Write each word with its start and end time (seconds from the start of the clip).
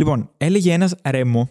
Λοιπόν, 0.00 0.30
έλεγε 0.36 0.72
ένας 0.72 0.94
Ρέμο 1.04 1.50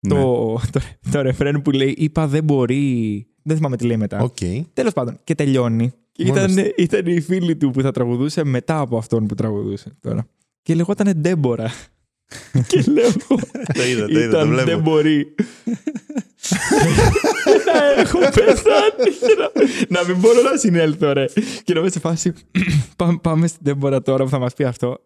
Ναι. 0.00 0.14
το, 0.14 0.60
το, 0.72 0.80
το 1.12 1.20
ρεφρέν 1.20 1.62
που 1.62 1.70
λέει 1.70 1.94
Είπα 1.98 2.26
δεν 2.26 2.44
μπορεί. 2.44 3.26
Δεν 3.42 3.56
θυμάμαι 3.56 3.76
τι 3.76 3.84
λέει 3.86 3.96
μετά. 3.96 4.18
Οκ. 4.22 4.36
Τέλος 4.72 4.92
πάντων, 4.92 5.18
και 5.24 5.34
τελειώνει. 5.34 5.92
Και 6.12 6.24
Μόλις. 6.24 6.52
ήταν, 6.52 6.72
ήταν 6.76 7.06
η 7.06 7.20
φίλη 7.20 7.56
του 7.56 7.70
που 7.70 7.80
θα 7.82 7.90
τραγουδούσε 7.90 8.44
μετά 8.44 8.78
από 8.78 8.96
αυτόν 8.96 9.26
που 9.26 9.34
τραγουδούσε 9.34 9.96
τώρα. 10.00 10.26
Και 10.62 10.74
λεγόταν 10.74 11.12
Ντέμπορα. 11.16 11.70
και 12.68 12.84
λέω 12.90 13.04
εγώ. 13.06 13.40
Το 13.74 13.82
είδα, 13.84 14.06
το 14.06 14.18
είδα, 14.18 14.30
το 14.30 14.38
Ήταν 14.38 14.54
δεν 14.54 14.64
βλέπω. 14.64 14.80
μπορεί. 14.80 15.34
να 17.66 18.00
έχω 18.00 18.18
πεθάνει. 18.18 19.10
και 19.20 19.36
να, 19.88 20.00
να 20.00 20.06
μην 20.08 20.16
μπορώ 20.20 20.42
να 20.42 20.56
συνέλθω, 20.56 21.12
ρε. 21.12 21.24
Και 21.64 21.72
να 21.74 21.80
είμαι 21.80 21.90
σε 21.90 21.98
φάση. 22.00 22.32
πάμε, 22.96 23.18
πάμε 23.22 23.46
στην 23.46 23.60
Ντέμπορα 23.62 24.02
τώρα 24.02 24.24
που 24.24 24.30
θα 24.30 24.38
μας 24.38 24.54
πει 24.54 24.64
αυτό. 24.64 24.98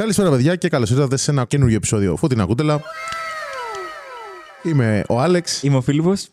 Καλησπέρα, 0.00 0.30
παιδιά, 0.30 0.56
και 0.56 0.68
καλώς 0.68 0.90
ήρθατε 0.90 1.16
σε 1.16 1.30
ένα 1.30 1.44
καινούργιο 1.46 1.76
επεισόδιο 1.76 2.16
Φωτεινά 2.16 2.44
Κούτελα. 2.46 2.80
Είμαι 4.62 5.04
ο 5.08 5.20
Άλεξ 5.20 5.62
Είμαι 5.62 5.76
ο 5.76 5.80
Φίλιππος. 5.80 6.22
και 6.22 6.30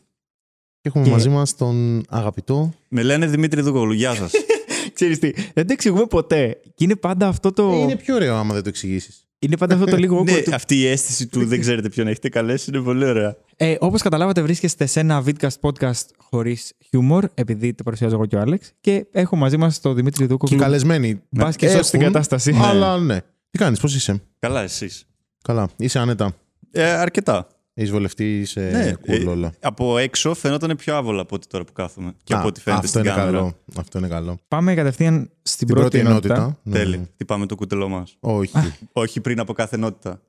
έχουμε 0.90 1.04
Και- 1.04 1.10
μαζί 1.10 1.30
μας 1.30 1.56
τον 1.56 2.04
αγαπητό. 2.10 2.74
Με 2.90 3.02
λένε 3.04 3.26
Δημήτρη 3.28 3.62
Δούκογλου. 3.62 3.92
Γεια 3.94 4.14
σας. 4.16 4.32
Ξέρεις 4.94 5.20
τι, 5.20 5.32
δεν 5.54 5.68
το 5.68 5.74
εξηγούμε 5.74 6.06
ποτέ. 6.06 6.58
Και 6.76 6.84
είναι 6.84 6.96
πάντα 6.96 7.28
αυτό 7.28 7.52
το. 7.52 7.72
Ε, 7.72 7.76
Είναι 7.76 7.96
πιο 7.96 8.16
ωραίο 8.16 8.36
άμα 8.36 8.54
δεν 8.54 8.64
το 8.64 8.70
εξηγήσεις. 8.70 9.28
Είναι 9.40 9.58
πάντα 9.58 9.74
αυτό 9.74 9.86
το 9.86 9.96
λίγο 10.04 10.24
ναι, 10.24 10.34
awkward 10.34 10.44
του- 10.44 10.54
αυτή 10.56 10.76
η 10.80 10.88
αίσθηση 10.88 11.28
του 11.28 11.46
δεν 11.46 11.60
ξέρετε 11.60 11.90
ποιον 11.90 12.08
έχετε 12.08 12.30
καλέσει 12.30 12.70
είναι 12.74 12.84
πολύ 12.84 13.06
ωραία. 13.06 13.36
Ε, 13.56 13.76
Όπως 13.80 14.02
καταλάβατε, 14.02 14.42
βρίσκεστε 14.42 14.86
σε 14.86 15.00
ένα 15.00 15.24
vidcast 15.26 15.60
podcast 15.62 16.06
χωρίς 16.18 16.74
χιούμορ, 16.90 17.26
επειδή 17.34 17.74
το 17.74 17.84
παρουσιάζω 17.84 18.16
εγώ 18.16 18.26
και 18.26 18.36
ο 18.36 18.40
Άλεξ. 18.40 18.72
Και 18.82 19.06
έχω 19.12 19.36
μαζί 19.36 19.58
μας 19.58 19.80
τον 19.82 19.96
Δημήτρη 19.96 20.22
Και 20.22 20.28
Δούκογλου. 20.30 20.58
καλεσμένοι. 20.58 21.22
Μπας 21.30 21.56
και 21.56 21.70
σώσει 21.70 21.92
την 21.92 22.02
έχουν, 22.02 22.14
κατάσταση. 22.14 22.56
Αλλά 22.62 22.98
ναι. 23.00 23.20
Τι 23.58 23.64
κάνεις, 23.64 23.80
πώς 23.80 23.96
είσαι; 23.96 24.22
Καλά, 24.40 24.62
εσείς. 24.62 25.06
Καλά, 25.44 25.70
είσαι 25.78 26.00
άνετα. 26.00 26.36
Ε, 26.72 26.90
αρκετά. 26.90 27.48
Έχεις 27.74 27.92
βολευτεί 27.92 28.46
σε 28.46 28.70
Ναι, 28.70 28.94
cool 29.08 29.22
ε, 29.22 29.28
όλα. 29.28 29.54
Από 29.62 29.98
έξω 29.98 30.34
φαινόταν 30.34 30.76
πιο 30.78 30.96
άβολα 30.96 31.22
από 31.22 31.36
ό,τι 31.36 31.48
τώρα 31.48 31.64
που 31.64 31.72
κάθομαι. 31.74 32.14
Και 32.24 32.34
Α, 32.34 32.38
από 32.38 32.48
ό,τι 32.48 32.62
φαίνεται 32.62 32.86
αυτό 32.86 33.00
στην 33.00 33.10
είναι 33.10 33.20
κάμερα. 33.20 33.38
καλό. 33.38 33.58
Αυτό 33.78 33.98
είναι 33.98 34.08
καλό. 34.08 34.40
Πάμε 34.48 34.74
κατευθείαν 34.76 35.30
στην 35.42 35.68
Την 35.68 35.76
πρώτη, 35.76 36.00
ενότητα. 36.00 36.60
Ναι. 36.64 36.74
Τέλει. 36.74 37.08
Χτυπάμε 37.14 37.46
το 37.46 37.56
κουτελό 37.56 37.90
μας. 37.90 38.18
Όχι. 38.20 38.52
Όχι 38.92 39.22
πριν 39.22 39.40
από 39.40 39.54
κάθε 39.54 39.76
ενότητα. 39.76 40.22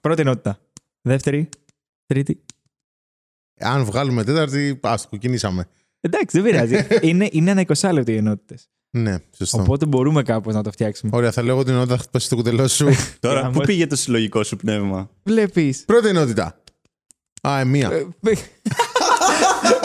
Πρώτη 0.00 0.20
ενότητα. 0.20 0.58
Δεύτερη. 1.00 1.48
Τρίτη. 2.06 2.44
Αν 3.60 3.84
βγάλουμε 3.84 4.24
τέταρτη, 4.24 4.78
άστο, 4.82 5.08
κοκκινήσαμε. 5.08 5.66
Εντάξει, 6.00 6.40
δεν 6.40 6.50
πειράζει. 6.50 6.86
είναι, 7.08 7.28
είναι 7.32 7.50
ένα 7.50 7.64
20 7.66 7.90
λεπτό 7.92 8.12
οι 8.12 8.16
ενότητες. 8.16 8.68
Ναι, 8.90 9.16
σωστό. 9.36 9.60
Οπότε 9.60 9.86
μπορούμε 9.86 10.22
κάπως 10.22 10.54
να 10.54 10.62
το 10.62 10.70
φτιάξουμε. 10.70 11.10
Ωραία, 11.14 11.30
θα 11.32 11.42
λέω 11.42 11.54
εγώ 11.54 11.64
την 11.64 11.72
ενότητα, 11.74 11.96
θα 11.96 12.02
χτυπήσει 12.02 12.28
το 12.28 12.36
κουτελό 12.36 12.68
σου. 12.68 12.88
Τώρα, 13.20 13.40
Γάμο. 13.40 13.52
πού 13.52 13.60
πήγε 13.60 13.86
το 13.86 13.96
συλλογικό 13.96 14.42
σου 14.44 14.56
πνεύμα; 14.56 15.10
Βλέπεις. 15.22 15.84
Πρώτη 15.86 16.08
ενότητα. 16.08 16.60
Α, 17.42 17.58
ε, 17.60 17.64
μία. 17.64 17.90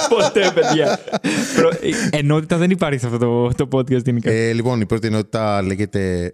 Ποτέ, 0.09 0.51
παιδιά. 0.53 0.99
Προ- 1.55 1.73
ε, 2.11 2.17
Ενότητα 2.17 2.57
δεν 2.57 2.69
υπάρχει 2.71 2.99
σε 2.99 3.05
αυτό 3.05 3.17
το, 3.17 3.51
το 3.65 3.77
podcast 3.77 4.03
γενικά. 4.05 4.31
Ε, 4.31 4.53
λοιπόν, 4.53 4.81
η 4.81 4.85
πρώτη 4.85 5.07
ενότητα 5.07 5.61
λέγεται. 5.61 6.31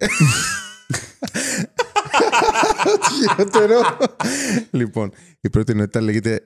Ό,τι 2.86 3.14
χειρότερο. 3.20 3.82
λοιπόν, 4.72 5.12
η 5.42 5.50
πρώτη 5.50 5.72
ενότητα 5.72 6.02
λέγεται. 6.02 6.42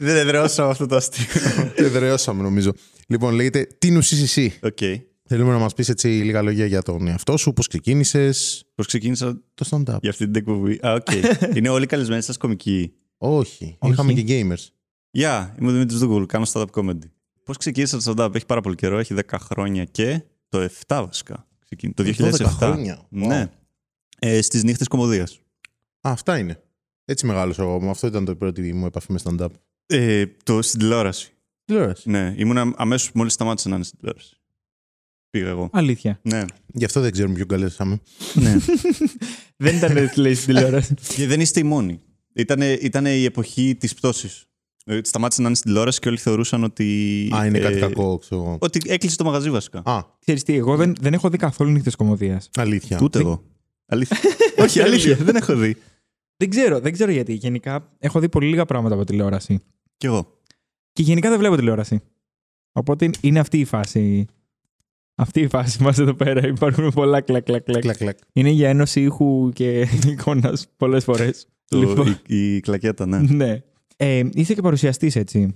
Δεν 0.00 0.16
εδραιώσαμε 0.16 0.70
αυτό 0.70 0.86
το 0.86 0.96
αστείο. 0.96 1.24
Εδραιώσαμε, 1.76 2.42
νομίζω. 2.42 2.72
Λοιπόν, 3.06 3.34
λέγεται 3.34 3.68
Τίνος 3.78 3.90
είσ' 3.90 4.22
εσύ; 4.22 4.58
Οκ. 4.62 4.78
Θέλουμε 5.28 5.52
να 5.52 5.58
μας 5.58 5.74
πεις 5.74 5.88
έτσι 5.88 6.08
λίγα 6.08 6.42
λόγια 6.42 6.66
για 6.66 6.82
τον 6.82 7.06
εαυτό 7.08 7.36
σου, 7.36 7.52
πώς 7.52 7.66
ξεκίνησες. 7.66 8.64
Πώς 8.74 8.86
ξεκίνησα 8.86 9.40
Το 9.54 9.66
stand-up. 9.70 9.96
για 10.00 10.10
αυτή 10.10 10.24
την 10.24 10.34
εκπομπή. 10.36 10.78
Α, 10.86 10.92
οκ. 10.92 11.06
Είναι 11.56 11.68
όλοι 11.68 11.86
καλεσμένοι 11.86 12.22
σας 12.22 12.36
κομικοί; 12.36 12.92
Όχι, 13.16 13.76
Όχι. 13.78 13.92
είχαμε 13.92 14.12
και 14.12 14.24
gamers. 14.26 14.66
Γεια, 15.10 15.56
είμαι 15.60 15.68
ο 15.68 15.72
Δημήτρης 15.72 15.98
Δούκογλου, 15.98 16.24
κάνω 16.24 16.46
stand-up 16.52 16.66
comedy. 16.74 16.98
Πώς 17.44 17.56
ξεκίνησα 17.56 17.98
το 18.02 18.14
stand-up, 18.16 18.34
έχει 18.34 18.46
πάρα 18.46 18.60
πολύ 18.60 18.74
καιρό, 18.74 18.98
έχει 18.98 19.14
10 19.14 19.38
χρόνια 19.38 19.84
και 19.84 20.22
το 20.48 20.58
7 20.86 21.02
βασικά. 21.06 21.46
Ξεκίνη- 21.64 21.94
Το 21.96 22.02
12 22.02 22.12
2007. 22.16 22.46
χρόνια. 22.50 22.98
Wow. 23.00 23.06
Ναι. 23.26 23.50
Ε, 24.18 24.42
Στις 24.42 24.62
νύχτες 24.64 24.88
κομμωδίας. 24.88 25.32
Α, 26.00 26.10
αυτά 26.10 26.38
είναι. 26.38 26.62
Έτσι 27.04 27.26
μεγάλο 27.26 27.54
εγώ. 27.58 27.90
Αυτό 27.90 28.06
ήταν 28.06 28.24
το 28.24 28.36
πρώτη 28.36 28.72
μου 28.72 28.86
επαφή 28.86 29.12
με 29.12 29.18
stand-up. 29.24 29.48
Ε, 29.96 30.26
το 30.44 30.62
στην 30.62 30.78
τηλεόραση. 30.78 31.32
Τηλεόραση. 31.64 32.10
Ναι, 32.10 32.34
ήμουν 32.36 32.74
αμέσως 32.76 33.10
μόλις 33.14 33.32
σταμάτησε 33.32 33.68
να 33.68 33.74
είναι 33.74 33.84
στην 33.84 33.98
τηλεόραση. 33.98 34.36
Πήγα 35.30 35.48
εγώ. 35.48 35.68
Αλήθεια. 35.72 36.18
Ναι. 36.22 36.44
Γι' 36.66 36.84
αυτό 36.84 37.00
δεν 37.00 37.12
ξέρουμε 37.12 37.34
ποιον 37.34 37.48
καλέσαμε. 37.48 38.00
ναι. 38.34 38.56
δεν 39.64 39.76
ήταν 39.76 39.96
έτσι 39.96 40.20
λέει 40.20 40.34
στην 40.34 40.54
τηλεόραση. 40.54 40.94
και 41.16 41.26
δεν 41.32 41.40
είστε 41.40 41.60
οι 41.60 41.62
μόνοι. 41.62 42.00
Ήτανε, 42.34 42.72
ήτανε 42.72 43.16
η 43.16 43.24
εποχή 43.24 43.76
της 43.80 43.94
πτώσης. 43.94 44.44
Σταμάτησε 45.02 45.40
να 45.40 45.46
είναι 45.46 45.56
στην 45.56 45.68
τηλεόραση 45.70 45.98
και 46.00 46.08
όλοι 46.08 46.18
θεωρούσαν 46.18 46.64
ότι. 46.64 47.28
Α, 47.34 47.46
είναι 47.46 47.58
κάτι 47.58 47.76
ε, 47.76 47.80
κακό, 47.80 48.18
ξέρω 48.18 48.40
εγώ. 48.42 48.56
Ότι 48.60 48.80
έκλεισε 48.92 49.16
το 49.16 49.24
μαγαζί 49.24 49.50
βασικά. 49.50 49.82
Α, 49.84 50.02
Ξέρεις 50.20 50.42
τι, 50.42 50.56
εγώ 50.56 50.76
δεν, 50.76 50.94
δεν 51.00 51.12
έχω 51.12 51.28
δει 51.28 51.36
καθόλου 51.36 51.70
νύχτες 51.70 51.94
κομμωδίας. 51.96 52.48
αλήθεια. 52.56 52.98
Ούτε 53.02 53.18
εγώ. 53.18 53.42
Αλήθεια. 53.86 54.16
Όχι, 54.64 54.80
αλήθεια. 54.80 55.16
δεν 55.16 55.36
έχω 55.36 55.54
δει. 55.56 55.76
Δεν 56.36 56.50
ξέρω, 56.50 56.80
δεν 56.80 56.92
ξέρω 56.92 57.10
γιατί. 57.10 57.32
Γενικά 57.32 57.88
έχω 57.98 58.20
δει 58.20 58.28
πολύ 58.28 58.48
λίγα 58.48 58.64
πράγματα 58.64 58.94
από 58.94 59.04
τηλεόραση. 59.04 59.62
Κι 60.02 60.08
εγώ. 60.08 60.38
Και 60.92 61.02
γενικά 61.02 61.28
δεν 61.30 61.38
βλέπω 61.38 61.56
τηλεόραση. 61.56 62.00
Οπότε 62.72 63.10
είναι 63.20 63.38
αυτή 63.38 63.58
η 63.58 63.64
φάση. 63.64 64.26
Αυτή 65.14 65.40
η 65.40 65.48
φάση 65.48 65.82
μας 65.82 65.98
εδώ 65.98 66.14
πέρα. 66.14 66.46
Υπάρχουν 66.46 66.90
πολλά 66.92 67.20
κλακ, 67.20 67.44
κλακ, 67.44 67.62
κλακ. 67.62 67.80
Κλακ, 67.80 67.96
κλακ. 67.96 68.18
Είναι 68.32 68.48
για 68.50 68.68
ένωση 68.68 69.02
ήχου 69.02 69.50
και 69.54 69.80
εικόνας 70.10 70.66
πολλές 70.76 71.04
φορές. 71.04 71.46
Το, 71.68 72.04
η, 72.26 72.36
η 72.54 72.60
κλακέτα, 72.60 73.06
ναι. 73.06 73.18
ναι. 73.18 73.62
Ε, 73.96 74.22
είσαι 74.32 74.54
και 74.54 74.60
παρουσιαστής, 74.62 75.16
έτσι. 75.16 75.54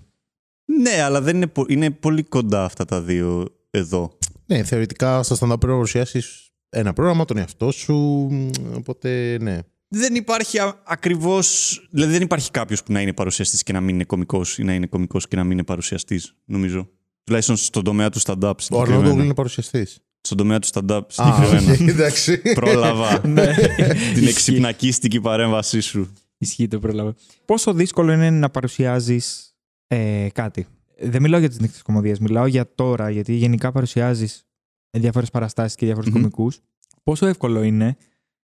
ναι, 0.65 1.01
αλλά 1.03 1.21
δεν 1.21 1.37
είναι, 1.37 1.47
πο- 1.47 1.67
είναι 1.69 1.91
πολύ 1.91 2.23
κοντά 2.23 2.65
αυτά 2.65 2.85
τα 2.85 3.01
δύο 3.03 3.45
εδώ. 3.71 4.19
Ναι, 4.47 4.63
θεωρητικά 4.65 5.23
στα 5.23 5.35
stand-up 5.35 5.39
πρέπει 5.39 5.67
να 5.67 5.73
παρουσιάσεις 5.73 6.51
ένα 6.69 6.93
πρόγραμμα, 6.93 7.25
τον 7.25 7.37
εαυτό 7.37 7.71
σου. 7.71 7.95
μ, 8.31 8.49
Οπότε, 8.77 9.39
ναι. 9.41 9.59
Δεν 9.89 10.15
υπάρχει 10.15 10.59
ακριβώς. 10.85 11.79
Δηλαδή, 11.91 12.13
δεν 12.13 12.23
υπάρχει 12.23 12.51
κάποιος 12.51 12.83
που 12.83 12.93
να 12.93 13.01
είναι 13.01 13.13
παρουσιαστής 13.13 13.63
και 13.63 13.73
να 13.73 13.81
μην 13.81 13.95
είναι 13.95 14.05
κωμικός 14.05 14.59
ή 14.59 14.63
να 14.65 14.75
είναι 14.75 14.87
κωμικός 14.87 15.29
και 15.29 15.37
να 15.37 15.43
μην 15.43 15.53
είναι 15.53 15.65
παρουσιαστής, 15.65 16.35
νομίζω. 16.45 16.89
Τουλάχιστον 17.25 17.57
στον 17.57 17.85
τομέα 17.85 18.11
του 18.11 18.21
stand-up. 18.21 18.51
Ο 18.57 18.61
συγκεκριμένα. 18.61 18.97
Αρναούτογλου 18.99 19.25
είναι 19.25 19.35
παρουσιαστής. 19.35 19.99
Στον 20.21 20.37
τομέα 20.39 20.59
του 20.59 20.69
stand-up 20.73 21.01
Α, 21.17 21.35
συγκεκριμένα. 21.39 21.73
οκ, 21.73 21.81
εντάξει. 21.95 22.39
Πρόλαβα 22.55 23.21
ναι. 23.29 23.55
την 23.55 24.23
Ισχύει. 24.23 24.29
εξυπνακίστικη 24.29 25.21
παρέμβασή 25.21 25.81
σου. 25.81 26.13
Ισχύει 26.39 26.69
το 26.69 26.79
πρόλαβα. 26.79 27.15
Πόσο 27.45 27.73
δύσκολο 27.75 28.13
είναι 28.13 28.31
να 28.31 28.51
παρουσιάζεις 28.51 29.55
ε, 29.87 30.27
κάτι; 30.33 30.67
Δεν 31.01 31.23
μιλάω 31.23 31.41
για 31.41 31.49
τις 31.49 31.61
νύχτες 31.61 31.83
κομμωδίας, 31.83 32.19
μιλάω 32.19 32.47
για 32.47 32.75
τώρα, 32.75 33.11
γιατί 33.11 33.33
γενικά 33.35 33.73
παρουσιάζεις 33.73 34.47
διάφορες 34.91 35.31
παραστάσεις 35.31 35.77
και 35.77 35.87
διαφορου 35.87 36.07
Μμμ. 36.09 36.15
κωμικού. 36.15 36.51
Πόσο 37.03 37.27
εύκολο 37.27 37.63
είναι 37.63 37.97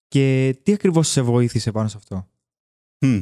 και 0.09 0.57
τι 0.63 0.73
ακριβώς 0.73 1.09
σε 1.09 1.21
βοήθησε 1.23 1.73
πάνω 1.73 1.89
σε 1.89 1.97
αυτό; 1.97 2.29
Μμ. 3.01 3.21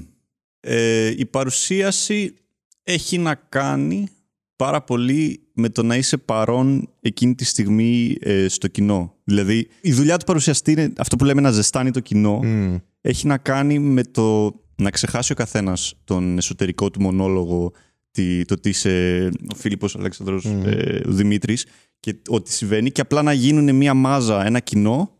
Ε, 0.61 1.15
η 1.17 1.27
παρουσίαση 1.27 2.35
έχει 2.83 3.19
να 3.19 3.35
κάνει 3.35 4.09
πάρα 4.57 4.83
πολύ 4.83 5.41
με 5.53 5.69
το 5.69 5.83
να 5.83 5.97
είσαι 5.97 6.17
παρόν 6.17 6.89
εκείνη 7.01 7.35
τη 7.35 7.45
στιγμή 7.45 8.17
ε, 8.21 8.49
στο 8.49 8.69
κοινό. 8.69 9.15
Δηλαδή, 9.25 9.69
η 9.81 9.93
δουλειά 9.93 10.17
του 10.17 10.25
παρουσιαστή 10.25 10.73
είναι 10.73 10.93
αυτό 10.97 11.17
που 11.17 11.25
λέμε 11.25 11.41
να 11.41 11.51
ζεστάνει 11.51 11.91
το 11.91 12.01
κοινό. 12.01 12.41
Μμ. 12.43 12.77
Έχει 13.01 13.27
να 13.27 13.39
κάνει 13.39 13.79
με 13.79 14.03
το 14.03 14.55
να 14.77 14.91
ξεχάσει 14.91 15.33
ο 15.33 15.35
καθένας 15.35 15.95
τον 16.05 16.37
εσωτερικό 16.39 16.91
του 16.91 17.01
μονόλογο, 17.03 17.73
τι- 18.11 18.45
το 18.45 18.61
τι 18.61 18.69
είσαι 18.69 19.25
ο 19.53 19.55
Φίλιππος, 19.55 19.95
ο 19.95 19.99
Αλέξανδρος, 19.99 20.45
Μμμ. 20.45 20.63
ε, 20.67 21.03
ο 21.07 21.11
Δημήτρης 21.13 21.67
και 22.01 22.17
ό,τι 22.29 22.53
συμβαίνει 22.53 22.91
και 22.91 23.01
απλά 23.01 23.23
να 23.23 23.33
γίνουν 23.33 23.75
μια 23.77 23.95
μάζα, 23.95 24.47
ένα 24.47 24.61
κοινό 24.61 25.16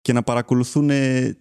και 0.00 0.12
να 0.12 0.22
παρακολουθούν 0.22 0.90
ε, 0.90 1.36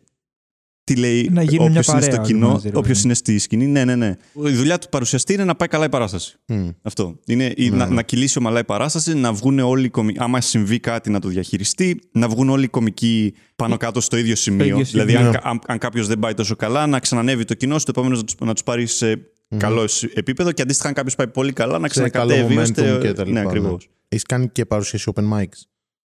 τι 0.83 0.95
λέει 0.95 1.29
Να 1.31 1.41
γίνουν 1.43 1.71
μια 1.71 1.79
όποιος 1.79 1.87
είναι 1.87 2.01
στο 2.01 2.09
παρέα 2.09 2.17
όλοι 2.19 2.27
κοινό, 2.33 2.49
μαζί, 2.51 2.69
ρε 2.69 2.77
όποιος 2.77 2.93
παιδί. 2.95 3.05
είναι 3.05 3.13
στη 3.13 3.39
σκηνή. 3.39 3.65
Ναι, 3.67 3.85
ναι, 3.85 3.95
ναι. 3.95 4.15
Η 4.45 4.51
δουλειά 4.51 4.77
του 4.77 4.89
παρουσιαστή 4.89 5.33
είναι 5.33 5.43
να 5.43 5.55
πάει 5.55 5.67
καλά 5.67 5.85
η 5.85 5.89
παράσταση. 5.89 6.37
Μμ. 6.47 6.69
Αυτό. 6.81 7.19
Είναι 7.25 7.53
η- 7.55 7.69
Ναι, 7.69 7.75
να, 7.77 7.85
ναι. 7.87 7.95
να 7.95 8.01
κυλήσει 8.03 8.37
ομαλά 8.37 8.59
η 8.59 8.63
παράσταση, 8.63 9.13
να 9.13 9.33
βγουν 9.33 9.59
όλοι 9.59 9.85
οι 9.85 9.89
κομικοί. 9.89 10.19
Άμα 10.21 10.41
συμβεί 10.41 10.79
κάτι 10.79 11.09
να 11.09 11.19
το 11.19 11.27
διαχειριστεί, 11.27 11.99
να 12.11 12.27
βγουν 12.29 12.49
όλοι 12.49 12.63
οι 12.63 12.67
κομικοί 12.67 13.33
πάνω 13.55 13.77
κάτω 13.77 14.01
στο 14.01 14.17
ίδιο 14.17 14.35
σημείο. 14.35 14.65
ίδιο 14.65 14.83
δηλαδή, 14.85 15.11
σημείο. 15.11 15.25
αν, 15.27 15.33
κα- 15.33 15.41
αν, 15.43 15.59
αν 15.67 15.77
κάποιος 15.77 16.07
δεν 16.07 16.19
πάει 16.19 16.33
τόσο 16.33 16.55
καλά, 16.55 16.87
να 16.87 16.99
ξανανεύει 16.99 17.43
το 17.45 17.53
κοινό, 17.53 17.79
στο 17.79 17.91
επόμενο 17.95 18.15
να 18.15 18.23
του 18.23 18.45
να 18.45 18.53
τους 18.53 18.63
πάρεις 18.63 18.93
σε 18.95 19.21
καλό 19.57 19.87
σ- 19.87 20.17
επίπεδο 20.17 20.51
και 20.51 20.61
αντίστοιχα, 20.61 20.87
αν 20.87 20.93
κάποιος 20.93 21.15
πάει 21.15 21.27
πολύ 21.27 21.53
καλά, 21.53 21.79
να 21.79 21.87
Σε 21.89 22.09
καλό 22.09 22.09
ξανακατέβει. 22.27 22.55
momentum 22.55 22.61
ώστε- 22.61 23.01
και 23.01 23.13
τα 23.13 23.23
λοιπά, 23.23 23.23
Ναι, 23.25 23.39
ναι. 23.41 23.47
ακριβώς. 23.47 23.89
Έχεις 24.07 24.23
κάνει 24.25 24.49
και 24.49 24.65
παρουσίαση 24.65 25.11
open 25.15 25.23
mics. 25.33 25.59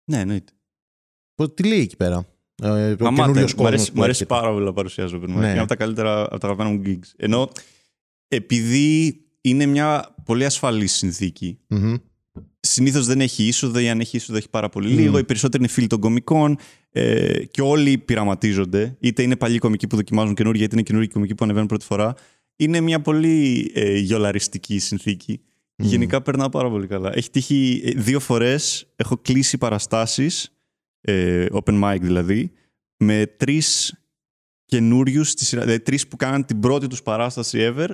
Ναι, 0.04 0.18
εννοείται. 0.20 0.52
Πώς- 1.38 1.54
Τι 1.54 1.62
λέει 1.62 1.80
εκεί 1.80 1.96
πέρα; 1.96 2.26
Ε, 2.62 2.66
ο 2.68 2.96
Μαμάτε, 3.00 3.22
καινούριος 3.22 3.54
μου 3.54 3.66
αρέσει, 3.66 3.84
κόσμος 3.84 3.90
που 3.90 3.96
μου 3.96 4.02
αρέσει 4.02 4.22
έρχεται. 4.22 4.40
πάρα 4.40 4.52
πολύ 4.52 4.64
να 4.64 4.72
παρουσιάζω 4.72 5.20
open 5.22 5.30
mic. 5.30 5.34
Ναι. 5.34 5.50
Είναι 5.50 5.58
από 5.58 5.68
τα 5.68 5.76
καλύτερα, 5.76 6.22
από 6.22 6.38
τα 6.38 6.46
αγαπημένα 6.46 6.76
μου 6.76 6.82
gigs. 6.86 7.12
Ενώ 7.16 7.50
επειδή 8.28 9.20
είναι 9.40 9.66
μια 9.66 10.14
πολύ 10.24 10.44
ασφαλής 10.44 10.92
συνθήκη. 10.92 11.58
Μμμ. 11.66 11.94
Συνήθως 12.60 13.06
δεν 13.06 13.20
έχει 13.20 13.44
είσοδο 13.46 13.78
ή 13.78 13.88
αν 13.88 14.00
έχει 14.00 14.16
είσοδο 14.16 14.38
έχει 14.38 14.48
πάρα 14.50 14.68
πολύ 14.68 14.88
λίγο. 14.88 15.18
Οι 15.18 15.24
περισσότεροι 15.24 15.62
είναι 15.62 15.72
φίλοι 15.72 15.86
των 15.86 16.00
κομικών 16.00 16.56
ε, 16.90 17.44
και 17.44 17.62
όλοι 17.62 17.98
πειραματίζονται. 17.98 18.96
Είτε 19.00 19.22
είναι 19.22 19.36
παλιοί 19.36 19.58
κομικοί 19.58 19.86
που 19.86 19.96
δοκιμάζουν 19.96 20.34
καινούργια, 20.34 20.64
είτε 20.64 20.74
είναι 20.74 20.84
καινούργιοι 20.84 21.10
κομικοί 21.12 21.34
που 21.34 21.44
ανεβαίνουν 21.44 21.68
πρώτη 21.68 21.84
φορά. 21.84 22.14
Είναι 22.56 22.80
μια 22.80 23.00
πολύ 23.00 23.70
ε, 23.74 23.98
γιολαριστική 23.98 24.78
συνθήκη. 24.78 25.40
Γενικά 25.76 26.22
περνάω 26.22 26.48
πάρα 26.48 26.70
πολύ 26.70 26.86
καλά. 26.86 27.10
Έχει 27.14 27.30
τύχει 27.30 27.82
ε, 27.84 27.90
δύο 27.90 28.20
φορές 28.20 28.86
έχω 28.96 29.16
κλείσει 29.22 29.58
παραστάσεις, 29.58 30.57
ε, 31.00 31.46
open 31.52 31.82
mic 31.84 31.98
δηλαδή, 32.00 32.50
με 32.96 33.26
τρεις 33.36 33.94
καινούριους 34.64 35.30
στη 35.30 35.44
σειρά. 35.44 35.62
Δηλαδή 35.62 35.80
τρεις 35.80 36.08
που 36.08 36.16
κάναν 36.16 36.44
την 36.44 36.60
πρώτη 36.60 36.86
τους 36.86 37.02
παράσταση 37.02 37.58
ever 37.76 37.88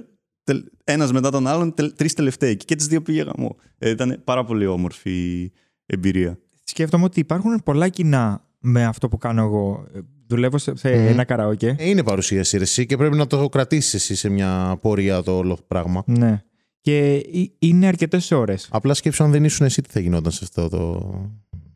ένας 0.85 1.13
μετά 1.13 1.31
τον 1.31 1.47
άλλον, 1.47 1.75
τρεις 1.97 2.13
τελευταίοι. 2.15 2.57
Και 2.57 2.75
τις 2.75 2.87
δύο 2.87 3.03
πήγε 3.03 3.23
γαμό. 3.23 3.57
Ε, 3.79 3.91
ήταν 3.91 4.21
πάρα 4.25 4.45
πολύ 4.45 4.67
όμορφη 4.67 5.51
εμπειρία. 5.87 6.39
Σκέφτομαι 6.65 7.05
ότι 7.05 7.21
υπάρχουν 7.21 7.63
πολλά 7.65 7.89
κοινά 7.89 8.49
με 8.59 8.85
αυτό 8.85 9.09
που 9.09 9.19
κάνω 9.19 9.43
εγώ. 9.43 9.87
Ε, 9.95 9.99
Δουλεύω 10.27 10.59
σε, 10.59 10.77
σε 10.77 10.89
Μμμ. 10.89 11.07
ένα 11.07 11.25
καραόκε. 11.25 11.75
Ε, 11.79 11.89
Είναι 11.89 12.03
παρουσίαση 12.03 12.57
ρε, 12.57 12.63
εσύ 12.63 12.87
και 12.87 12.97
πρέπει 12.97 13.17
να 13.17 13.27
το 13.27 13.49
κρατήσεις 13.49 13.95
εσύ 13.95 14.15
σε 14.15 14.29
μια 14.29 14.79
πορεία 14.81 15.23
το 15.23 15.37
όλο 15.37 15.59
πράγμα. 15.67 16.03
Ναι. 16.07 16.43
Και 16.81 17.15
ε- 17.15 17.53
είναι 17.59 17.87
αρκετές 17.87 18.31
ώρες. 18.31 18.69
Απλά 18.71 18.95
σκέψου 18.95 19.25
αν 19.25 19.31
δεν 19.31 19.45
ήσουν 19.45 19.67
εσύ 19.67 19.83
τι 19.83 19.91
θα 19.91 20.01
γινόταν 20.01 20.33
σε 20.33 20.41
αυτό 20.43 20.69
το 20.69 21.11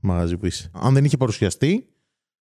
μαγαζί 0.01 0.37
που 0.37 0.47
είσαι. 0.47 0.71
Αν 0.73 0.95
δεν 0.95 1.05
είχε 1.05 1.17
παρουσιαστεί, 1.17 1.87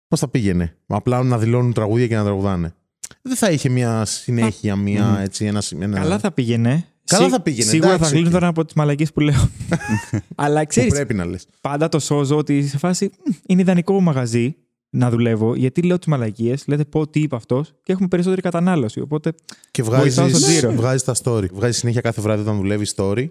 πώς 0.09 0.21
θα 0.21 0.29
πήγαινε; 0.29 0.77
Απλά 0.87 1.23
να 1.23 1.39
δηλώνουν 1.39 1.73
τραγούδια 1.73 2.07
και 2.07 2.17
να 2.17 2.25
τραγουδάνε. 2.25 2.75
Δεν 3.23 3.37
θα 3.37 3.51
είχε 3.51 3.69
μια 3.69 4.05
συνέχεια, 4.05 4.77
μια 4.77 5.05
Μμμ. 5.05 5.17
έτσι, 5.17 5.45
ένα, 5.45 5.63
ένα... 5.81 5.99
Καλά 6.01 6.19
θα 6.19 6.33
πήγαινε. 6.33 6.87
Καλά 7.05 7.29
θα 7.29 7.41
πήγαινε, 7.41 7.71
Σίγουρα 7.71 7.93
εντάξει, 7.93 8.11
θα 8.11 8.17
γλύνονταν 8.17 8.45
από 8.45 8.65
τις 8.65 8.75
μαλακίε 8.75 9.07
που 9.15 9.21
λέω. 9.21 9.49
Αλλά 10.35 10.61
που 10.61 10.67
ξέρεις, 10.67 10.93
πρέπει 10.93 11.15
να 11.15 11.25
λες. 11.25 11.47
πάντα 11.61 11.89
το 11.89 11.99
σώζω 11.99 12.37
ότι 12.37 12.67
σε 12.67 12.79
φάση 12.79 13.05
«Μ, 13.25 13.31
είναι 13.47 13.61
ιδανικό 13.61 14.01
μαγαζί 14.01 14.57
να 14.91 15.11
δουλεύω, 15.11 15.55
γιατί 15.55 15.83
λέω 15.83 15.99
τις 15.99 16.07
μαλακίες, 16.07 16.65
λέτε 16.67 16.85
πω 16.85 17.09
τι 17.09 17.21
είπε 17.21 17.37
αυτός 17.37 17.75
και 17.83 17.93
έχουμε 17.93 18.09
περισσότερη 18.09 18.41
κατανάλωση. 18.41 19.01
Οπότε 19.01 19.33
Και 19.71 19.83
Βοηθάω 19.83 20.11
στον 20.11 20.25
βγάζεις, 20.29 20.47
τζίρο. 20.47 20.73
βγάζεις 20.73 21.05
τα 21.05 21.15
story. 21.23 21.51
Βγάζεις 21.53 21.77
συνέχεια 21.79 22.01
κάθε 22.01 22.21
βράδυ 22.21 22.43
όταν 22.43 22.57
δουλεύει 22.57 22.87
story, 22.97 23.29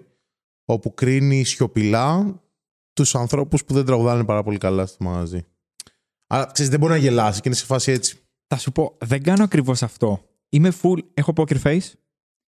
όπου 0.64 0.94
κρίνει 0.94 1.44
σιωπηλά 1.44 2.40
τους 2.94 3.14
ανθρώπους 3.14 3.64
που 3.64 3.74
δεν 3.74 3.84
τραγουδάνε 3.84 4.24
πάρα 4.24 4.42
πολύ 4.42 4.58
καλά 4.58 4.86
στο 4.86 5.04
μαγαζί. 5.04 5.46
Αλλά 6.26 6.50
ξέρεις, 6.52 6.70
δεν 6.70 6.80
μπορεί 6.80 6.92
να 6.92 6.98
γελάσει 6.98 7.40
και 7.40 7.48
είναι 7.48 7.56
σε 7.56 7.64
φάση 7.64 7.92
έτσι. 7.92 8.18
θα 8.46 8.56
σου 8.56 8.72
πω, 8.72 8.96
δεν 9.04 9.22
κάνω 9.22 9.44
ακριβώς 9.44 9.82
αυτό. 9.82 10.28
Είμαι 10.48 10.72
full, 10.82 10.98
έχω 11.14 11.32
poker 11.36 11.62
face 11.62 11.88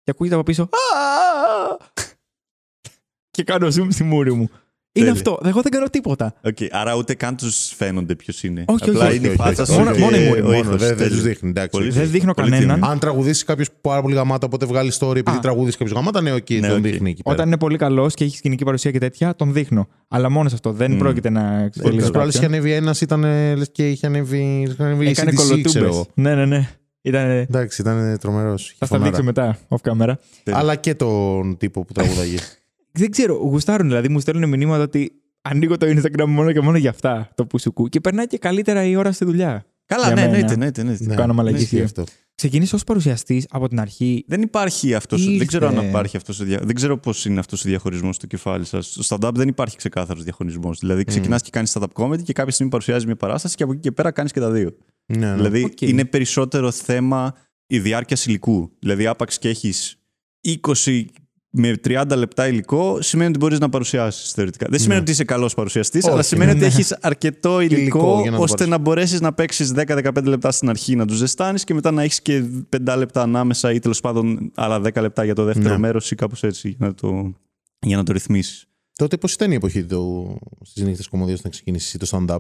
και 0.04 0.12
ακούγεται 0.12 0.36
από 0.36 0.44
πίσω. 0.44 0.64
«Α!» 0.64 1.78
και 3.32 3.44
κάνω 3.44 3.68
zoom 3.68 3.88
στη 3.90 4.04
μούρη 4.04 4.34
μου. 4.34 4.50
Είναι 4.94 5.06
Τέλεια. 5.06 5.12
αυτό. 5.22 5.40
Εγώ 5.50 5.62
δεν 5.62 5.72
κάνω 5.72 5.86
τίποτα. 5.88 6.34
Okay, 6.48 6.68
άρα 6.72 6.96
ούτε 6.96 7.14
καν 7.14 7.36
τους 7.36 7.72
φαίνονται 7.76 8.16
ποιος 8.16 8.44
είναι. 8.44 8.64
Όχι, 8.68 8.90
Απλά 8.90 9.08
όχι, 9.08 9.16
είναι 9.16 9.28
όχι, 9.28 9.36
η 9.36 9.40
φάτσα 9.40 9.62
όχι. 9.62 9.72
σου. 9.72 9.78
Μόνο- 9.78 9.92
και 9.92 10.00
μόνο 10.00 10.18
η 10.18 10.26
μούρη, 10.28 10.40
ο 10.42 10.44
μόνο, 10.44 10.58
ήχος. 10.58 10.68
δεν, 10.70 10.78
δεν 10.88 10.98
Τέλεια. 10.98 11.12
τους 11.14 11.22
δείχνει. 11.22 11.50
Εντάξει. 11.50 11.70
Πολύ 11.70 11.90
Δεν 11.90 12.10
δείχνω 12.10 12.34
Πολύ 12.34 12.50
κανέναν. 12.50 12.80
τιμή. 12.80 12.92
Αν 12.92 13.00
τραγουδήσει 13.00 13.46
κάποιος 13.46 13.68
πάρα 13.82 14.02
πολύ 14.02 14.16
γαμάτα, 14.16 14.46
οπότε 14.46 14.66
βγάλεις 14.66 14.98
story 15.02 15.16
επειδή 15.16 15.38
Α. 15.38 15.40
τραγουδήσει 15.40 15.78
κάποιος 15.78 15.96
γαμάτα, 15.98 16.22
ναι, 16.22 16.32
οκ, 16.34 16.50
Ναι, 16.50 16.60
τον 16.68 16.78
οκ. 16.78 16.82
δείχνει 16.84 17.10
εκεί 17.10 17.22
πέρα. 17.24 17.36
Όταν 17.36 17.48
είναι 17.48 17.58
πολύ 17.58 17.78
καλός 17.78 18.14
και 18.14 18.24
έχει 18.24 18.38
σκηνική 18.38 18.64
παρουσία 18.64 18.92
και 18.92 19.00
τέτοια, 19.00 19.36
τον 19.36 19.54
δείχνω. 19.54 19.88
Αλλά 20.08 20.30
μόνος 20.30 20.50
σε 20.52 20.56
αυτό. 20.56 20.72
Δεν 20.72 20.92
Μμ. 20.92 20.98
πρόκειται 20.98 21.30
να 21.30 21.42
Όλες 21.52 21.66
εξελίξω. 21.66 21.98
τις 22.00 22.12
προάλλες 22.12 22.34
είχε 22.36 22.44
κάποιον. 22.44 22.60
ανέβει 22.62 22.76
ένας, 22.78 23.02
ήταν 23.02 23.22
λες 23.58 23.70
και 23.72 23.90
είχε 23.90 24.06
ανέβει. 24.08 24.62
είχε 24.68 24.84
ανέβει 24.84 25.08
Έκανε 25.08 25.32
AC/DC, 25.32 25.36
ξέρω 25.36 25.48
κολοτούμπες. 25.50 25.84
εγώ. 25.84 26.08
Ναι, 26.14 26.36
ναι, 26.36 26.46
ναι. 26.46 26.70
Ήταν. 27.02 27.30
Εντάξει, 27.30 27.82
ήταν 27.82 28.18
τρομερός. 28.20 28.76
Θα 28.78 28.86
στα 28.86 29.00
δείξω 29.00 29.24
μετά, 29.24 29.58
off 29.70 29.90
camera. 29.92 30.14
Τέλεια. 30.44 30.60
Αλλά 30.60 30.76
και 30.76 30.96
τον 30.96 31.58
τύπο 31.58 31.86
που 31.86 31.94
τραγουδάγε. 31.94 32.38
Δεν 32.92 33.12
ξέρω, 33.12 33.34
γουστάρουν 33.34 33.88
δηλαδή, 33.88 34.10
μου 34.10 34.20
στέλνουν 34.20 34.50
μηνύματα 34.50 34.84
ότι 34.84 35.12
ανοίγω 35.42 35.78
το 35.78 35.86
Instagram 35.86 36.26
μόνο 36.28 36.52
και 36.52 36.62
μόνο 36.62 36.78
για 36.78 36.90
αυτά 36.90 37.30
το 37.36 37.46
που 37.46 37.60
σου 37.60 37.74
'κου. 37.74 37.88
Και 37.88 38.00
περνάει 38.00 38.28
και 38.28 38.38
καλύτερα 38.38 38.84
η 38.84 38.96
ώρα 38.96 39.12
στη 39.12 39.26
δουλειά. 39.26 39.66
Καλά, 39.86 40.06
Για 40.06 40.16
ναι, 40.16 40.22
μένα. 40.22 40.34
εννοείται, 40.34 40.54
εννοείται, 40.54 40.82
εννοείται. 40.82 41.06
Ναι, 41.06 41.16
κάνω 41.16 41.34
μαλακίες. 41.34 41.62
ισχύει 41.62 41.82
αυτό. 41.82 42.04
Ξεκίνησε 42.36 42.76
ως 42.76 42.84
παρουσιαστής 42.84 43.46
από 43.50 43.68
την 43.68 43.80
αρχή. 43.80 44.24
Δεν 44.28 44.42
υπάρχει 44.42 44.94
αυτό. 44.94 45.18
Δεν 45.18 45.30
Ήρθε. 45.30 45.46
ξέρω 45.46 45.68
αν 45.68 45.88
υπάρχει 45.88 46.18
αυτός. 46.18 46.44
Δια... 46.44 46.60
Δεν 46.64 46.76
ξέρω 46.76 46.98
πώς 46.98 47.26
είναι 47.26 47.40
αυτός 47.40 47.66
ο 47.66 47.70
διαχωρισμός 47.70 48.16
στο 48.16 48.28
κεφάλι 48.28 48.66
σας. 48.66 48.98
Στο 49.00 49.18
stand-up 49.20 49.32
δεν 49.34 49.48
υπάρχει 49.48 49.78
ξεκάθαρος 49.78 50.24
διαχωρισμός. 50.24 50.80
Δηλαδή, 50.80 51.04
ξεκινάς 51.04 51.42
και 51.42 51.50
κάνεις 51.50 51.78
stand-up 51.78 52.04
comedy 52.04 52.22
και 52.24 52.34
κάποια 52.34 52.52
στιγμή 52.54 52.72
παρουσιάζεις 52.72 53.06
μια 53.06 53.16
παράσταση 53.16 53.56
και 53.56 53.64
από 53.64 53.72
εκεί 53.72 53.82
και 53.82 53.92
πέρα 53.92 54.12
κάνεις 54.12 54.32
και 54.32 54.40
τα 54.40 54.52
δύο. 54.52 54.76
Ναι, 55.06 55.18
ναι. 55.18 55.36
Δηλαδή, 55.36 55.64
Οκ. 55.64 55.82
είναι 55.82 56.06
περισσότερο 56.06 56.72
θέμα 56.72 57.34
η 57.68 57.80
διάρκεια 57.80 58.18
υλικού. 58.26 58.72
Δηλαδή, 58.80 59.08
άπαξ 59.08 59.38
και 59.40 59.50
έχεις 59.50 59.96
20 60.42 61.06
με 61.54 61.74
30 61.88 62.04
λεπτά 62.16 62.48
υλικό, 62.48 63.02
σημαίνει 63.02 63.30
ότι 63.30 63.38
μπορείς 63.40 63.60
να 63.60 63.70
παρουσιάσεις 63.70 64.32
θεωρητικά. 64.32 64.68
Δεν 64.70 64.80
σημαίνει 64.80 64.96
Ναι. 64.96 65.02
ότι 65.02 65.12
είσαι 65.12 65.24
καλός 65.24 65.54
παρουσιαστής, 65.54 66.04
Όχι, 66.04 66.14
αλλά 66.14 66.22
σημαίνει 66.22 66.52
ναι. 66.52 66.58
ότι 66.58 66.66
έχεις 66.66 66.98
αρκετό 67.02 67.60
υλικό, 67.60 67.76
Υλικό 67.82 68.22
για 68.22 68.32
να 68.32 68.38
το 68.38 68.44
ώστε 68.44 68.56
παρουσιάσεις. 68.58 68.68
να 68.68 68.78
μπορέσεις 68.78 69.22
να 69.22 69.34
παίξεις 69.34 69.72
10-15 69.72 70.24
λεπτά 70.30 70.52
στην 70.52 70.70
αρχή, 70.70 70.96
να 70.96 71.06
τους 71.06 71.18
ζεστάνεις 71.18 71.64
και 71.64 71.74
μετά 71.74 71.92
να 71.92 72.04
έχεις 72.04 72.22
και 72.22 72.44
5 72.70 72.96
λεπτά 72.98 73.22
ανάμεσα 73.22 73.72
ή 73.74 73.80
τέλος 73.80 74.00
πάντων 74.00 74.52
άλλα 74.56 74.80
10 74.82 75.02
λεπτά 75.02 75.24
για 75.24 75.36
το 75.36 75.44
δεύτερο 75.44 75.70
Ναι. 75.70 75.78
μέρος 75.80 76.12
ή 76.12 76.16
κάπως 76.16 76.44
έτσι 76.44 76.70
για 76.70 76.88
να 76.88 76.94
το, 76.94 77.34
για 77.80 77.98
να 77.98 78.04
το 78.04 78.14
ρυθμίσεις. 78.14 78.66
Τότε 78.96 79.18
πώς 79.18 79.34
ήταν 79.34 79.52
η 79.52 79.56
εποχή 79.56 79.84
του 79.84 80.38
στις 80.62 80.84
νύχτες 80.84 81.08
κομμωδίας 81.08 81.40
όταν 81.40 81.52
ξεκίνησες 81.52 81.98
το 82.00 82.08
stand-up 82.12 82.38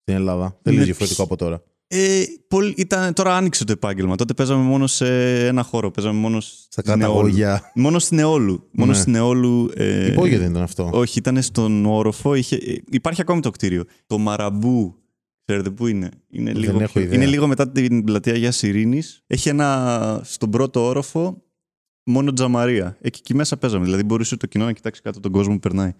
στην 0.00 0.14
Ελλάδα; 0.14 0.58
Τελείω 0.62 0.78
Ναι. 0.78 0.84
διαφορετικό 0.84 1.22
από 1.22 1.36
τώρα. 1.36 1.62
Ε, 1.92 2.22
πολύ, 2.48 2.74
ήταν, 2.76 3.12
τώρα 3.14 3.36
άνοιξε 3.36 3.64
το 3.64 3.72
επάγγελμα. 3.72 4.16
Τότε 4.16 4.34
παίζαμε 4.34 4.62
μόνο 4.62 4.86
σε 4.86 5.06
ένα 5.46 5.62
χώρο. 5.62 5.90
Παίζαμε 5.90 6.18
μόνο 6.18 6.40
Στα 6.40 6.80
στην 6.82 6.84
Νεόλου. 6.98 7.14
καταγόγια. 7.14 7.70
Μόνο 7.74 7.98
στην 7.98 8.16
Νεόλου. 8.16 8.68
Μόνο 8.72 8.92
Ναι. 8.92 8.98
στην 8.98 9.12
Νεόλου. 9.12 9.70
Ε, 9.74 10.10
Υπόγειο 10.12 10.38
δεν 10.38 10.50
ήταν 10.50 10.62
αυτό. 10.62 10.90
Όχι, 10.92 11.18
ήταν 11.18 11.42
στον 11.42 11.86
όροφο. 11.86 12.34
Είχε, 12.34 12.56
ε, 12.56 12.74
υπάρχει 12.90 13.20
ακόμη 13.20 13.40
το 13.40 13.50
κτίριο. 13.50 13.84
Το 14.06 14.18
Μαραμπού. 14.18 14.94
Ξέρετε 15.44 15.70
πού 15.70 15.86
είναι; 15.86 16.08
Είναι, 16.30 16.52
Δεν 16.52 16.60
λίγο, 16.60 16.80
έχω 16.80 16.92
πιο- 16.92 17.00
ιδέα. 17.02 17.14
είναι 17.16 17.26
λίγο 17.26 17.46
μετά 17.46 17.70
την 17.70 18.04
πλατεία 18.04 18.32
Αγίας 18.32 18.62
Ειρήνης. 18.62 19.22
Έχει 19.26 19.48
ένα 19.48 20.20
στον 20.24 20.50
πρώτο 20.50 20.84
όροφο 20.84 21.42
μόνο 22.04 22.32
τζαμαρία. 22.32 22.96
Εκεί, 23.00 23.18
εκεί 23.22 23.34
μέσα 23.34 23.56
παίζαμε. 23.56 23.84
Δηλαδή 23.84 24.02
μπορούσε 24.02 24.36
το 24.36 24.46
κοινό 24.46 24.64
να 24.64 24.72
κοιτάξει 24.72 25.02
κάτω 25.02 25.20
τον 25.20 25.32
κόσμο 25.32 25.52
που 25.52 25.58
περνάει. 25.60 25.92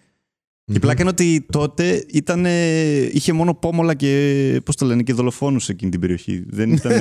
Και 0.65 0.73
η 0.73 0.79
Μμμ. 0.79 0.81
πλάκα 0.81 1.01
είναι 1.01 1.11
ότι 1.11 1.47
τότε 1.53 2.05
ήταν, 2.13 2.45
είχε 3.13 3.33
μόνο 3.33 3.55
πόμολα 3.55 3.95
και, 3.95 4.61
πώς 4.65 4.77
το 4.77 4.87
λένε, 4.87 5.03
και 5.03 5.13
δολοφόνους 5.13 5.65
σε 5.65 5.73
εκείνη 5.73 5.91
την 5.91 6.01
περιοχή. 6.01 6.45
Δεν 6.49 6.73
ήταν... 6.79 6.93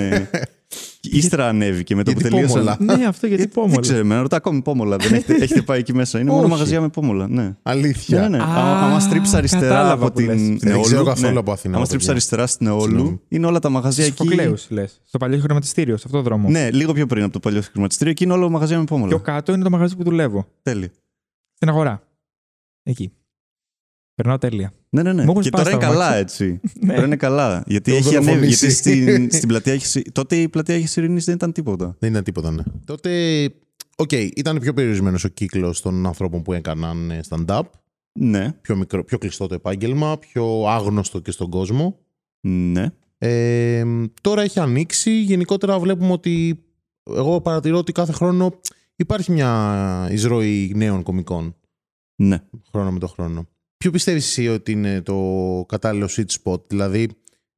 Ύστερα 1.01 1.47
ανέβηκε 1.47 1.95
με 1.95 2.03
το 2.03 2.11
που 2.13 2.19
Γιατί 2.19 2.35
τελείωσαν. 2.35 2.77
πόμολα; 2.77 2.97
ναι, 2.97 3.05
αυτό 3.05 3.27
γιατί 3.27 3.43
Ε, 3.43 3.47
πω 3.47 3.67
Δεν 3.67 3.79
ξέρω, 3.81 3.99
εμένα 3.99 4.21
ρωτά 4.21 4.35
ακόμη 4.35 4.61
πόμολα. 4.61 4.95
Δεν 4.97 5.13
έχετε, 5.13 5.33
έχετε 5.43 5.61
πάει 5.61 5.79
εκεί 5.79 5.93
μέσα. 5.93 6.19
Είναι 6.19 6.29
μόνο 6.29 6.41
Όχι. 6.41 6.51
μαγαζιά 6.51 6.81
με 6.81 6.89
πόμολα. 6.89 7.27
Ναι. 7.27 7.55
Αλήθεια. 7.63 8.21
Ναι, 8.21 8.27
ναι. 8.27 8.37
Α, 8.37 8.45
Άμα, 8.47 8.79
άμα 8.79 8.99
στρίψεις 8.99 9.33
αριστερά 9.33 9.61
κατάλαβα 9.67 10.05
από 10.05 10.13
που 10.13 10.19
λες. 10.19 10.35
την 10.35 10.47
Δεν 10.59 10.81
ξέρω 10.81 10.89
Νεόλου. 10.89 11.05
καθόλου 11.05 11.33
ναι. 11.33 11.39
από 11.39 11.51
Αθήνα. 11.51 11.75
Άμα 11.75 11.85
παιδιά. 11.85 11.85
στρίψεις 11.85 12.09
αριστερά 12.09 12.47
στην 12.47 12.65
Νεόλου, 12.65 12.81
Συγγνώμη. 12.81 13.19
είναι 13.27 13.45
όλα 13.45 13.59
τα 13.59 13.69
μαγαζιά 13.69 14.03
Στους 14.05 14.19
εκεί. 14.19 14.27
Φωκλέου, 14.27 14.55
λες. 14.69 15.01
Στο 15.05 15.17
παλιό 15.17 15.39
χρηματιστήριο, 15.39 15.97
σε 15.97 16.03
αυτό 16.05 16.17
το 16.17 16.23
δρόμο. 16.23 16.49
Ναι, 16.49 16.71
λίγο 16.71 16.93
πιο 16.93 17.05
πριν 17.05 17.23
από 17.23 17.33
το 17.33 17.39
παλιό 17.39 17.61
χρηματιστήριο. 17.61 18.11
Εκεί 18.11 18.23
είναι 18.23 18.33
όλο 18.33 18.49
μαγαζιά 18.49 18.77
με 18.77 18.83
Πιο 18.83 18.95
πόμολα. 18.95 19.17
κάτω 19.19 19.53
είναι 19.53 19.63
το 19.63 19.69
μαγαζί 19.69 19.95
που 19.95 20.03
δουλεύω. 20.03 20.47
Τέλεια. 20.61 20.89
Στην 21.53 21.69
αγορά. 21.69 22.01
Εκεί. 22.83 23.11
Περνάω 24.19 24.37
τέλεια. 24.37 24.73
Ναι, 24.89 25.01
ναι, 25.03 25.13
ναι. 25.13 25.23
Μου 25.23 25.29
έχουν 25.29 25.41
Και 25.41 25.47
σπάσει 25.47 25.63
τώρα 25.63 25.75
είναι 25.75 25.85
τα 25.85 25.91
καλά, 25.91 26.05
αμάξια. 26.05 26.19
έτσι. 26.21 26.59
Ναι. 26.85 26.93
Τώρα 26.93 27.05
είναι 27.05 27.15
καλά. 27.15 27.63
Γιατί 27.67 27.91
Το 27.91 27.97
έχει 27.97 28.07
ανέβει. 28.15 28.25
δολοφονήσει. 28.25 28.65
Γιατί 28.65 28.75
στην, 28.75 29.31
στην 29.37 29.47
πλατεία 29.47 29.73
έχει. 29.73 30.01
Τότε 30.01 30.35
η 30.35 30.49
πλατεία 30.49 30.75
έχει 30.75 30.99
ειρήνη 30.99 31.19
δεν 31.19 31.35
ήταν 31.35 31.51
τίποτα. 31.51 31.95
Δεν 31.99 32.11
ήταν 32.11 32.23
τίποτα, 32.23 32.51
ναι. 32.51 32.63
Τότε, 32.85 33.43
οκ, 33.95 34.11
ήταν 34.11 34.59
πιο 34.59 34.73
περιορισμένος 34.73 35.23
ο 35.23 35.27
κύκλος 35.27 35.81
των 35.81 36.05
ανθρώπων 36.05 36.41
που 36.41 36.53
έκαναν 36.53 37.11
ε, 37.11 37.19
stand-up. 37.29 37.61
Ναι, 38.19 38.51
Πιο, 38.61 38.75
μικρό, 38.75 39.03
πιο 39.03 39.17
κλειστό 39.17 39.47
το 39.47 39.53
επάγγελμα, 39.55 40.17
πιο 40.17 40.63
άγνωστο 40.67 41.19
και 41.19 41.31
στον 41.31 41.49
κόσμο. 41.49 41.97
ναι. 42.41 42.85
Ε, 43.17 43.83
τώρα 44.21 44.41
έχει 44.41 44.59
ανοίξει. 44.59 45.21
Γενικότερα 45.21 45.79
βλέπουμε 45.79 46.11
ότι 46.11 46.63
εγώ 47.03 47.41
παρατηρώ 47.41 47.77
ότι 47.77 47.91
κάθε 47.91 48.11
χρόνο 48.11 48.59
υπάρχει 48.95 49.31
μια 49.31 50.07
εισρωή 50.11 50.71
νέων 50.75 51.03
κομικών 51.03 51.55
Ναι. 52.15 52.37
χρόνο 52.71 52.91
με 52.91 52.99
το 52.99 53.07
χρόνο. 53.07 53.47
Ποιο 53.83 53.91
πιστεύεις 53.91 54.27
εσύ 54.27 54.47
ότι 54.47 54.71
είναι 54.71 55.01
το 55.01 55.15
κατάλληλο 55.67 56.09
sweet 56.15 56.25
spot, 56.43 56.67
δηλαδή 56.67 57.07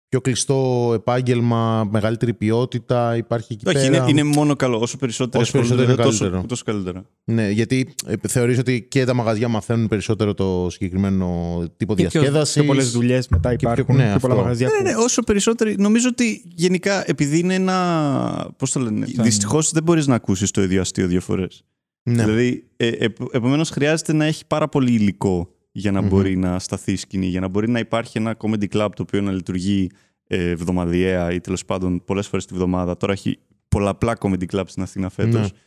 πιο 0.10 0.22
κλειστό 0.22 0.92
επάγγελμα, 0.96 1.88
μεγαλύτερη 1.92 2.34
ποιότητα, 2.34 3.16
υπάρχει 3.16 3.54
εκεί 3.54 3.68
Όχι, 3.68 3.75
πέρα; 3.90 3.98
είναι, 3.98 4.10
είναι 4.10 4.24
μόνο 4.24 4.56
καλό. 4.56 4.78
Όσο 4.80 4.98
περισσότερο 4.98 5.44
Όσο 5.44 5.51
περισσότερο 5.51 5.82
ασχολούνται, 5.92 6.01
είναι 6.04 6.12
τόσο, 6.12 6.24
καλύτερο. 6.24 6.48
τόσο 6.48 6.63
καλύτερα. 6.66 7.06
Ναι, 7.24 7.50
γιατί 7.50 7.94
ε, 8.06 8.13
θεωρείς 8.28 8.58
ότι 8.60 8.82
και 8.90 9.06
τα 9.06 9.13
μαγαζιά 9.13 9.48
μαθαίνουν 9.48 9.88
περισσότερο 9.88 10.34
το 10.34 10.68
συγκεκριμένο 10.70 11.60
τύπο 11.78 11.96
Και 11.96 12.08
πιο, 12.08 12.20
διασκέδασης; 12.22 12.54
πιο 12.56 12.63
πολλές 12.63 12.92
δουλειές 12.92 13.28
μετά 13.28 13.50
πιο- 13.56 13.72
υπάρχουν. 13.72 13.96
ναι, 13.96 14.10
πιο 14.10 14.20
πολλά 14.20 14.34
αυτό. 14.34 14.44
μαγαζιά 14.46 14.68
Ναι, 14.68 14.78
που. 14.78 14.84
ναι, 14.84 15.04
όσο 15.04 15.22
περισσότερο. 15.24 15.74
Νομίζω 15.78 16.08
ότι 16.12 16.42
γενικά 16.46 17.10
επειδή 17.10 17.40
είναι 17.40 17.54
ένα. 17.54 18.51
Πώς 18.58 18.72
το 18.72 18.80
λένε. 18.80 19.06
Σαν- 19.06 19.24
Δυστυχώς 19.25 19.72
δεν 19.72 19.84
μπορείς 19.84 20.08
να 20.08 20.16
ακούσεις 20.16 20.51
το 20.51 20.62
ίδιο 20.63 20.82
αστείο 20.82 21.08
δύο 21.08 21.22
φορές. 21.22 21.63
Ναι. 22.04 22.24
Δηλαδή, 22.24 22.63
ε, 22.78 22.90
επομένως 23.32 23.70
χρειάζεται 23.70 24.13
να 24.13 24.25
έχει 24.25 24.44
πάρα 24.48 24.68
πολύ 24.70 24.92
υλικό 24.92 25.50
για 25.72 25.92
να 25.92 26.01
Μμμ. 26.01 26.08
μπορεί 26.08 26.38
να 26.38 26.60
σταθεί 26.60 26.92
η 26.92 26.96
σκηνή, 26.96 27.25
για 27.25 27.40
να 27.40 27.48
μπορεί 27.48 27.70
να 27.70 27.80
υπάρχει 27.80 28.18
ένα 28.18 28.36
comedy 28.40 28.68
club 28.74 28.90
το 28.96 29.01
οποίο 29.01 29.22
να 29.22 29.32
λειτουργεί 29.32 29.90
ε, 30.28 30.50
εβδομαδιαία 30.50 31.32
ή 31.32 31.40
τέλος 31.40 31.66
πάντων 31.66 32.04
πολλές 32.06 32.28
φορές 32.28 32.46
τη 32.46 32.54
βδομάδα. 32.54 32.98
Τώρα 32.98 33.13
έχει 33.13 33.40
πολλαπλά 33.68 34.18
comedy 34.20 34.46
club 34.51 34.63
στην 34.66 34.84
Αθήνα 34.84 35.10
φέτος. 35.10 35.51
Ναι. 35.51 35.58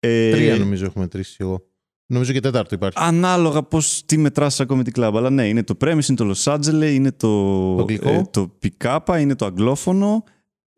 Ε, 0.00 0.30
Τρία 0.30 0.56
νομίζω 0.56 0.84
έχω 0.84 0.98
μετρήσει 0.98 1.36
εγώ. 1.38 1.62
Νομίζω 2.06 2.32
και 2.32 2.40
τέταρτο 2.40 2.74
υπάρχει. 2.74 2.98
Ανάλογα 3.00 3.62
πώς 3.62 4.02
τι 4.06 4.18
μετράς 4.18 4.60
ακόμα 4.60 4.82
την 4.82 4.92
κλαμπ. 4.92 5.16
Αλλά 5.16 5.30
ναι, 5.30 5.48
είναι 5.48 5.62
το 5.62 5.76
Premise, 5.80 6.08
είναι 6.08 6.16
το 6.16 6.32
Los 6.36 6.54
Angeles, 6.54 6.90
είναι 6.92 7.12
το, 7.12 7.74
Το 7.74 7.80
αγγλικό. 7.80 8.08
ε, 8.08 8.22
το 8.30 8.58
Picapa, 8.62 9.16
είναι 9.20 9.34
το 9.34 9.44
αγγλόφωνο. 9.46 10.24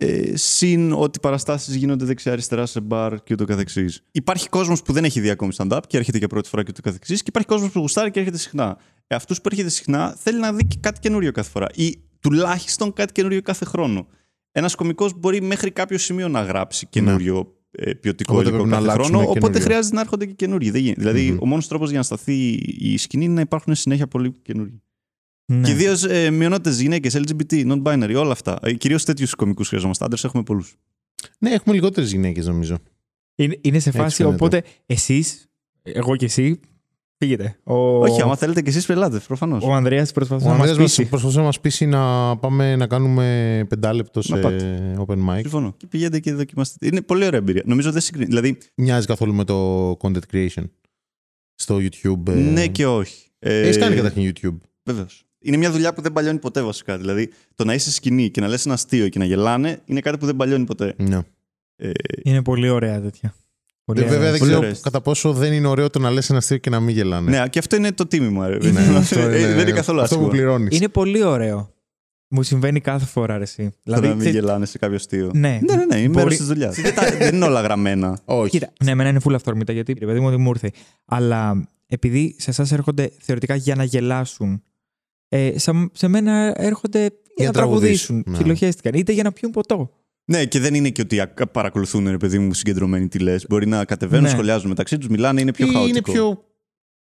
Ε, 0.02 0.36
συν 0.36 0.92
ότι 0.92 1.20
παραστάσεις 1.20 1.74
γίνονται 1.74 2.04
δεξιά-αριστερά 2.04 2.66
σε 2.66 2.80
μπαρ 2.80 3.22
και 3.22 3.32
ούτω 3.32 3.44
καθεξής. 3.44 4.02
Υπάρχει 4.12 4.48
κόσμος 4.48 4.82
που 4.82 4.92
δεν 4.92 5.04
έχει 5.04 5.20
δει 5.20 5.30
ακόμη 5.30 5.52
stand-up 5.56 5.80
και 5.86 5.96
έρχεται 5.96 6.18
για 6.18 6.26
πρώτη 6.28 6.48
φορά 6.48 6.62
και 6.62 6.68
ούτω 6.70 6.80
καθεξής. 6.82 7.18
Και 7.18 7.26
υπάρχει 7.28 7.48
κόσμος 7.48 7.70
που 7.70 7.80
γουστάρει 7.80 8.10
και 8.10 8.18
έρχεται 8.18 8.38
συχνά. 8.38 8.78
Ε, 9.06 9.14
Αυτό 9.14 9.34
που 9.34 9.40
έρχεται 9.50 9.68
συχνά 9.68 10.16
θέλει 10.18 10.40
να 10.40 10.52
δει 10.52 10.66
και 10.66 10.76
κάτι 10.80 11.00
καινούριο 11.00 11.32
κάθε 11.32 11.50
φορά. 11.50 11.66
Ή 11.74 11.98
τουλάχιστον 12.20 12.92
κάτι 12.92 13.12
καινούριο 13.12 13.42
κάθε 13.42 13.64
χρόνο. 13.64 14.06
Ένας 14.52 14.74
κωμικός 14.74 15.12
μπορεί 15.18 15.42
μέχρι 15.42 15.70
κάποιο 15.70 15.98
σημείο 15.98 16.28
να 16.28 16.42
γράψει 16.42 16.86
καινούριο 16.86 17.54
ε, 17.70 17.94
ποιοτικό 17.94 18.32
Οπότε 18.32 18.48
υλικό 18.48 18.62
πρέπει 18.62 18.74
να 18.74 18.76
κάθε 18.76 18.90
αλλάξουν 18.90 19.14
χρόνο. 19.14 19.30
Οπότε 19.30 19.40
καινούριο. 19.40 19.64
χρειάζεται 19.64 19.94
να 19.94 20.00
έρχονται 20.00 20.26
και 20.26 20.32
καινούργιοι. 20.32 20.70
Δεν 20.70 20.80
γίνεται. 20.80 21.00
Δηλαδή, 21.00 21.36
ο 21.40 21.46
μόνος 21.46 21.68
τρόπος 21.68 21.88
για 21.88 21.98
να 21.98 22.04
σταθεί 22.04 22.34
η 22.78 22.96
σκηνή 22.96 23.24
είναι 23.24 23.34
να 23.34 23.40
υπάρχουν 23.40 23.74
συνέχεια 23.74 24.06
πολλοί 24.06 24.32
καινούργιοι. 24.42 24.82
Ναι. 25.52 25.66
Και 25.66 25.70
ιδίως 25.70 26.04
ε, 26.04 26.30
μειονότητες, 26.30 26.80
γυναίκες, 26.80 27.16
LGBT, 27.16 27.72
non-binary, 27.72 28.14
όλα 28.16 28.32
αυτά. 28.32 28.58
Ε, 28.62 28.72
Κυρίως 28.74 29.04
τέτοιους 29.04 29.34
κομικούς 29.34 29.68
χρειαζόμαστε. 29.68 30.04
Άντρες 30.04 30.24
έχουμε 30.24 30.42
πολλούς. 30.42 30.76
Ναι, 31.38 31.50
έχουμε 31.50 31.74
λιγότερες 31.74 32.10
γυναίκες 32.12 32.46
νομίζω. 32.46 32.78
Είναι, 33.34 33.58
είναι 33.60 33.78
σε 33.78 33.90
φάση, 33.90 34.16
φαίνεται. 34.16 34.34
οπότε 34.34 34.62
εσείς, 34.86 35.46
εγώ 35.82 36.16
και 36.16 36.24
εσύ, 36.24 36.60
πήγετε. 37.16 37.58
Ο, 37.64 37.74
Όχι, 37.98 38.22
άμα 38.22 38.36
θέλετε 38.36 38.62
και 38.62 38.68
εσείς 38.70 38.86
πελάτες, 38.86 39.22
προφανώς. 39.26 39.64
ο 39.64 39.72
Ανδρέας 39.74 40.10
Ο 40.10 40.12
προσπαθούσε 40.12 40.46
να 40.48 40.52
μας 40.54 40.60
Ανδρέας 40.60 40.78
μας 40.88 40.96
πείσει. 40.96 41.08
προσπαθούσε 41.08 41.38
να 41.38 41.44
μας 41.44 41.60
πείσει 41.60 41.86
να 41.86 42.36
πάμε 42.36 42.76
να 42.76 42.86
κάνουμε 42.86 43.66
πεντάλεπτο 43.68 44.22
σε 44.22 44.34
Να 44.34 44.40
πάτε. 44.40 44.94
open 45.06 45.28
mic. 45.28 45.40
Συμφωνώ. 45.40 45.74
Και 45.76 45.86
πηγαίνετε 45.86 46.20
και 46.20 46.32
δοκιμάστε. 46.32 46.86
Είναι 46.86 47.00
πολύ 47.02 47.24
ωραία 47.24 47.38
εμπειρία. 47.38 47.62
Νομίζω 47.66 47.92
δεν 47.92 48.00
συγκρίνει. 48.00 48.26
Δηλαδή, 48.26 48.58
Μοιάζει 48.74 49.06
καθόλου 49.06 49.34
με 49.34 49.44
το 49.44 49.90
content 50.00 50.22
creation 50.32 50.64
στο 51.54 51.76
YouTube. 51.76 52.28
ε. 52.28 52.34
ναι 52.34 52.66
και 52.66 52.86
όχι. 52.86 53.30
Ε, 53.38 53.60
Έχεις 53.60 53.78
κάνει 53.78 53.96
καταρχήν 53.96 54.32
YouTube. 54.34 54.56
Βεβαίως. 54.84 55.24
Είναι 55.42 55.56
μια 55.56 55.70
δουλειά 55.70 55.92
που 55.94 56.02
δεν 56.02 56.12
παλιώνει 56.12 56.38
ποτέ 56.38 56.62
βασικά. 56.62 56.98
Δηλαδή, 56.98 57.30
το 57.54 57.64
να 57.64 57.74
είσαι 57.74 57.90
σκηνή 57.92 58.30
και 58.30 58.40
να 58.40 58.48
λες 58.48 58.64
ένα 58.64 58.74
αστείο 58.74 59.08
και 59.08 59.18
να 59.18 59.24
γελάνε 59.24 59.80
είναι 59.84 60.00
κάτι 60.00 60.18
που 60.18 60.26
δεν 60.26 60.36
παλιώνει 60.36 60.64
ποτέ. 60.64 60.94
Ναι. 60.96 61.18
Ε, 61.76 61.90
Είναι 62.22 62.42
πολύ 62.42 62.68
ωραία 62.68 63.00
τέτοια. 63.00 63.34
Πολύ 63.84 64.00
Ε, 64.00 64.02
βέβαια 64.04 64.18
ωραία. 64.18 64.30
δεν 64.30 64.38
Πολύ 64.38 64.50
ξέρω 64.50 64.64
ωραίες. 64.66 64.80
κατά 64.80 65.00
πόσο 65.00 65.32
δεν 65.32 65.52
είναι 65.52 65.66
ωραίο 65.66 65.90
το 65.90 65.98
να 65.98 66.10
λες 66.10 66.28
ένα 66.30 66.38
αστείο 66.38 66.56
και 66.56 66.70
να 66.70 66.80
μην 66.80 66.94
γελάνε. 66.94 67.38
ναι, 67.38 67.48
και 67.48 67.58
αυτό 67.58 67.76
είναι 67.76 67.92
το 67.92 68.06
τίμημα. 68.06 68.48
Ρε. 68.48 68.70
Ναι, 68.70 68.80
αυτό 68.96 69.18
Ε, 69.20 69.38
είναι- 69.38 69.52
δεν 69.54 69.60
είναι 69.60 69.70
καθόλου 69.76 70.00
Αυτό 70.00 70.14
που 70.16 70.20
άσχημο. 70.22 70.28
πληρώνεις. 70.28 70.76
Είναι 70.76 70.88
πολύ 70.88 71.22
ωραίο. 71.22 71.74
Μου 72.28 72.42
συμβαίνει 72.42 72.80
κάθε 72.80 73.04
φορά 73.06 73.36
ρε, 73.36 73.42
εσύ. 73.42 73.68
Το 73.70 73.76
Δηλαδή, 73.82 74.02
να 74.02 74.08
μην 74.08 74.18
ξέρεις- 74.18 74.40
γελάνε 74.40 74.66
σε 74.66 74.78
κάποιο 74.78 74.96
αστείο. 74.96 75.30
Ναι. 75.34 75.60
ναι, 75.62 75.74
ναι, 75.76 75.84
ναι 75.84 75.96
είναι 75.98 76.08
Μπορεί- 76.08 76.14
μέρο 76.24 76.28
της 76.28 76.46
δουλειάς. 76.46 76.76
δεν 77.18 77.34
είναι 77.34 77.44
όλα 77.44 77.60
γραμμένα. 77.60 78.18
Όχι. 78.24 78.50
Κοίτα, 78.50 78.72
ναι, 78.84 78.90
εμένα 78.90 79.08
είναι 79.08 79.20
full 79.24 79.34
αυθόρμητα 79.34 79.72
γιατί 79.72 79.92
ρε 79.92 80.06
παιδί 80.06 80.20
μου 80.20 80.30
δεν 80.30 80.40
μου 80.40 80.48
ήρθε. 80.50 80.70
Αλλά 81.04 81.68
επειδή 81.86 82.34
σε 82.38 82.50
εσάς 82.50 82.72
έρχονται 82.72 83.10
θεωρητικά 83.18 83.54
για 83.54 83.74
να 83.74 83.84
γελάσουν, 83.84 84.62
ε, 85.32 85.58
σε, 85.58 85.72
σε 85.92 86.08
μένα 86.08 86.52
έρχονται 86.56 86.98
για, 87.00 87.10
να 87.36 87.44
να 87.44 87.52
τραγουδήσουν, 87.52 88.06
τραγουδήσουν. 88.06 88.22
ναι. 88.26 88.32
Ψιλοχέστηκαν. 88.38 88.94
Είτε 88.94 89.12
για 89.12 89.22
να 89.22 89.32
πιούν 89.32 89.50
ποτό. 89.52 89.90
Ναι, 90.24 90.44
και 90.44 90.60
δεν 90.60 90.74
είναι 90.74 90.90
και 90.90 91.00
ότι 91.02 91.20
α- 91.20 91.34
παρακολουθούν 91.52 92.08
ρε 92.10 92.16
παιδί 92.16 92.38
μου 92.38 92.54
συγκεντρωμένοι 92.54 93.08
τι 93.08 93.18
λες. 93.18 93.46
Μπορεί 93.48 93.66
να 93.66 93.84
κατεβαίνουν, 93.84 94.24
Ναι. 94.24 94.30
σχολιάζουν 94.30 94.68
μεταξύ 94.68 94.98
τους, 94.98 95.08
μιλάνε, 95.08 95.40
είναι 95.40 95.52
πιο 95.52 95.66
Ή 95.66 95.70
χαοτικό. 95.72 95.88
είναι 95.88 96.00
πιο 96.18 96.44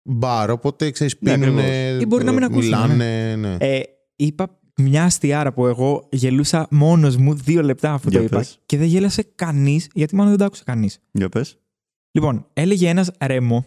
μπαρ, 0.03 0.51
οπότε 0.51 0.91
ξέρεις 0.91 1.17
Ναι, 1.21 1.33
πίνουνε, 1.39 1.61
ακριβώς. 1.63 2.03
Ή 2.03 2.07
μπορεί 2.07 2.25
να 2.25 2.33
μην 2.33 2.45
ακούσουν, 2.45 2.63
μιλάνε, 2.65 3.37
ναι. 3.37 3.57
Ε, 3.61 3.81
είπα 4.17 4.59
μια 4.77 5.05
αστιάρα 5.05 5.53
που 5.53 5.67
εγώ 5.67 6.09
γελούσα 6.13 6.67
μόνος 6.71 7.17
μου 7.17 7.35
δύο 7.35 7.63
λεπτά 7.63 7.93
αφού 7.93 8.09
Για 8.09 8.19
το 8.19 8.25
είπα. 8.25 8.37
πες. 8.37 8.59
Και 8.67 8.77
δεν 8.77 8.87
γέλασε 8.87 9.23
κανείς, 9.35 9.89
γιατί 9.95 10.15
μάλλον 10.15 10.31
δεν 10.31 10.39
το 10.39 10.45
άκουσε 10.45 10.63
κανείς. 10.67 10.99
Για 11.13 11.29
πες. 11.29 11.59
Λοιπόν, 12.11 12.47
έλεγε 12.53 12.89
ένας 12.89 13.11
ρέμο 13.21 13.67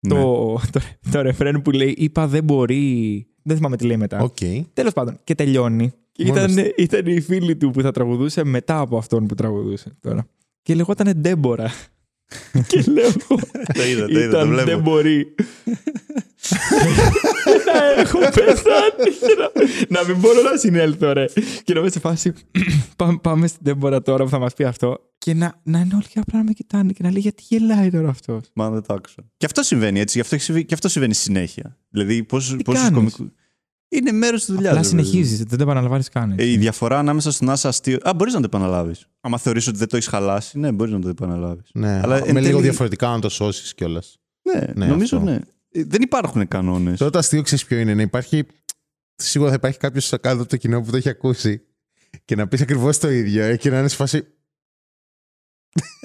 Ναι. 0.00 0.14
το, 0.14 0.54
το, 0.72 0.80
το 1.10 1.20
ρεφρέν 1.20 1.62
που 1.62 1.70
λέει 1.70 1.94
Είπα 1.98 2.26
δεν 2.26 2.44
μπορεί. 2.44 3.26
Δεν 3.46 3.56
θυμάμαι 3.56 3.76
τι 3.76 3.84
λέει 3.86 3.96
μετά. 3.96 4.20
Οκ. 4.20 4.36
Τέλος 4.72 4.92
πάντων, 4.92 5.18
και 5.24 5.34
τελειώνει. 5.34 5.92
Και 6.12 6.24
Μόνος 6.24 6.52
ήταν, 6.52 6.72
ήταν 6.76 7.06
η 7.06 7.20
φίλη 7.20 7.56
του 7.56 7.70
που 7.70 7.80
θα 7.80 7.90
τραγουδούσε 7.92 8.44
μετά 8.44 8.78
από 8.78 8.96
αυτόν 8.96 9.26
που 9.26 9.34
τραγουδούσε 9.34 9.96
τώρα. 10.00 10.26
Και 10.62 10.74
λεγόταν 10.74 11.12
Ντέμπορα. 11.16 11.70
και 12.68 12.84
λέω 12.86 13.06
εγώ. 13.06 13.40
Το 13.74 13.84
είδα, 13.84 14.06
το 14.06 14.18
είδα, 14.18 14.28
το 14.28 14.38
Ήταν 14.38 14.48
βλέπω. 14.48 14.64
δεν 14.70 14.80
μπορεί. 14.80 15.34
Να 17.66 18.00
έχω 18.00 18.18
πεθάνει 18.18 19.10
και 19.26 19.36
να, 19.38 20.00
να 20.00 20.06
μην 20.08 20.18
μπορώ 20.18 20.42
να 20.42 20.56
συνέλθω, 20.56 21.12
ρε. 21.12 21.24
Και 21.64 21.74
να 21.74 21.80
είμαι 21.80 21.90
σε 21.90 22.00
φάση. 22.00 22.32
πάμε, 22.96 23.18
πάμε 23.22 23.46
στην 23.46 23.60
Ντέμπορα 23.62 24.02
τώρα 24.02 24.24
που 24.24 24.30
θα 24.30 24.38
μας 24.38 24.54
πει 24.54 24.64
αυτό. 24.64 24.98
Και 25.18 25.34
να, 25.34 25.60
να 25.62 25.78
είναι 25.78 25.94
όλοι 25.94 26.04
απλά 26.14 26.38
να 26.38 26.44
με 26.44 26.52
κοιτάνε 26.52 26.92
και 26.92 27.02
να 27.02 27.10
λέει 27.10 27.20
γιατί 27.20 27.42
γελάει 27.48 27.90
τώρα 27.90 28.08
αυτός; 28.08 28.40
Μα 28.54 28.70
δεν 28.70 28.82
το 28.86 28.94
άκουσα. 28.94 29.22
Και 29.36 29.46
αυτό 29.46 29.62
συμβαίνει 29.62 30.00
έτσι. 30.00 30.14
Γι' 30.14 30.20
αυτό, 30.22 30.34
έχει 30.34 30.44
συμβεί- 30.44 30.66
και 30.66 30.74
αυτό 30.74 30.88
συμβαίνει 30.88 31.14
συνέχεια. 31.14 31.76
Δηλαδή, 31.90 32.22
πόσους 32.24 32.56
κάνεις; 32.62 32.90
κομικού. 32.90 33.30
Είναι 33.88 34.12
μέρος 34.12 34.44
της 34.44 34.54
δουλειάς. 34.54 34.72
Απλά 34.72 34.82
συνεχίζεις, 34.84 35.38
δεν 35.38 35.58
το 35.58 35.62
επαναλαμβάνεις 35.64 36.08
καν. 36.08 36.34
Ε, 36.38 36.44
η 36.50 36.56
διαφορά 36.56 36.98
ανάμεσα 36.98 37.32
στο 37.32 37.44
να 37.44 37.52
είσαι 37.52 37.68
αστείο. 37.68 37.98
Α, 38.02 38.14
μπορείς 38.14 38.32
να 38.34 38.40
το 38.40 38.46
επαναλάβεις. 38.46 39.06
Άμα 39.20 39.38
θεωρείς 39.38 39.66
ότι 39.66 39.78
δεν 39.78 39.88
το 39.88 39.96
έχεις 39.96 40.08
χαλάσει, 40.08 40.58
ναι, 40.58 40.72
μπορείς 40.72 40.92
να 40.92 41.00
το 41.00 41.08
επαναλάβεις. 41.08 41.70
Ναι, 41.72 42.00
Αλλά 42.02 42.14
με 42.14 42.18
εν 42.18 42.26
λίγο 42.26 42.40
τέλει- 42.42 42.60
διαφορετικά 42.62 43.08
να 43.08 43.18
το 43.18 43.28
σώσεις 43.28 43.74
κιόλας. 43.74 44.18
Ναι, 44.42 44.60
Ναι, 44.74 44.86
νομίζω 44.86 45.16
αυτό. 45.16 45.30
ναι. 45.30 45.38
Ε, 45.70 45.84
Δεν 45.84 46.02
υπάρχουν 46.02 46.48
κανόνες. 46.48 46.98
Τώρα 46.98 47.10
το 47.10 47.18
αστείο 47.18 47.42
ξέρεις 47.42 47.64
ποιο 47.64 47.78
είναι. 47.78 47.94
Να 47.94 48.02
υπάρχει. 48.02 48.46
Σίγουρα 49.14 49.50
θα 49.50 49.56
υπάρχει 49.56 49.78
κάποιος 49.78 50.08
κάτω 50.10 50.40
από 50.40 50.46
το 50.46 50.56
κοινό 50.56 50.80
που 50.82 50.90
το 50.90 50.96
έχει 50.96 51.08
ακούσει 51.08 51.62
και 52.24 52.34
να 52.36 52.48
πεις 52.48 52.60
ακριβώς 52.60 52.98
το 52.98 53.10
ίδιο 53.10 53.42
ε, 53.44 53.56
και 53.56 53.70
να 53.70 53.78
είναι 53.78 53.88
σε 53.88 53.96
φάση. 53.96 54.26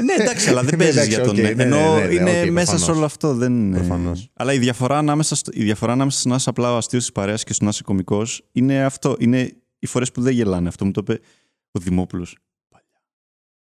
ναι, 0.03 0.13
εντάξει, 0.23 0.49
αλλά 0.49 0.61
δεν 0.69 0.77
Ναι, 0.77 0.83
παίζεις 0.83 0.95
εντάξει, 0.95 1.09
για 1.15 1.23
τον 1.23 1.29
οκ, 1.35 1.35
ναι. 1.41 1.49
ναι, 1.49 1.53
ναι, 1.53 1.63
Ενώ 1.63 1.95
ναι, 1.95 2.05
ναι, 2.05 2.13
είναι 2.13 2.41
οκ, 2.41 2.49
μέσα 2.51 2.65
προφανώς. 2.71 2.81
σε 2.83 2.91
όλο 2.91 3.05
αυτό. 3.05 3.33
Δεν 3.35 3.53
είναι. 3.53 3.77
Προφανώς. 3.77 4.29
Αλλά 4.33 4.53
η 4.53 4.57
διαφορά, 4.59 4.97
ανάμεσα 4.97 5.35
στο, 5.35 5.51
η 5.53 5.63
διαφορά 5.63 5.91
ανάμεσα 5.93 6.19
στο 6.19 6.29
να 6.29 6.35
είσαι 6.35 6.49
απλά 6.49 6.73
ο 6.73 6.77
αστείος 6.77 7.03
της 7.03 7.11
παρέας 7.11 7.43
και 7.43 7.53
στο 7.53 7.63
να 7.63 7.69
είσαι 7.69 7.83
κωμικός 7.83 8.47
είναι 8.51 8.83
αυτό. 8.83 9.15
Είναι 9.19 9.51
οι 9.79 9.85
φορές 9.85 10.11
που 10.11 10.21
δεν 10.21 10.33
γελάνε. 10.33 10.67
Αυτό 10.67 10.85
μου 10.85 10.91
το 10.91 11.01
είπε 11.03 11.19
ο 11.71 11.79
Δημόπουλος 11.79 12.37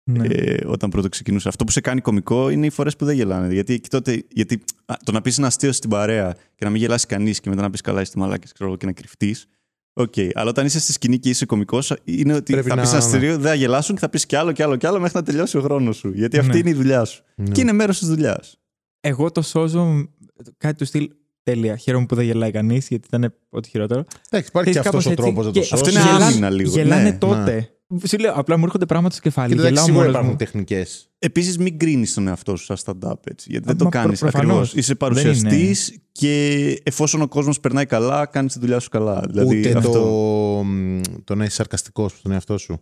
Ναι. 0.10 0.28
ε, 0.28 0.66
όταν 0.68 0.90
πρωτοξεκινούσε. 0.90 1.48
Αυτό 1.48 1.64
που 1.64 1.72
σε 1.72 1.82
κάνει 1.82 2.02
κωμικό 2.02 2.50
είναι 2.50 2.66
οι 2.66 2.70
φορές 2.70 2.96
που 2.96 3.06
δεν 3.06 3.16
γελάνε. 3.16 3.54
Γιατί, 3.54 3.74
εκεί 3.74 3.90
τότε, 3.90 4.24
γιατί 4.32 4.62
α, 4.86 4.96
το 5.06 5.12
να 5.12 5.22
πεις 5.22 5.38
ένα 5.38 5.48
αστείο 5.48 5.72
στην 5.72 5.90
παρέα 5.90 6.34
και 6.56 6.66
να 6.66 6.70
μην 6.70 6.82
γελάσει 6.82 7.06
κανείς 7.06 7.40
και 7.40 7.50
μετά 7.50 7.62
να 7.62 7.70
πεις 7.70 7.82
καλά, 7.82 8.02
είστε 8.02 8.20
μαλάκες 8.20 8.52
και 8.78 8.86
να 8.86 8.92
κρυφτείς. 8.92 9.48
Οκ. 9.94 10.14
Αλλά 10.34 10.50
όταν 10.50 10.66
είσαι 10.66 10.80
στη 10.80 10.92
σκηνή 10.92 11.18
και 11.20 11.30
είσαι 11.30 11.46
κωμικός, 11.46 11.94
είναι 12.04 12.34
ότι 12.34 12.52
Πρέπει 12.52 12.70
θα 12.70 12.76
να- 12.76 12.82
πεις 12.82 12.90
ένα 12.92 13.00
αστείο, 13.00 13.20
δεν 13.38 13.42
θα 13.42 13.54
γελάσουν 13.54 13.96
και 13.96 14.02
θα 14.02 14.10
πεις 14.10 14.26
κι 14.26 14.36
άλλο 14.36 14.52
κι 14.52 14.64
άλλο 14.64 14.76
κι 14.76 14.88
άλλο 14.88 15.00
μέχρι 15.00 15.18
να 15.18 15.24
τελειώσει 15.24 15.58
ο 15.58 15.62
χρόνος 15.62 15.98
σου. 15.98 16.12
Γιατί 16.14 16.38
αυτή 16.38 16.52
Ναι. 16.52 16.58
είναι 16.58 16.70
η 16.70 16.74
δουλειά 16.74 17.06
σου. 17.06 17.24
Ναι. 17.36 17.52
Και 17.52 17.62
είναι 17.62 17.72
μέρος 17.74 18.00
της 18.00 18.08
δουλειάς. 18.08 18.60
Εγώ 19.00 19.32
το 19.32 19.42
σώζω 19.42 20.10
κάτι 20.58 20.76
του 20.78 20.86
στυλ. 20.86 21.10
Τέλεια. 21.44 21.76
Χαίρομαι 21.76 22.06
που 22.06 22.16
δεν 22.16 22.26
γελάει 22.26 22.52
κανείς, 22.52 22.88
γιατί 22.88 23.08
ήταν 23.14 23.34
ό,τι 23.50 23.70
χειρότερο. 23.70 24.00
Εντάξει, 24.30 24.50
υπάρχει 24.50 24.72
και 24.72 24.80
Ξέρεις, 24.80 24.88
αυτός 24.98 25.06
ο 25.06 25.10
κάπως 25.10 25.12
έτσι. 25.12 25.16
τρόπος 25.24 25.46
να 25.46 25.52
το 25.52 25.60
Και 25.60 25.66
σώσει. 25.66 25.74
Αυτό 25.74 25.90
είναι 25.90 26.00
γελάνε- 26.10 26.32
άμυνα 26.32 26.50
λίγο. 26.50 26.70
Γελάνε 26.72 27.04
Ναι, 27.10 27.18
τότε. 27.18 27.70
Σου 28.08 28.18
λέω, 28.18 28.34
απλά 28.34 28.58
μου 28.58 28.64
έρχονται 28.64 28.86
πράγματα 28.86 29.14
στο 29.14 29.24
κεφάλι. 29.24 29.48
Και 29.54 29.60
εντάξει, 29.60 29.70
Γελάω 29.74 29.86
σίγουρα 29.86 30.02
μόνος 30.04 30.16
υπάρχουν 30.16 30.32
μου. 30.32 30.38
τεχνικές. 30.38 31.10
Επίσης, 31.20 31.58
μην 31.58 31.80
κρίνεις 31.80 32.14
τον 32.14 32.28
εαυτό 32.28 32.56
σου 32.56 32.64
σαν 32.66 32.78
stand-up 32.86 33.28
έτσι. 33.28 33.48
Γιατί 33.52 33.64
Α, 33.66 33.68
δεν 33.68 33.78
το 33.78 33.84
μα 33.84 33.90
κάνεις 33.90 34.20
προ- 34.20 34.32
προφανώς. 34.32 34.56
ακριβώς. 34.58 34.74
Είσαι 34.74 34.88
Δεν 34.88 34.98
παρουσιαστής 34.98 36.00
και 36.12 36.54
εφόσον 36.84 37.22
ο 37.22 37.28
κόσμος 37.28 37.60
περνάει 37.60 37.86
καλά, 37.86 38.26
κάνεις 38.26 38.54
τη 38.54 38.60
δουλειά 38.60 38.80
σου 38.80 38.90
καλά. 38.90 39.24
Δηλαδή, 39.28 39.60
Ούτε 39.60 39.78
αυτό. 39.78 39.92
το, 39.92 40.64
μ, 40.64 41.02
το 41.24 41.36
να 41.36 41.44
είσαι 41.44 41.54
σαρκαστικός 41.56 42.12
στον 42.18 42.32
εαυτό 42.32 42.58
σου. 42.58 42.82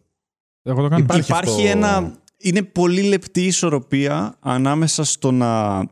Εγώ 0.61 0.81
το 0.81 0.87
κάνω. 0.87 1.03
Υπάρχει 1.03 1.31
Υπάρχει 1.31 1.67
αυτό- 1.67 1.77
ένα. 1.77 2.19
Είναι 2.37 2.61
πολύ 2.63 3.01
λεπτή 3.01 3.45
ισορροπία 3.45 4.35
ανάμεσα 4.39 5.03
στο 5.03 5.31
να 5.31 5.83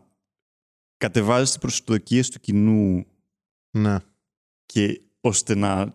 κατεβάζεις 0.97 1.49
τις 1.49 1.57
προσδοκίες 1.57 2.29
του 2.29 2.39
κοινού 2.39 3.05
Ναι. 3.77 3.97
και 4.65 5.01
ώστε 5.21 5.55
να 5.55 5.93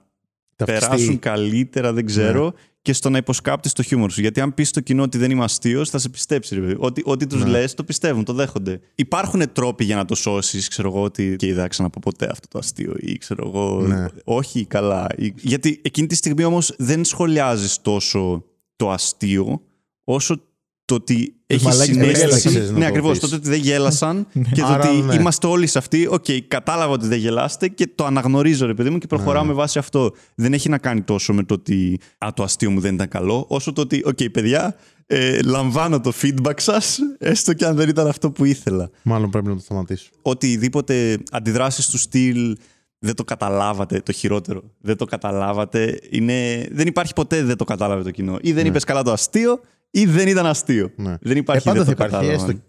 Ταυτιστεί. 0.57 0.87
περάσουν 0.87 1.19
καλύτερα, 1.19 1.93
δεν 1.93 2.07
ξέρω, 2.07 2.55
και 2.89 2.95
στο 2.95 3.11
να 3.11 3.19
υποσκάπτεις 3.19 3.73
το 3.73 3.83
χιούμορ 3.83 4.11
σου. 4.11 4.21
Γιατί 4.21 4.41
αν 4.41 4.55
πεις 4.55 4.69
στο 4.69 4.81
κοινό 4.81 5.03
ότι 5.03 5.19
δεν 5.19 5.31
είμαι 5.31 5.45
αστείος, 5.45 5.91
θα 5.91 5.99
σε 5.99 6.09
πιστέψει. 6.09 6.55
Ρε, 6.55 6.61
παιδί. 6.61 6.75
ότι 6.79 7.03
ό,τι 7.05 7.27
τους 7.27 7.43
Ναι. 7.45 7.49
λες, 7.51 7.75
το 7.75 7.85
πιστεύουν, 7.85 8.25
το 8.25 8.33
δέχονται. 8.33 8.81
Υπάρχουν 8.95 9.53
τρόποι 9.53 9.85
για 9.85 9.97
να 9.97 10.05
το 10.05 10.15
σώσεις, 10.15 10.69
ξέρω 10.69 10.89
εγώ, 10.89 11.03
ότι 11.03 11.37
και 11.39 11.47
δεν 11.47 11.63
θα 11.63 11.69
ξαναπώ 11.69 12.01
ποτέ 12.01 12.29
αυτό 12.31 12.49
το 12.49 12.59
αστείο, 12.59 12.95
ή 12.99 13.19
ξέρω 13.19 13.47
εγώ, 13.47 13.81
Ναι. 13.87 14.07
όχι 14.25 14.65
καλά. 14.65 15.07
Ή- 15.17 15.33
Γιατί 15.37 15.81
εκείνη 15.85 16.07
τη 16.07 16.15
στιγμή 16.15 16.45
όμως 16.45 16.75
δεν 16.79 17.05
σχολιάζεις 17.05 17.81
τόσο 17.81 18.45
το 18.77 18.91
αστείο, 18.91 19.61
όσο 20.05 20.41
το 20.89 20.95
ότι 20.95 21.35
έχει 21.47 21.65
μαλάκες 21.65 21.97
δεν 21.97 22.05
συναίσθηση. 22.17 22.49
γέλασαν, 22.49 22.73
να 22.73 22.79
Ναι, 22.79 22.81
το 22.81 22.87
ακριβώς. 22.87 23.19
πεις. 23.19 23.29
Το 23.31 23.37
ότι 23.37 23.49
δεν 23.49 23.59
γέλασαν 23.61 24.27
και 24.55 24.61
το 24.61 24.67
Άρα, 24.67 24.91
ότι 24.91 25.01
ναι. 25.03 25.15
είμαστε 25.15 25.47
όλοι 25.47 25.67
σε 25.67 25.79
αυτή. 25.79 26.07
Οκ, 26.11 26.25
κατάλαβα 26.49 26.93
ότι 26.93 27.07
δεν 27.07 27.19
γελάσατε 27.19 27.69
και 27.69 27.89
το 27.95 28.05
αναγνωρίζω, 28.05 28.67
ρε 28.67 28.75
παιδί 28.75 28.91
μου, 28.91 28.99
και 28.99 29.07
προχωράω 29.07 29.43
Ναι. 29.43 29.49
με 29.49 29.55
βάση 29.55 29.79
αυτό. 29.79 30.11
Δεν 30.35 30.53
έχει 30.53 30.69
να 30.69 30.79
κάνει 30.79 31.03
τόσο 31.03 31.33
με 31.33 31.43
το 31.43 31.55
ότι 31.55 32.01
α, 32.19 32.29
το 32.35 32.43
αστείο 32.43 32.71
μου 32.71 32.81
δεν 32.81 32.95
ήταν 32.95 33.09
καλό, 33.09 33.45
όσο 33.49 33.73
το 33.73 33.81
ότι, 33.81 34.03
οκ, 34.05 34.19
παιδιά, 34.33 34.75
ε, 35.07 35.41
λαμβάνω 35.43 36.01
το 36.01 36.13
feedback 36.23 36.53
σας, 36.61 36.99
έστω 37.19 37.53
και 37.55 37.65
αν 37.65 37.77
δεν 37.77 37.89
ήταν 37.89 38.07
αυτό 38.07 38.31
που 38.31 38.45
ήθελα. 38.45 38.91
Μάλλον 39.03 39.31
πρέπει 39.31 39.47
να 39.49 39.55
το 39.55 39.61
σταματήσω. 39.61 40.09
Οτιδήποτε 40.23 41.19
αντιδράσεις 41.31 41.87
του 41.89 41.99
στυλ 41.99 42.57
δεν 42.99 43.15
το 43.15 43.25
καταλάβατε, 43.25 44.01
το 44.01 44.13
χειρότερο. 44.13 44.63
Δεν 44.81 44.97
το 44.97 45.05
καταλάβατε. 45.05 45.99
Είναι... 46.11 46.67
Δεν 46.71 46.87
υπάρχει 46.87 47.13
ποτέ 47.13 47.43
δεν 47.43 47.57
το 47.57 47.65
κατάλαβε 47.65 48.03
το 48.03 48.11
κοινό. 48.11 48.39
Ή 48.43 48.53
δεν 48.53 48.63
Ναι. 48.63 48.69
είπες 48.69 48.85
καλά 48.85 49.03
το 49.03 49.13
αστείο, 49.13 49.61
ή 49.91 50.05
δεν 50.07 50.29
ήταν 50.29 50.47
αστείο. 50.47 50.91
Ναι. 50.97 51.17
Δεν 51.21 51.37
υπάρχει 51.37 51.69
ε, 51.69 51.73
πάντα 51.73 51.85
δεν 51.85 51.95
θα 51.95 51.95
το 51.97 52.05
υπάρχει 52.05 52.27
κατάλαβαν. 52.27 52.49
έστω 52.51 52.63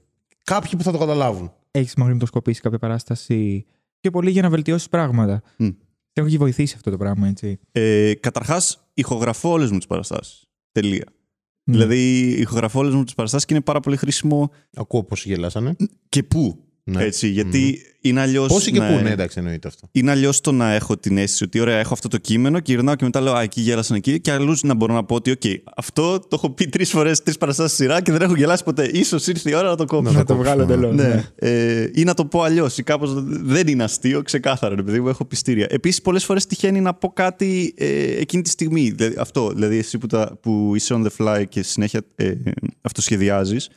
κάποιοι 0.43 0.71
που 0.77 0.83
θα 0.83 0.91
το 0.91 0.97
καταλάβουν. 0.97 1.51
Έχεις 1.71 1.95
μαγνητοσκοπήσει 1.95 2.61
κάποια 2.61 2.79
παράσταση 2.79 3.65
πιο 3.99 4.11
πολύ 4.11 4.31
για 4.31 4.41
να 4.41 4.49
βελτιώσεις 4.49 4.89
πράγματα. 4.89 5.41
Μμ. 5.57 5.67
Σε 6.13 6.25
έχει 6.25 6.37
βοηθήσει 6.37 6.73
αυτό 6.75 6.91
το 6.91 6.97
πράγμα, 6.97 7.27
έτσι. 7.27 7.59
Ε, 7.71 8.13
Καταρχάς, 8.19 8.89
ηχογραφώ 8.93 9.49
όλες 9.49 9.71
μου 9.71 9.77
τις 9.77 9.87
παραστάσεις. 9.87 10.43
Τελεία. 10.71 11.05
Ναι. 11.63 11.75
Δηλαδή, 11.77 12.29
ηχογραφώ 12.29 12.79
όλες 12.79 12.93
μου 12.93 13.03
τις 13.03 13.13
παραστάσεις 13.13 13.47
και 13.47 13.53
είναι 13.53 13.63
πάρα 13.63 13.79
πολύ 13.79 13.97
χρήσιμο 13.97 14.51
Ακούω 14.75 15.03
πώς 15.03 15.25
γελάσανε. 15.25 15.75
και 16.09 16.23
πού; 16.23 16.63
Ναι. 16.89 17.03
Έτσι, 17.03 17.27
γιατί 17.27 17.81
είναι 18.01 18.21
αλλιώς. 18.21 18.47
Πόσοι 18.47 18.71
και 18.71 18.79
πού, 18.79 18.99
ναι, 19.03 19.09
εντάξει, 19.09 19.39
εννοείται 19.39 19.67
αυτό. 19.67 19.89
Είναι 19.91 20.11
αλλιώς 20.11 20.41
το 20.41 20.51
να 20.51 20.73
έχω 20.73 20.97
την 20.97 21.17
αίσθηση 21.17 21.43
ότι 21.43 21.59
ωραία, 21.59 21.77
έχω 21.77 21.93
αυτό 21.93 22.07
το 22.07 22.17
κείμενο 22.17 22.59
και 22.59 22.73
γυρνάω 22.73 22.95
και 22.95 23.03
μετά 23.03 23.21
λέω 23.21 23.33
Α, 23.33 23.41
εκεί 23.41 23.61
γέλασαν 23.61 23.95
εκεί. 23.95 24.19
Και 24.19 24.31
αλλούς 24.31 24.63
να 24.63 24.73
μπορώ 24.73 24.93
να 24.93 25.03
πω 25.03 25.15
ότι, 25.15 25.37
OK, 25.41 25.55
αυτό 25.75 26.19
το 26.19 26.27
έχω 26.31 26.49
πει 26.49 26.67
τρεις 26.67 26.89
φορές, 26.89 27.23
τρεις 27.23 27.37
παραστάσεις 27.37 27.77
σειρά 27.77 28.01
και 28.01 28.11
δεν 28.11 28.21
έχω 28.21 28.35
γελάσει 28.35 28.63
ποτέ. 28.63 29.03
σω 29.03 29.17
ήρθε 29.27 29.49
η 29.49 29.53
ώρα 29.53 29.69
να 29.69 29.75
το 29.75 29.85
κόψω. 29.85 30.11
να 30.11 30.23
το 30.23 30.35
βγάλω 30.35 30.65
κόψουμε. 30.65 30.87
εντελώς. 30.87 30.95
Ναι. 30.95 31.25
Ε, 31.35 31.89
ή 31.93 32.03
να 32.03 32.13
το 32.13 32.25
πω 32.25 32.41
αλλιώς, 32.41 32.77
ή 32.77 32.83
κάπως 32.83 33.13
δεν 33.27 33.67
είναι 33.67 33.83
αστείο, 33.83 34.21
ξεκάθαρα, 34.21 34.75
ρε 34.75 34.83
παιδί 34.83 34.99
μου, 34.99 35.07
έχω 35.07 35.25
πιστήρια. 35.25 35.67
Επίσης, 35.69 36.01
πολλές 36.01 36.25
φορές 36.25 36.45
τυχαίνει 36.45 36.81
να 36.81 36.93
πω 36.93 37.09
κάτι 37.09 37.73
ε, 37.77 38.19
εκείνη 38.19 38.43
τη 38.43 38.49
στιγμή. 38.49 38.89
Δηλαδή, 38.89 39.15
αυτό, 39.19 39.49
δηλαδή, 39.49 39.77
εσύ 39.77 39.97
που, 39.97 40.07
τα, 40.07 40.37
που 40.41 40.71
είσαι 40.75 40.95
on 40.97 41.05
the 41.05 41.09
fly 41.17 41.43
και 41.49 41.63
συνέχεια 41.63 42.01
ε, 42.15 42.33
αυτοσχεδιάζεις, 42.81 43.69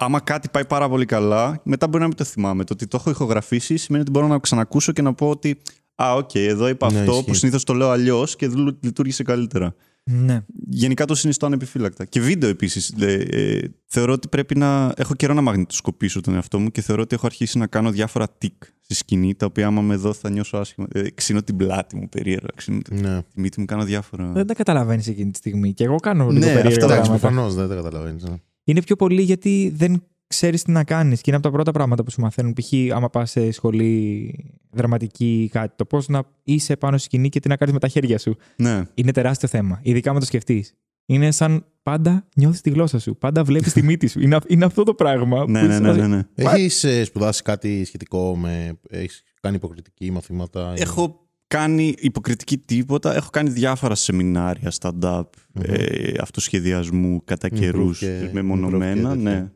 άμα 0.00 0.20
κάτι 0.20 0.48
πάει 0.48 0.64
πάρα 0.66 0.88
πολύ 0.88 1.04
καλά, 1.04 1.60
μετά 1.64 1.86
μπορεί 1.88 2.00
να 2.02 2.06
μην 2.08 2.16
το 2.16 2.24
θυμάμαι. 2.24 2.64
Το 2.64 2.72
ότι 2.72 2.86
το 2.86 2.96
έχω 3.00 3.10
ηχογραφήσει 3.10 3.76
σημαίνει 3.76 4.02
ότι 4.02 4.10
μπορώ 4.12 4.26
να 4.26 4.32
το 4.34 4.40
ξανακούσω 4.40 4.92
και 4.92 5.02
να 5.02 5.14
πω 5.14 5.28
ότι. 5.30 5.56
Α, 6.02 6.14
οκ, 6.14 6.34
εδώ 6.34 6.68
είπα 6.68 6.92
Ναι, 6.92 6.98
αυτό 6.98 7.12
ισχύει. 7.12 7.24
που 7.24 7.34
συνήθως 7.34 7.64
το 7.64 7.74
λέω 7.74 7.90
αλλιώς 7.90 8.36
και 8.36 8.48
δλου- 8.48 8.84
λειτουργήσε 8.84 9.22
καλύτερα. 9.22 9.74
ναι. 10.04 10.44
Γενικά 10.68 11.04
το 11.04 11.14
συνιστώ 11.14 11.46
ανεπιφύλακτα. 11.46 12.04
Και 12.04 12.20
βίντεο 12.20 12.50
επίσης. 12.50 12.94
Ε, 12.98 13.60
θεωρώ 13.86 14.12
ότι 14.12 14.28
πρέπει 14.28 14.56
να. 14.58 14.92
Έχω 14.96 15.14
καιρό 15.14 15.34
να 15.34 15.40
μαγνητοσκοπήσω 15.40 16.20
τον 16.20 16.34
εαυτό 16.34 16.58
μου 16.58 16.70
και 16.70 16.80
θεωρώ 16.80 17.02
ότι 17.02 17.14
έχω 17.14 17.26
αρχίσει 17.26 17.58
να 17.58 17.66
κάνω 17.66 17.90
διάφορα 17.90 18.28
τικ 18.38 18.62
στη 18.80 18.94
σκηνή, 18.94 19.34
τα 19.34 19.46
οποία 19.46 19.66
άμα 19.66 19.80
με 19.82 19.96
δω 19.96 20.12
θα 20.12 20.30
νιώσω 20.30 20.56
άσχημα. 20.56 20.86
Ε, 20.92 21.10
ξύνω 21.10 21.42
την 21.42 21.56
πλάτη 21.56 21.96
μου 21.96 22.08
περίεργα. 22.08 22.48
Ξύνω 22.54 22.78
τη 22.78 22.94
Ναι. 22.94 23.20
μύτη 23.34 23.60
μου, 23.60 23.66
κάνω 23.66 23.84
διάφορα. 23.84 24.30
Δεν 24.32 24.46
τα 24.46 24.54
καταλαβαίνεις 24.54 25.06
εκείνη 25.08 25.30
τη 25.30 25.38
στιγμή. 25.38 25.72
Και 25.72 25.84
εγώ 25.84 25.96
κάνω 25.96 26.24
λίγο 26.28 26.32
Ναι, 26.46 26.52
περίεργα 26.52 26.68
αυτά, 26.68 26.84
Εντάξει, 26.84 27.00
πράγματα. 27.10 27.28
προφανώς 27.28 27.54
δεν 27.54 27.68
τα 27.68 27.74
καταλαβαίνεις. 27.74 28.24
Είναι 28.70 28.82
πιο 28.82 28.96
πολύ 28.96 29.22
γιατί 29.22 29.72
δεν 29.74 30.02
ξέρεις 30.26 30.62
τι 30.62 30.70
να 30.70 30.84
κάνεις. 30.84 31.16
Και 31.20 31.24
είναι 31.26 31.36
από 31.36 31.46
τα 31.46 31.52
πρώτα 31.52 31.70
πράγματα 31.72 32.04
που 32.04 32.10
σου 32.10 32.20
μαθαίνουν. 32.20 32.52
Π.χ. 32.52 32.72
άμα 32.94 33.10
πας 33.10 33.30
σε 33.30 33.50
σχολή 33.50 34.34
δραματική 34.70 35.42
ή 35.42 35.48
κάτι, 35.48 35.74
το 35.76 35.84
πώς 35.84 36.08
να 36.08 36.22
είσαι 36.42 36.76
πάνω 36.76 36.96
στη 36.96 37.06
σκηνή 37.06 37.28
και 37.28 37.40
τι 37.40 37.48
να 37.48 37.56
κάνεις 37.56 37.74
με 37.74 37.80
τα 37.80 37.88
χέρια 37.88 38.18
σου. 38.18 38.36
Ναι. 38.56 38.82
Είναι 38.94 39.12
τεράστιο 39.12 39.48
θέμα. 39.48 39.78
Ειδικά 39.82 40.12
με 40.12 40.18
το 40.20 40.24
σκεφτείς. 40.26 40.74
Είναι 41.06 41.30
σαν 41.30 41.64
πάντα 41.82 42.26
νιώθεις 42.36 42.60
τη 42.60 42.70
γλώσσα 42.70 42.98
σου. 42.98 43.16
Πάντα 43.16 43.44
βλέπεις 43.44 43.72
τη 43.72 43.82
μύτη 43.82 44.06
σου. 44.06 44.20
Είναι, 44.20 44.36
αυ- 44.36 44.50
είναι 44.50 44.64
αυτό 44.64 44.82
το 44.82 44.94
πράγμα. 44.94 45.38
ναι, 45.38 45.44
που 45.60 45.66
ναι, 45.66 45.72
είσαι 45.72 45.80
ναι, 45.80 45.86
μαζί- 45.86 46.00
ναι, 46.00 46.06
ναι. 46.06 46.22
Έχεις 46.34 46.86
σπουδάσει 47.04 47.42
κάτι 47.42 47.84
σχετικό 47.84 48.36
με. 48.36 48.78
Έχεις 48.88 49.22
κάνει 49.40 49.56
υποκριτική 49.56 50.10
μαθήματα. 50.10 50.72
ή- 50.76 50.80
Έχω 50.80 51.28
κάνει 51.54 51.94
υποκριτική 51.98 52.58
τίποτα. 52.58 53.14
Έχω 53.14 53.30
κάνει 53.30 53.50
διάφορα 53.50 53.94
σεμινάρια 53.94 54.72
stand-up, 54.80 55.22
ε, 55.62 56.12
αυτοσχεδιασμού 56.20 57.24
κατά 57.24 57.48
Improv 57.48 57.58
καιρούς 57.58 57.98
και- 57.98 58.26
improv 58.26 58.32
μεμονωμένα. 58.32 59.10
και 59.10 59.16
ναι. 59.22 59.30
τέτοια. 59.30 59.52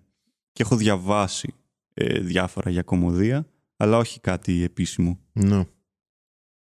Και 0.52 0.62
έχω 0.62 0.76
διαβάσει 0.76 1.54
ε, 1.94 2.20
διάφορα 2.20 2.70
για 2.70 2.82
κομμωδία, 2.82 3.46
αλλά 3.76 3.96
όχι 3.98 4.20
κάτι 4.20 4.62
επίσημο. 4.62 5.18
Ναι. 5.32 5.64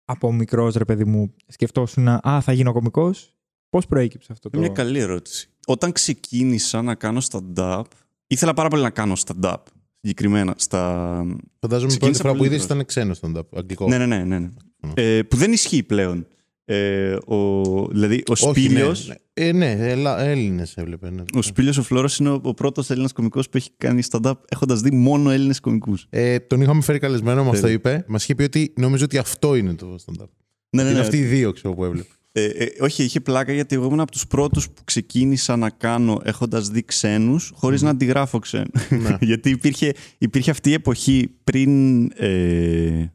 Από 0.05 0.33
μικρός 0.33 0.75
ρε 0.75 0.85
παιδί 0.85 1.05
μου, 1.05 1.33
σκεφτόσουν 1.47 2.03
να. 2.03 2.19
Α, 2.27 2.41
θα 2.41 2.51
γίνω 2.51 2.73
κωμικός. 2.73 3.35
Πώς 3.69 3.85
προέκυψε 3.87 4.31
αυτό 4.31 4.49
το. 4.49 4.57
Είναι 4.57 4.67
μια 4.67 4.75
καλή 4.75 4.99
ερώτηση. 4.99 5.49
Όταν 5.67 5.91
ξεκίνησα 5.91 6.81
να 6.81 6.95
κάνω 6.95 7.21
stand-up, 7.31 7.83
ήθελα 8.27 8.53
πάρα 8.53 8.69
πολύ 8.69 8.81
να 8.81 8.89
κάνω 8.89 9.13
stand-up. 9.25 9.55
Συγκεκριμένα 10.01 10.53
στα. 10.57 11.13
Φαντάζομαι 11.59 11.93
η 11.93 11.97
πρώτη 11.97 12.11
Ξεκίνησα 12.11 12.21
φορά 12.21 12.31
που 12.31 12.37
πολύ 12.37 12.49
είδες 12.49 12.61
μικρός. 12.61 12.77
ήταν 12.77 12.85
ξένο 12.85 13.13
stand-up. 13.21 13.57
Αγγλικό. 13.57 13.87
Ναι, 13.87 13.97
ναι, 13.97 14.05
ναι. 14.05 14.23
ναι, 14.23 14.39
ναι. 14.39 14.49
Ε, 14.93 15.21
που 15.21 15.35
δεν 15.35 15.51
ισχύει 15.51 15.83
πλέον. 15.83 16.27
Ε, 16.65 17.13
ο, 17.25 17.61
δηλαδή, 17.91 18.15
ο 18.15 18.31
Όχι, 18.31 18.49
Σπήλιος, 18.49 19.07
Ναι, 19.07 19.51
ναι. 19.51 19.71
Ε, 19.71 19.95
ναι 19.95 20.11
Έλληνες 20.17 20.77
έβλεπε. 20.77 21.09
Ναι. 21.09 21.23
ο 21.33 21.41
Σπήλιος 21.41 21.77
ο 21.77 21.83
Φλόρος 21.83 22.17
είναι 22.17 22.29
ο, 22.29 22.39
ο 22.43 22.53
πρώτος 22.53 22.89
Έλληνας 22.89 23.11
κωμικός 23.11 23.49
που 23.49 23.57
έχει 23.57 23.69
κάνει 23.77 24.01
stand-up 24.09 24.33
έχοντας 24.49 24.81
δει 24.81 24.91
μόνο 24.91 25.29
Έλληνες 25.29 25.59
κωμικούς. 25.59 26.07
Ε, 26.09 26.39
τον 26.39 26.61
είχαμε 26.61 26.81
φέρει 26.81 26.99
καλεσμένο, 26.99 27.43
μας 27.43 27.55
το 27.55 27.61
Τέλεια. 27.61 27.75
είπε. 27.75 28.05
Μας 28.07 28.23
είχε 28.23 28.35
πει 28.35 28.43
ότι 28.43 28.73
νομίζω 28.77 29.03
ότι 29.03 29.17
αυτό 29.17 29.55
είναι 29.55 29.73
το 29.73 29.95
stand-up. 30.05 30.27
Ναι, 30.69 30.83
ναι, 30.83 30.89
είναι 30.89 30.99
ναι. 30.99 31.05
αυτοί 31.05 31.17
οι 31.17 31.23
δύο 31.23 31.51
ξέρω, 31.51 31.73
που 31.73 31.85
έβλεπε. 31.85 32.09
Ε, 32.31 32.45
ε, 32.45 32.67
όχι, 32.79 33.03
είχε 33.03 33.19
πλάκα 33.19 33.53
γιατί 33.53 33.75
εγώ 33.75 33.85
ήμουν 33.85 33.99
από 33.99 34.11
τους 34.11 34.27
πρώτους 34.27 34.69
που 34.69 34.83
ξεκίνησα 34.83 35.55
να 35.55 35.69
κάνω 35.69 36.21
έχοντας 36.23 36.69
δει 36.69 36.85
ξένους 36.85 37.51
χωρίς 37.55 37.81
να 37.81 37.89
αντιγράφω 37.89 38.39
ξένους. 38.39 38.89
Ναι. 38.89 39.17
γιατί 39.29 39.49
υπήρχε, 39.49 39.93
υπήρχε 40.17 40.51
αυτή 40.51 40.69
η 40.69 40.73
εποχή 40.73 41.29
πριν... 41.43 42.01
Ε, 42.15 43.13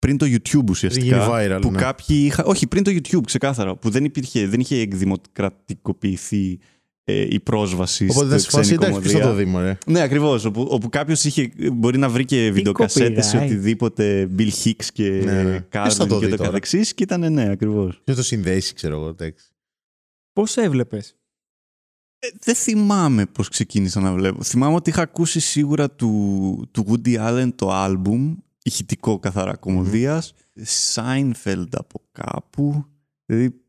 πριν 0.00 0.16
το 0.16 0.26
YouTube 0.26 0.68
ουσιαστικά. 0.70 1.04
γίνει 1.04 1.20
viral, 1.30 1.58
που 1.60 1.70
ναι. 1.70 1.78
κάποιοι 1.78 2.22
είχα, 2.24 2.44
όχι, 2.44 2.66
πριν 2.66 2.82
το 2.82 2.90
YouTube, 2.90 3.24
ξεκάθαρα. 3.26 3.76
Που 3.76 3.90
δεν, 3.90 4.04
υπήρχε, 4.04 4.46
δεν 4.46 4.60
είχε 4.60 4.76
εκδημοκρατικοποιηθεί 4.76 6.58
ε, 7.04 7.26
η 7.30 7.40
πρόσβαση 7.40 8.06
Οπότε 8.10 8.26
στη 8.26 8.32
θα 8.32 8.38
σου 8.38 8.50
φάσει, 8.50 8.76
ξένη 8.76 8.84
εντάξει, 8.84 9.00
ποιο 9.00 9.10
θα 9.10 9.18
κομμωδία. 9.18 9.44
το 9.44 9.44
δει, 9.44 9.50
μωρέ. 9.50 9.78
Ναι, 9.86 10.00
ακριβώς. 10.00 10.44
Όπου, 10.44 10.66
όπου 10.70 10.88
κάποιος 10.88 11.26
μπορεί 11.72 11.98
να 11.98 12.08
βρει 12.08 12.24
και 12.24 12.50
βιντεοκασέτες 12.50 13.32
ή 13.32 13.36
copyright. 13.36 13.42
οτιδήποτε 13.44 14.30
Bill 14.38 14.50
Hicks 14.64 14.84
και 14.92 15.08
Ναι, 15.24 15.42
ναι. 15.42 15.60
Ποιος 15.60 15.94
θα 15.94 16.04
Carlin 16.04 16.08
το 16.08 16.18
και 16.18 16.24
δει 16.24 16.30
το 16.30 16.36
τώρα; 16.36 16.48
καθεξής. 16.48 16.94
Και 16.94 17.02
ήταν 17.02 17.32
ναι, 17.32 17.50
ακριβώς. 17.50 18.00
Ποιος 18.04 18.16
το 18.16 18.22
συνδέσει, 18.22 18.74
ξέρω 18.74 18.96
εγώ. 18.96 19.08
εντάξει. 19.08 19.46
Πώς 20.32 20.56
έβλεπες; 20.56 21.16
Ε, 22.18 22.28
δεν 22.44 22.54
θυμάμαι 22.54 23.26
πώς 23.26 23.48
ξεκίνησα 23.48 24.00
να 24.00 24.12
βλέπω. 24.12 24.42
Θυμάμαι 24.42 24.74
ότι 24.74 24.90
είχα 24.90 25.02
ακούσει 25.02 25.40
σίγουρα 25.40 25.90
του, 25.90 26.68
του 26.70 26.86
Woody 26.88 27.16
Allen 27.28 27.48
το 27.54 27.72
άλμπουμ, 27.72 28.34
ηχητικό 28.70 29.18
καθαρά 29.18 29.56
κομμωδίας, 29.56 30.32
Seinfeld 30.94 31.68
από 31.70 32.02
κάπου. 32.12 32.84
Δηλαδή, 33.26 33.60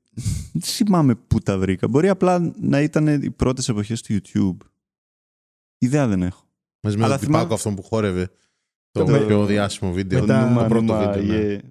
δεν 0.52 0.62
θυμάμαι 0.76 1.16
πού 1.16 1.40
τα 1.40 1.58
βρήκα. 1.58 1.88
Μπορεί 1.88 2.10
απλά 2.10 2.54
να 2.60 2.82
ήταν 2.82 3.08
οι 3.08 3.32
πρώτες 3.32 3.70
εποχές 3.70 4.02
του 4.02 4.14
YouTube. 4.22 4.58
Ιδέα 5.78 6.08
δεν 6.08 6.22
έχω. 6.22 6.46
Μαζί 6.82 6.98
με 6.98 7.04
Αλλά 7.04 7.14
τον 7.18 7.24
θυμάμαι- 7.26 7.44
τυπάκο 7.44 7.54
αυτόν 7.54 7.76
που 7.76 7.84
χόρευε. 7.84 8.30
Το 8.92 9.08
με- 9.08 9.20
πιο 9.26 9.46
διάσημο 9.46 9.92
βίντεο. 9.92 10.20
με 10.20 10.26
τα- 10.28 10.54
Το 10.58 10.66
πρώτο 10.68 10.82
νούμα, 10.82 11.12
βίντεο. 11.12 11.38
ναι. 11.38 11.58
yeah. 11.64 11.70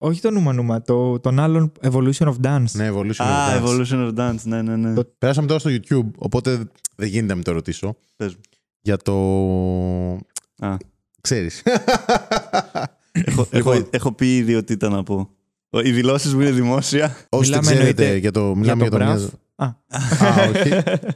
Όχι 0.00 0.20
το 0.20 0.30
νούμα 0.30 0.52
νούμα, 0.52 0.82
το, 0.82 1.20
τον 1.20 1.38
άλλον 1.38 1.72
Evolution 1.80 2.12
of 2.34 2.34
Dance. 2.42 2.70
Ναι, 2.72 2.90
Evolution. 2.92 3.14
Α, 3.24 3.60
of 3.60 3.62
Dance. 3.62 3.66
Evolution 3.66 4.08
of 4.12 4.14
Dance, 4.16 4.42
ναι, 4.44 4.62
ναι, 4.62 4.76
ναι. 4.76 4.94
Το- 4.94 5.04
Πέρασαμε 5.18 5.46
τώρα 5.46 5.58
στο 5.58 5.70
YouTube, 5.70 6.10
οπότε 6.18 6.56
δεν 6.96 7.08
γίνεται 7.08 7.26
να 7.26 7.34
μην 7.34 7.44
το 7.44 7.52
ρωτήσω. 7.52 7.96
Πες 8.16 8.34
μου. 8.34 8.40
Για 8.80 8.96
το. 8.96 9.12
Α, 10.58 10.76
Ξέρεις. 11.28 11.62
έχω, 13.28 13.48
Λοιπόν. 13.52 13.76
έχω, 13.76 13.88
έχω 13.90 14.12
πει 14.12 14.36
ήδη 14.36 14.54
ότι 14.54 14.72
ήταν 14.72 14.92
να 14.92 15.02
πω. 15.02 15.30
Οι 15.70 15.90
δηλώσεις 15.90 16.34
μου 16.34 16.40
είναι 16.40 16.50
δημόσια. 16.50 17.16
Όσοι 17.28 17.50
δεν 17.50 17.58
Μιλάμε 17.60 17.76
ξέρετε, 17.80 18.02
εννοείται 18.04 18.16
για 18.20 18.30
το, 18.30 18.54
μιλάμε 18.56 18.82
για 18.82 18.90
το 18.90 18.98
το, 18.98 19.04
μια... 19.04 19.14
Μπραφ. 19.14 19.30
Α, 19.60 19.64
Α, 19.66 20.48
όχι. 20.54 20.70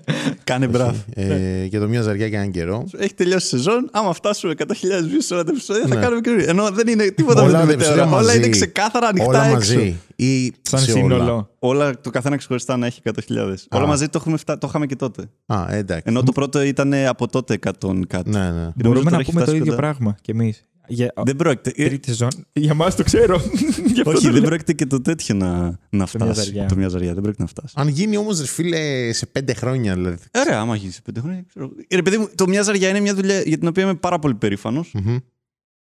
Κάνε 0.44 0.66
μπράβο. 0.66 0.94
ε, 1.14 1.64
για 1.64 1.80
το 1.80 1.88
μια 1.88 2.02
ζαριά 2.02 2.28
και 2.28 2.36
έναν 2.36 2.50
καιρό. 2.50 2.84
Έχει 2.98 3.14
τελειώσει 3.14 3.46
η 3.46 3.48
σεζόν. 3.48 3.88
Άμα 3.92 4.12
φτάσουμε 4.12 4.54
100.000 4.58 4.62
views 4.64 4.72
σε 5.18 5.34
όλα 5.34 5.44
τα 5.44 5.50
επεισόδια, 5.50 5.82
θα 5.86 5.94
Ναι. 5.94 6.00
κάνουμε 6.00 6.20
καινούργια. 6.20 6.48
Ενώ 6.48 6.70
δεν 6.70 6.88
είναι 6.88 7.06
τίποτα 7.10 7.42
Όλα 7.42 7.50
με 7.52 7.58
τα 7.58 7.60
την 7.64 7.70
επεισόδια 7.70 7.96
μετέωρα. 8.04 8.16
Όλα 8.20 8.26
μαζί. 8.26 8.38
είναι 8.38 8.48
ξεκάθαρα 8.48 9.06
ανοιχτά 9.06 9.28
Όλα 9.28 9.44
έξω. 9.46 9.74
μαζί. 9.74 9.96
Ή 10.16 10.52
σαν 10.62 10.80
σε 10.80 10.90
σύνολο. 10.90 11.22
όλα. 11.24 11.48
Όλα 11.58 12.00
το 12.00 12.10
καθένα 12.10 12.36
ξεχωριστά 12.36 12.76
να 12.76 12.86
έχει 12.86 13.00
100.000. 13.04 13.54
Όλα 13.70 13.86
μαζί 13.86 14.08
το, 14.08 14.18
έχουμε 14.20 14.36
φτά... 14.36 14.58
το 14.58 14.66
είχαμε 14.68 14.86
και 14.86 14.96
τότε. 14.96 15.22
Α, 15.46 15.66
εντάξει. 15.70 16.02
Ενώ 16.06 16.22
το 16.22 16.32
πρώτο 16.32 16.62
ήταν 16.62 16.94
από 16.94 17.28
τότε 17.28 17.58
100 17.80 18.00
κάτι. 18.08 18.30
Ναι, 18.30 18.38
ναι. 18.38 18.46
Και 18.50 18.54
νομίζω 18.54 18.72
Μπορούμε 18.74 19.00
τώρα 19.04 19.10
να 19.10 19.20
έχει 19.20 19.30
πούμε 19.30 19.40
το 19.40 19.46
φτάσει 19.46 19.56
ίδιο 19.56 19.64
κοντά. 19.74 19.76
πράγμα 19.76 20.16
κι 20.20 20.30
εμείς. 20.30 20.64
Για 20.88 21.12
Δεν 21.24 21.36
πρόκειται. 21.36 21.72
ε, 21.84 21.86
τρίτη 21.88 22.08
σεζόν. 22.08 22.28
Για 22.52 22.74
μας 22.74 22.94
το 22.96 23.02
ξέρω. 23.02 23.40
Γι' 23.94 24.00
αυτό 24.00 24.10
Όχι, 24.10 24.24
το 24.26 24.30
δεν 24.30 24.32
λέω. 24.40 24.42
πρόκειται 24.48 24.72
και 24.72 24.86
το 24.86 25.00
τέτοιο 25.00 25.34
να, 25.34 25.48
να 25.60 25.78
μια 25.90 26.06
φτάσει. 26.06 26.42
ζαριά. 26.44 26.66
Το 26.66 26.76
μια 26.76 26.88
ζαριά. 26.88 27.12
Δεν 27.12 27.22
πρόκειται 27.22 27.42
να 27.42 27.48
φτάσει. 27.48 27.74
Αν 27.76 27.88
γίνει 27.88 28.16
όμως, 28.16 28.40
ρε 28.40 28.46
φίλε, 28.46 29.12
σε 29.12 29.26
πέντε 29.26 29.54
χρόνια 29.54 29.94
δηλαδή. 29.94 30.16
Ωραία, 30.46 30.58
άμα 30.60 30.76
γίνει 30.76 30.92
σε 30.92 31.00
πέντε 31.02 31.20
χρόνια. 31.20 31.44
ξέρω. 31.48 31.70
Ε, 31.88 31.96
Ρε 31.96 32.02
παιδί 32.02 32.18
μου, 32.18 32.28
το 32.34 32.48
μια 32.48 32.62
ζαριά 32.62 32.88
είναι 32.88 33.00
μια 33.00 33.14
δουλειά 33.14 33.40
για 33.40 33.58
την 33.58 33.68
οποία 33.68 33.82
είμαι 33.82 33.94
πάρα 33.94 34.18
πολύ 34.18 34.34
περήφανος. 34.34 34.92
Μμμ. 34.94 35.16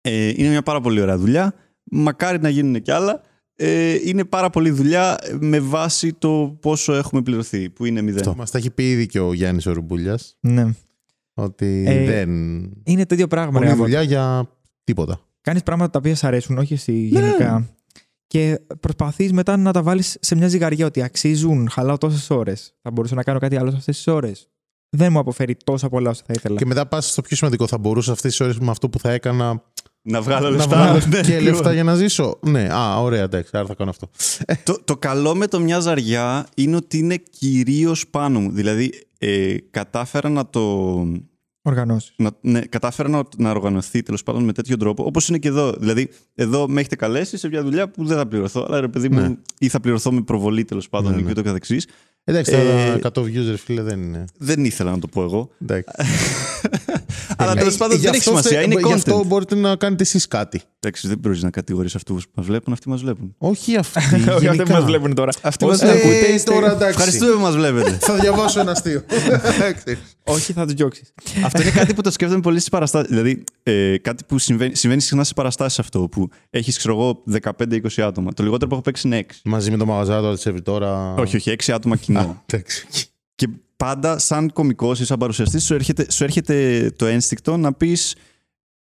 Ε, 0.02 0.28
είναι 0.36 0.50
μια 0.50 0.62
πάρα 0.62 0.82
πολύ 0.82 1.02
ωραία 1.02 1.18
δουλειά. 1.18 1.54
Μακάρι 1.84 2.40
να 2.40 2.50
γίνουν 2.50 2.82
κι 2.82 2.92
άλλα. 2.92 3.22
Ε, 3.56 3.94
είναι 4.04 4.24
πάρα 4.26 4.50
πολύ 4.50 4.70
δουλειά 4.70 5.18
με 5.40 5.60
βάση 5.60 6.14
το 6.14 6.58
πόσο 6.62 6.94
έχουμε 6.94 7.22
πληρωθεί, 7.22 7.70
που 7.70 7.86
είναι 7.86 8.02
μηδέν. 8.02 8.20
Αυτό. 8.20 8.36
Μας 8.36 8.52
τα 8.52 8.58
έχει 8.58 8.70
πει 8.72 8.90
ήδη 8.92 9.06
και 9.06 9.20
ο 9.20 9.34
Γιάννης 9.34 9.66
ο 9.66 9.72
Ρουμπούλιας. 9.74 10.38
Ναι. 10.40 10.66
Ότι 11.34 11.84
Ε, 11.88 12.06
δεν. 12.06 12.30
Είναι 12.84 13.06
το 13.06 13.14
ίδιο 13.16 13.28
πράγμα. 13.28 13.52
Πολλή 13.52 13.66
ρε, 13.66 13.72
άμα 13.72 13.82
δουλειά 13.84 14.02
για 14.02 14.50
τίποτα. 14.90 15.20
Κάνεις 15.42 15.64
πράγματα 15.64 15.92
τα 15.92 16.00
οποία 16.00 16.16
σ' 16.16 16.24
αρέσουν, 16.24 16.58
όχι 16.58 16.74
εσύ 16.74 16.92
Ναι, 16.92 17.20
γενικά. 17.20 17.70
Και 18.28 18.60
προσπαθείς 18.80 19.32
μετά 19.34 19.58
να 19.58 19.72
τα 19.72 19.84
βάλεις 19.84 20.18
σε 20.20 20.36
μια 20.36 20.48
ζυγαριά 20.48 20.86
ότι 20.86 21.02
αξίζουν, 21.02 21.70
χαλάω 21.70 21.98
τόσες 21.98 22.30
ώρες. 22.30 22.74
Θα 22.82 22.92
μπορούσα 22.92 23.16
να 23.16 23.24
κάνω 23.24 23.40
κάτι 23.40 23.58
άλλο 23.58 23.70
σε 23.72 23.76
αυτές 23.78 23.96
τις 23.96 24.08
ώρες. 24.08 24.48
Δεν 24.90 25.12
μου 25.12 25.20
αποφέρει 25.20 25.56
τόσα 25.64 25.90
πολλά 25.90 26.10
όσο 26.10 26.22
θα 26.26 26.34
ήθελα. 26.36 26.56
Και 26.58 26.66
μετά 26.66 26.86
πας 26.88 27.10
στο 27.12 27.22
πιο 27.22 27.36
σημαντικό. 27.36 27.68
Θα 27.68 27.78
μπορούσα 27.78 28.12
αυτές 28.12 28.32
τις 28.32 28.40
ώρες 28.40 28.60
με 28.60 28.72
αυτό 28.72 28.90
που 28.90 29.00
θα 29.00 29.12
έκανα 29.12 29.64
Να 30.02 30.22
βγάλω 30.22 30.50
να 30.50 30.56
λεφτά. 30.56 30.68
βγάλω 30.68 30.94
Ναι, 30.94 31.10
και 31.10 31.18
ακριβώς. 31.20 31.44
λεφτά 31.44 31.74
για 31.74 31.84
να 31.84 31.96
ζήσω. 31.96 32.40
Ναι, 32.42 32.68
α, 32.74 33.02
ωραία, 33.02 33.24
εντάξει, 33.24 33.52
άρα 33.54 33.66
θα 33.66 33.74
κάνω 33.76 33.90
αυτό. 33.90 34.10
το, 34.64 34.82
το 34.86 34.98
καλό 34.98 35.36
με 35.36 35.48
το 35.48 35.60
μια 35.60 35.80
ζαριά 35.80 36.48
είναι 36.56 36.76
ότι 36.76 36.98
είναι 36.98 37.16
κυρίως 37.16 38.08
πάνω 38.08 38.40
μου. 38.40 38.52
Δηλαδή, 38.52 38.92
ε, 39.18 39.56
κατάφερα 39.72 40.30
να 40.30 40.48
το. 40.50 40.98
Οργανώσεις. 41.70 42.14
να, 42.16 42.30
ναι, 42.42 42.60
κατάφερε 42.62 43.10
να, 43.10 43.22
να 43.38 43.50
οργανωθεί 43.50 44.02
τέλος 44.04 44.24
πάντων 44.24 44.44
με 44.44 44.54
τέτοιο 44.54 44.78
τρόπο, 44.78 45.04
όπως 45.06 45.30
είναι 45.30 45.38
και 45.38 45.48
εδώ. 45.48 45.72
Δηλαδή, 45.80 46.10
εδώ 46.36 46.68
με 46.68 46.80
έχετε 46.80 46.96
καλέσει 46.96 47.38
σε 47.38 47.48
μια 47.48 47.64
δουλειά 47.64 47.90
που 47.90 48.06
δεν 48.06 48.18
θα 48.18 48.28
πληρωθώ, 48.28 48.66
αλλά 48.68 48.80
ρε 48.82 48.88
παιδί 48.88 49.10
μου, 49.10 49.20
Ναι. 49.20 49.36
ή 49.60 49.68
θα 49.68 49.80
πληρωθώ 49.80 50.12
με 50.12 50.22
προβολή 50.22 50.66
τέλος 50.66 50.90
πάντων 50.90 51.12
Ναι, 51.12 51.18
και 51.18 51.24
ναι. 51.24 51.30
ούτω 51.32 51.44
καθεξής. 51.44 51.88
Εντάξει, 52.24 52.52
Ε, 52.54 52.98
τα 52.98 53.12
100 53.14 53.22
views, 53.22 53.46
ρε 53.50 53.58
φίλε, 53.58 53.82
δεν 53.82 54.02
είναι. 54.02 54.26
Δεν 54.38 54.66
ήθελα 54.66 54.92
να 54.92 55.00
το 55.00 55.08
πω 55.08 55.24
εγώ. 55.24 55.50
Εντάξει. 55.62 55.94
αλλά 57.38 57.56
τέλος 57.56 57.78
πάντων 57.78 57.98
Γι' 57.98 58.04
δεν 58.04 58.14
έχει 58.14 58.20
αυτό 58.30 58.30
σημασία. 58.30 58.60
θε- 58.62 58.72
Είναι 58.72 58.82
Γι' 58.88 58.94
αυτό 58.94 59.20
content. 59.20 59.26
μπορείτε 59.26 59.56
να 59.56 59.76
κάνετε 59.76 60.04
εσείς 60.04 60.28
κάτι. 60.28 60.62
Εντάξει, 60.80 61.08
δεν 61.08 61.18
μπορείς 61.18 61.44
να 61.44 61.50
κατηγορείς 61.50 61.96
αυτούς 61.96 62.24
που 62.26 62.32
μας 62.36 62.46
βλέπουν, 62.46 62.74
αυτοί 62.74 62.90
μας 62.90 63.02
βλέπουν. 63.02 63.36
Όχι 63.38 63.76
αυτοί. 63.78 64.00
Όχι 64.06 64.16
αυτοί 64.16 64.34
που 64.36 64.42
γενικά. 64.44 64.74
μας 64.74 64.84
βλέπουν 64.84 65.14
τώρα. 65.14 65.32
Αυτοί 65.42 65.66
Όσοι 65.66 65.84
μας 65.86 65.92
Ε, 65.92 65.94
βλέπουν. 65.96 66.12
ακούτε, 66.12 66.32
είστε- 66.34 66.54
τώρα 66.54 66.66
εντάξει. 66.72 66.88
Ευχαριστούμε 66.88 67.32
που 67.32 67.40
μας 67.40 67.56
βλέπετε. 67.56 67.98
Θα 68.02 68.16
διαβάσω 68.16 68.60
ένα 68.60 68.72
αστείο. 68.72 69.04
Εντάξει. 69.56 69.98
Όχι, 70.24 70.54
θα 70.54 70.64
τους 70.66 70.74
διώξεις. 70.74 71.14
αυτό 71.44 71.62
είναι 71.62 71.72
κάτι 71.72 71.94
που 71.94 72.02
το 72.02 72.12
σκέφτομαι 72.12 72.42
πολύ 72.42 72.58
στις 72.58 72.70
παραστάσεις. 72.70 73.10
Δηλαδή, 73.10 73.44
ε, 73.64 73.98
κάτι 73.98 74.24
που 74.28 74.38
συμβαίνει, 74.38 74.76
συμβαίνει 74.76 75.02
συχνά 75.02 75.24
σε 75.24 75.34
παραστάσεις 75.34 75.80
αυτό. 75.80 76.00
Που 76.08 76.30
έχεις, 76.50 76.78
ξέρω 76.78 76.94
εγώ, 76.94 77.24
15-20 77.42 78.02
άτομα. 78.02 78.34
Το 78.34 78.44
λιγότερο 78.44 78.68
που 78.68 78.74
έχω 78.74 78.84
παίξει 78.84 79.08
είναι 79.08 79.18
6. 79.18 79.34
Μαζί 79.44 79.72
με 79.72 79.78
το 79.78 79.86
μαγαζάτο 79.86 80.34
τη 80.34 80.42
Εύρη 80.46 80.62
τώρα. 80.62 81.14
Όχι, 81.14 81.36
όχι, 81.36 81.50
6 81.52 81.72
άτομα 81.74 81.96
κοινό. 81.96 82.20
Α, 82.20 82.44
εντάξει. 82.46 82.88
Και 83.36 83.48
πάντα, 83.84 84.18
σαν 84.18 84.52
κωμικός 84.54 85.00
ή 85.00 85.06
σαν 85.06 85.18
παρουσιαστής, 85.18 85.64
σου 85.66 85.74
έρχεται, 85.74 86.12
σου 86.12 86.24
έρχεται 86.24 86.90
το 86.96 87.06
ένστικτο 87.06 87.58
να 87.58 87.74
πεις. 87.74 88.16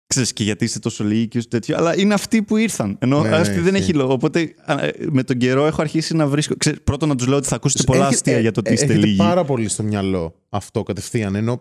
Ξέρεις 0.06 0.32
και 0.32 0.44
γιατί 0.44 0.64
είστε 0.64 0.78
τόσο 0.78 1.04
λίγοι 1.04 1.28
και 1.28 1.42
τέτοιο, 1.42 1.76
αλλά 1.76 1.98
είναι 2.00 2.14
αυτοί 2.14 2.42
που 2.42 2.56
ήρθαν. 2.56 2.96
Ενώ 3.00 3.22
Ναι, 3.22 3.28
ναι, 3.28 3.36
αυτοί 3.36 3.54
δεν 3.60 3.74
ισχύει. 3.74 3.76
έχει 3.90 3.92
λόγο. 3.92 4.12
Οπότε 4.12 4.54
α, 4.64 4.84
ε, 4.84 4.92
με 5.10 5.22
τον 5.22 5.36
καιρό 5.36 5.66
έχω 5.66 5.80
αρχίσει 5.82 6.14
να 6.16 6.26
βρίσκω. 6.26 6.54
Ξέρεις, 6.56 6.80
πρώτον 6.84 7.08
να 7.08 7.16
τους 7.16 7.26
λέω 7.26 7.36
ότι 7.36 7.46
θα 7.48 7.54
ακούσετε 7.54 7.82
πολλά 7.82 7.98
Έχετε- 8.00 8.14
αστεία 8.16 8.38
για 8.40 8.52
το 8.52 8.60
ότι 8.60 8.70
ε, 8.70 8.72
είστε 8.72 8.84
έχετε 8.86 9.00
λίγοι. 9.06 9.16
πάρα 9.16 9.44
πολύ 9.44 9.68
στο 9.68 9.82
μυαλό 9.82 10.34
αυτό 10.48 10.82
κατευθείαν. 10.82 11.34
Ενώ 11.34 11.60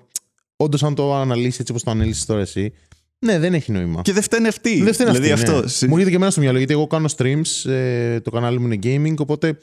όντως, 0.55 0.83
αν 0.83 0.95
το 0.95 1.15
αναλύσεις 1.15 1.59
έτσι 1.59 1.71
όπως 1.71 1.83
το 1.83 1.91
αναλύσεις 1.91 2.25
τώρα 2.25 2.41
εσύ, 2.41 2.73
ναι, 3.25 3.39
δεν 3.39 3.53
έχει 3.53 3.71
νόημα. 3.71 4.01
Και 4.01 4.13
δεν 4.13 4.21
φταίνε 4.23 4.47
αυτοί. 4.47 4.81
Δεν 4.81 4.93
φταίνε 4.93 5.11
δηλαδή 5.11 5.31
αυτοί, 5.31 5.49
ναι. 5.49 5.55
αυτό. 5.55 5.67
σε- 5.67 5.85
Μου 5.85 5.91
έρχεται 5.91 6.09
και 6.09 6.15
εμένα 6.15 6.31
στο 6.31 6.41
μυαλό, 6.41 6.57
γιατί 6.57 6.73
εγώ 6.73 6.87
κάνω 6.87 7.09
streams, 7.17 7.69
ε, 7.71 8.19
το 8.19 8.31
κανάλι 8.31 8.59
μου 8.59 8.67
είναι 8.71 8.79
gaming, 9.11 9.15
οπότε 9.17 9.57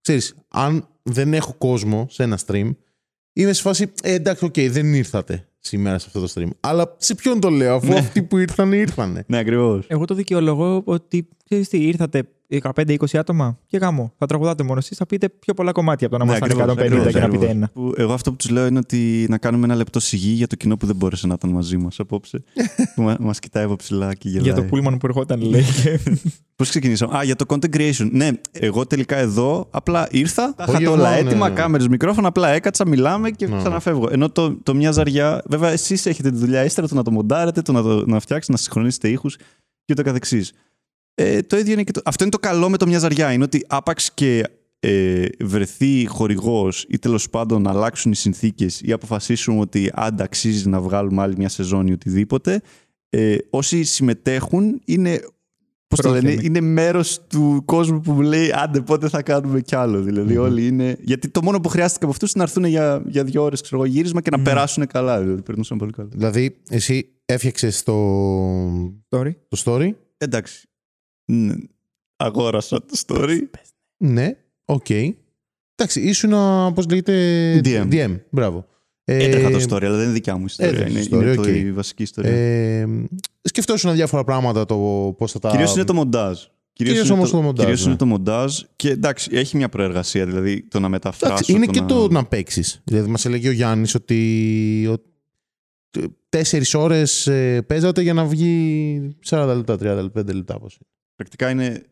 ξέρεις, 0.00 0.34
αν 0.48 0.88
δεν 1.02 1.34
έχω 1.34 1.54
κόσμο 1.58 2.06
σε 2.10 2.22
ένα 2.22 2.38
stream, 2.46 2.70
είμαι 3.34 3.52
σε 3.52 3.62
φάση, 3.62 3.92
ε, 4.02 4.12
εντάξει, 4.12 4.44
οκ, 4.44 4.60
δεν 4.60 4.94
ήρθατε 4.94 5.48
σήμερα 5.58 5.98
σε 5.98 6.06
αυτό 6.06 6.20
το 6.20 6.32
stream. 6.34 6.50
Αλλά 6.60 6.96
σε 6.98 7.14
ποιον 7.14 7.40
το 7.40 7.50
λέω, 7.50 7.74
αφού 7.74 7.92
αυτοί 7.94 8.22
που 8.22 8.38
ήρθαν 8.38 8.72
ήρθανε. 8.72 9.24
Ναι, 9.26 9.38
ακριβώς. 9.38 9.84
Εγώ 9.88 10.04
το 10.04 10.14
δικαιολογώ 10.14 10.82
ότι 10.84 11.28
ξέρεις 11.44 11.68
τι, 11.68 11.86
ήρθατε 11.86 12.28
15-20 12.50 12.96
άτομα 13.12 13.58
και 13.66 13.76
γάμο. 13.78 14.12
Θα 14.18 14.26
τραγουδάτε 14.26 14.62
μόνο 14.62 14.78
εσείς, 14.78 14.96
θα 14.96 15.06
πείτε 15.06 15.28
πιο 15.28 15.54
πολλά 15.54 15.72
κομμάτια 15.72 16.06
από 16.06 16.18
το 16.18 16.24
να 16.24 16.32
Ναι, 16.32 16.38
μα 16.38 16.46
ακριβώς, 16.46 16.64
150 16.64 16.78
ακριβώς, 16.78 17.12
και 17.12 17.18
να 17.18 17.24
ακριβώς. 17.24 17.46
πείτε 17.46 17.52
ένα. 17.58 17.70
Που 17.72 17.92
εγώ 17.96 18.12
αυτό 18.12 18.30
που 18.30 18.36
τους 18.36 18.50
λέω 18.50 18.66
είναι 18.66 18.78
ότι 18.78 19.26
να 19.28 19.38
κάνουμε 19.38 19.64
ένα 19.64 19.74
λεπτό 19.74 20.00
σιγή 20.00 20.30
για 20.30 20.46
το 20.46 20.54
κοινό 20.56 20.76
που 20.76 20.86
δεν 20.86 20.96
μπόρεσε 20.96 21.26
να 21.26 21.34
ήταν 21.34 21.50
μαζί 21.50 21.76
μας 21.76 22.00
απόψε. 22.00 22.44
που 22.94 23.02
μα 23.02 23.32
κοιτάει 23.38 23.64
από 23.64 23.76
ψηλά 23.76 24.14
και 24.14 24.28
γελάει. 24.28 24.44
Για 24.44 24.54
το 24.54 24.62
πούλμαν 24.62 24.98
που 24.98 25.06
ερχόταν, 25.06 25.40
λέει. 25.40 25.64
Πώς 26.56 26.68
ξεκινήσαμε. 26.68 27.18
Α, 27.18 27.22
για 27.22 27.36
το 27.36 27.44
content 27.48 27.76
creation. 27.76 28.08
Ναι, 28.10 28.28
εγώ 28.52 28.86
τελικά 28.86 29.16
εδώ 29.16 29.66
απλά 29.70 30.08
ήρθα, 30.10 30.54
τα 30.54 30.64
είχα 30.68 30.76
Όχι, 30.76 30.86
όλα 30.86 31.12
εγώ, 31.12 31.22
ναι, 31.22 31.28
έτοιμα, 31.28 31.48
ναι. 31.48 31.54
κάμερες, 31.54 31.88
μικρόφωνα, 31.88 32.28
απλά 32.28 32.48
έκατσα, 32.48 32.86
μιλάμε 32.86 33.30
και 33.30 33.46
Ναι. 33.46 33.56
ξαναφεύγω. 33.56 34.08
Ενώ 34.10 34.30
το, 34.30 34.54
το 34.62 34.74
μια 34.74 34.90
ζαριά, 34.92 35.42
βέβαια, 35.46 35.70
εσείς 35.70 36.06
έχετε 36.06 36.30
τη 36.30 36.36
δουλειά 36.36 36.64
ύστερα 36.64 36.88
το 36.88 36.94
να 36.94 37.02
το 37.02 37.10
μοντάρετε, 37.10 37.62
το 37.62 37.72
να, 37.72 37.82
το, 37.82 38.06
να 38.06 38.20
φτιάξετε, 38.20 38.52
να 38.52 38.58
συγχρονίσετε 38.58 39.08
ήχους 39.08 39.36
και 39.84 39.92
ούτω 39.92 40.02
καθεξής. 40.02 40.52
Ε, 41.14 41.42
το 41.42 41.56
ίδιο 41.58 41.72
είναι 41.72 41.82
και 41.82 41.92
το. 41.92 42.00
Αυτό 42.04 42.24
είναι 42.24 42.32
το 42.32 42.38
καλό 42.38 42.68
με 42.68 42.76
το 42.76 42.86
μια 42.86 42.98
ζαριά. 42.98 43.32
Είναι 43.32 43.44
ότι 43.44 43.64
άπαξ 43.68 44.12
και 44.14 44.44
ε, 44.80 45.26
βρεθεί 45.40 46.06
χορηγός 46.06 46.84
ή 46.88 46.98
τέλος 46.98 47.30
πάντων 47.30 47.62
να 47.62 47.70
αλλάξουν 47.70 48.12
οι 48.12 48.14
συνθήκες 48.14 48.80
ή 48.80 48.92
αποφασίσουμε 48.92 49.60
ότι 49.60 49.90
άντα 49.94 50.24
αξίζει 50.24 50.68
να 50.68 50.80
βγάλουμε 50.80 51.22
άλλη 51.22 51.34
μια 51.36 51.48
σεζόν 51.48 51.86
ή 51.86 51.92
οτιδήποτε. 51.92 52.60
Ε, 53.08 53.36
όσοι 53.50 53.82
συμμετέχουν 53.82 54.80
είναι. 54.84 55.20
Πώς 55.86 56.00
το 56.00 56.08
λένε, 56.10 56.20
Πρόθυμοι. 56.20 56.44
είναι 56.46 56.60
μέρος 56.60 57.26
του 57.26 57.62
κόσμου 57.64 58.00
που 58.00 58.12
μου 58.12 58.20
λέει 58.20 58.52
άντε 58.52 58.80
πότε 58.80 59.08
θα 59.08 59.22
κάνουμε 59.22 59.60
κι 59.60 59.74
άλλο. 59.74 60.00
Δηλαδή, 60.02 60.36
όλοι 60.36 60.66
είναι. 60.66 60.96
Γιατί 61.00 61.28
το 61.28 61.42
μόνο 61.42 61.60
που 61.60 61.68
χρειάστηκε 61.68 62.04
από 62.04 62.12
αυτούς 62.12 62.32
είναι 62.32 62.44
να 62.44 62.50
έρθουν 62.50 62.64
για, 62.64 63.02
για 63.06 63.24
δύο 63.24 63.42
ώρες 63.42 63.62
γύρισμα 63.84 64.20
και 64.20 64.30
να 64.30 64.40
περάσουν 64.40 64.86
καλά. 64.86 65.20
Δηλαδή, 65.20 65.42
περνούσαν 65.42 65.78
πολύ 65.78 65.92
καλά. 65.92 66.08
δηλαδή, 66.12 66.56
εσύ 66.70 67.08
έφτιαξες 67.24 67.82
το, 67.82 67.94
Sorry. 69.08 69.30
το 69.48 69.62
story. 69.64 69.90
Εντάξει. 70.16 70.68
Ναι. 71.24 71.54
Αγόρασα 72.16 72.80
το 72.80 73.02
story. 73.06 73.38
Ναι, 73.96 74.36
οκ. 74.64 74.90
Εντάξει, 75.74 76.00
ήσουν, 76.00 76.30
πώς 76.74 76.86
λέγεται. 76.88 77.60
DM. 77.64 77.92
DM, 77.92 78.18
μπράβο. 78.30 78.66
Ε, 79.04 79.24
Έτρεχα 79.24 79.50
το 79.50 79.58
story, 79.68 79.84
αλλά 79.84 79.96
δεν 79.96 80.04
είναι 80.04 80.12
δικιά 80.12 80.36
μου 80.36 80.44
ιστορία. 80.44 80.72
έτρεχες 80.72 81.06
Είναι, 81.06 81.08
το 81.08 81.16
story, 81.16 81.22
είναι 81.22 81.34
το, 81.34 81.40
οκ. 81.40 81.46
η 81.46 81.72
βασική 81.72 82.02
ιστορία. 82.02 82.30
Ε, 82.30 82.88
σκεφτόσουν 83.42 83.94
διάφορα 83.94 84.24
πράγματα 84.24 84.64
το 84.64 84.76
πώς 85.18 85.32
θα 85.32 85.38
τα. 85.38 85.50
Κυρίως 85.50 85.74
είναι 85.74 85.84
το 85.84 85.94
μοντάζ. 85.94 86.38
Κυρίως 86.72 87.04
είναι 87.04 87.12
όμως 87.12 87.30
το 87.30 87.42
μοντάζ, 87.42 87.64
κυρίως 87.64 87.82
ναι. 87.82 87.88
είναι 87.88 87.98
το 87.98 88.06
μοντάζ. 88.06 88.60
Και 88.76 88.90
εντάξει, 88.90 89.30
έχει 89.32 89.56
μια 89.56 89.68
προεργασία. 89.68 90.26
Δηλαδή 90.26 90.62
το 90.62 90.80
να 90.80 90.88
μεταφράσω. 90.88 91.32
Εντάξει, 91.32 91.52
είναι 91.52 91.66
και 91.66 91.80
να... 91.80 91.86
το 91.86 92.08
να 92.08 92.24
παίξεις. 92.24 92.80
Δηλαδή, 92.84 93.10
μας 93.10 93.24
έλεγε 93.24 93.48
ο 93.48 93.52
Γιάννης 93.52 93.94
ότι. 93.94 94.98
Τέσσερις 96.28 96.74
ώρες 96.74 97.30
παίζατε 97.66 98.02
για 98.02 98.12
να 98.12 98.24
βγει 98.24 99.16
40 99.26 99.52
λεπτά, 99.56 99.76
35 99.80 100.34
λεπτά. 100.34 100.58
Πώς. 100.58 100.78
Πρακτικά 101.16 101.50
είναι, 101.50 101.82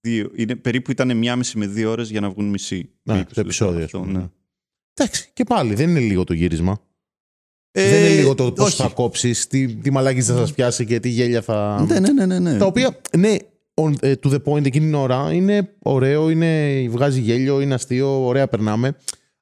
δύο, 0.00 0.30
είναι 0.34 0.56
περίπου 0.56 0.90
ήταν 0.90 1.16
μία 1.16 1.36
μισή 1.36 1.58
με 1.58 1.66
δύο 1.66 1.90
ώρες 1.90 2.10
για 2.10 2.20
να 2.20 2.30
βγουν 2.30 2.48
μισή. 2.48 2.90
Να, 3.02 3.14
20 3.14 3.16
το 3.16 3.24
λεπτά 3.26 3.40
επεισόδιο. 3.40 3.84
αυτό, 3.84 3.98
ας 3.98 4.04
πούμε, 4.04 4.18
ναι. 4.18 4.28
Εντάξει, 4.94 5.30
και 5.32 5.44
πάλι 5.44 5.74
δεν 5.74 5.88
είναι 5.88 6.00
λίγο 6.00 6.24
το 6.24 6.32
γύρισμα. 6.32 6.80
Ε, 7.70 7.88
δεν 7.88 7.98
είναι 7.98 8.14
λίγο 8.14 8.34
το 8.34 8.52
πώς 8.52 8.66
όχι. 8.66 8.82
θα 8.82 8.88
κόψεις, 8.88 9.46
τι, 9.46 9.74
τι 9.74 9.90
μαλάκι 9.90 10.22
θα 10.22 10.36
σας 10.36 10.52
πιάσει 10.52 10.86
και 10.86 11.00
τι 11.00 11.08
γέλια 11.08 11.42
θα. 11.42 11.86
Ναι, 11.88 12.00
ναι, 12.00 12.12
ναι, 12.12 12.26
ναι, 12.26 12.38
ναι. 12.38 12.58
Τα 12.58 12.66
οποία, 12.66 13.00
ναι, 13.16 13.36
on, 13.74 13.92
ε, 14.00 14.14
to 14.22 14.32
the 14.32 14.42
point 14.44 14.64
εκείνη 14.64 14.84
την 14.84 14.94
ώρα 14.94 15.32
είναι 15.32 15.74
ωραίο, 15.82 16.30
είναι, 16.30 16.84
βγάζει 16.88 17.20
γέλιο, 17.20 17.60
είναι 17.60 17.74
αστείο, 17.74 18.26
ωραία 18.26 18.48
περνάμε. 18.48 18.96